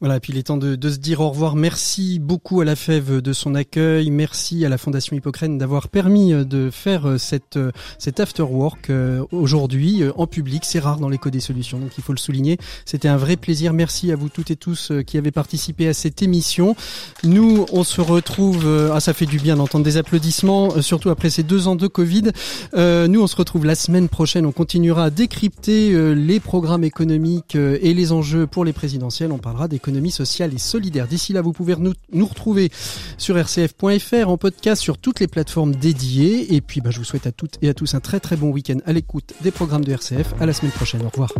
Voilà, 0.00 0.16
et 0.16 0.20
puis 0.20 0.34
il 0.34 0.38
est 0.38 0.42
temps 0.42 0.58
de, 0.58 0.76
de, 0.76 0.90
se 0.90 0.98
dire 0.98 1.20
au 1.20 1.30
revoir. 1.30 1.56
Merci 1.56 2.18
beaucoup 2.18 2.60
à 2.60 2.66
la 2.66 2.76
Fève 2.76 3.22
de 3.22 3.32
son 3.32 3.54
accueil. 3.54 4.10
Merci 4.10 4.62
à 4.66 4.68
la 4.68 4.76
Fondation 4.76 5.16
Hippocrène 5.16 5.56
d'avoir 5.56 5.88
permis 5.88 6.34
euh, 6.34 6.44
de 6.44 6.68
faire 6.70 7.08
euh, 7.08 7.16
cette, 7.16 7.56
euh, 7.56 7.72
cet 7.98 8.20
after 8.20 8.42
work 8.42 8.92
aujourd'hui 9.32 10.02
en 10.14 10.26
public. 10.26 10.64
C'est 10.66 10.80
rare 10.80 10.98
dans 11.00 11.08
l'écho 11.08 11.30
des 11.30 11.40
solutions, 11.40 11.78
donc 11.78 11.92
il 11.96 12.04
faut 12.04 12.12
le 12.12 12.18
souligner. 12.18 12.58
C'était 12.84 13.08
un 13.08 13.16
vrai 13.16 13.36
plaisir. 13.36 13.72
Merci 13.72 14.12
à 14.12 14.16
vous 14.16 14.28
toutes 14.28 14.50
et 14.50 14.56
tous 14.56 14.92
qui 15.06 15.16
avez 15.16 15.30
participé 15.30 15.88
à 15.88 15.94
cette 15.94 16.20
émission. 16.20 16.76
Nous, 17.24 17.64
on 17.72 17.82
se 17.82 18.02
retrouve. 18.02 18.90
Ah, 18.92 19.00
ça 19.00 19.14
fait 19.14 19.24
du 19.24 19.38
bien 19.38 19.56
d'entendre 19.56 19.84
des 19.84 19.96
applaudissements, 19.96 20.82
surtout 20.82 21.08
après 21.08 21.30
ces 21.30 21.42
deux 21.42 21.68
ans 21.68 21.76
de 21.76 21.86
Covid. 21.86 22.32
nous, 22.74 23.22
on 23.22 23.26
se 23.26 23.36
retrouve 23.36 23.64
la 23.64 23.74
semaine 23.74 24.08
prochaine. 24.08 24.44
On 24.44 24.52
continuera 24.52 25.04
à 25.04 25.10
décrypter 25.10 26.14
les 26.14 26.40
programmes 26.40 26.84
économiques 26.84 27.54
et 27.54 27.94
les 27.94 28.12
enjeux 28.12 28.46
pour 28.46 28.64
les 28.64 28.72
présidentielles. 28.72 29.32
On 29.32 29.38
parlera 29.38 29.68
des 29.68 29.78
économie 29.86 30.10
sociale 30.10 30.52
et 30.52 30.58
solidaire. 30.58 31.06
D'ici 31.06 31.32
là, 31.32 31.42
vous 31.42 31.52
pouvez 31.52 31.76
nous, 31.76 31.92
nous 32.12 32.26
retrouver 32.26 32.70
sur 33.18 33.36
rcf.fr, 33.36 34.28
en 34.28 34.36
podcast, 34.36 34.82
sur 34.82 34.98
toutes 34.98 35.20
les 35.20 35.28
plateformes 35.28 35.76
dédiées. 35.76 36.54
Et 36.54 36.60
puis, 36.60 36.80
bah, 36.80 36.90
je 36.90 36.98
vous 36.98 37.04
souhaite 37.04 37.28
à 37.28 37.32
toutes 37.32 37.58
et 37.62 37.68
à 37.68 37.74
tous 37.74 37.94
un 37.94 38.00
très 38.00 38.18
très 38.18 38.36
bon 38.36 38.50
week-end 38.50 38.78
à 38.84 38.92
l'écoute 38.92 39.34
des 39.42 39.52
programmes 39.52 39.84
de 39.84 39.92
RCF. 39.92 40.34
À 40.40 40.46
la 40.46 40.52
semaine 40.52 40.72
prochaine. 40.72 41.02
Au 41.02 41.08
revoir. 41.08 41.32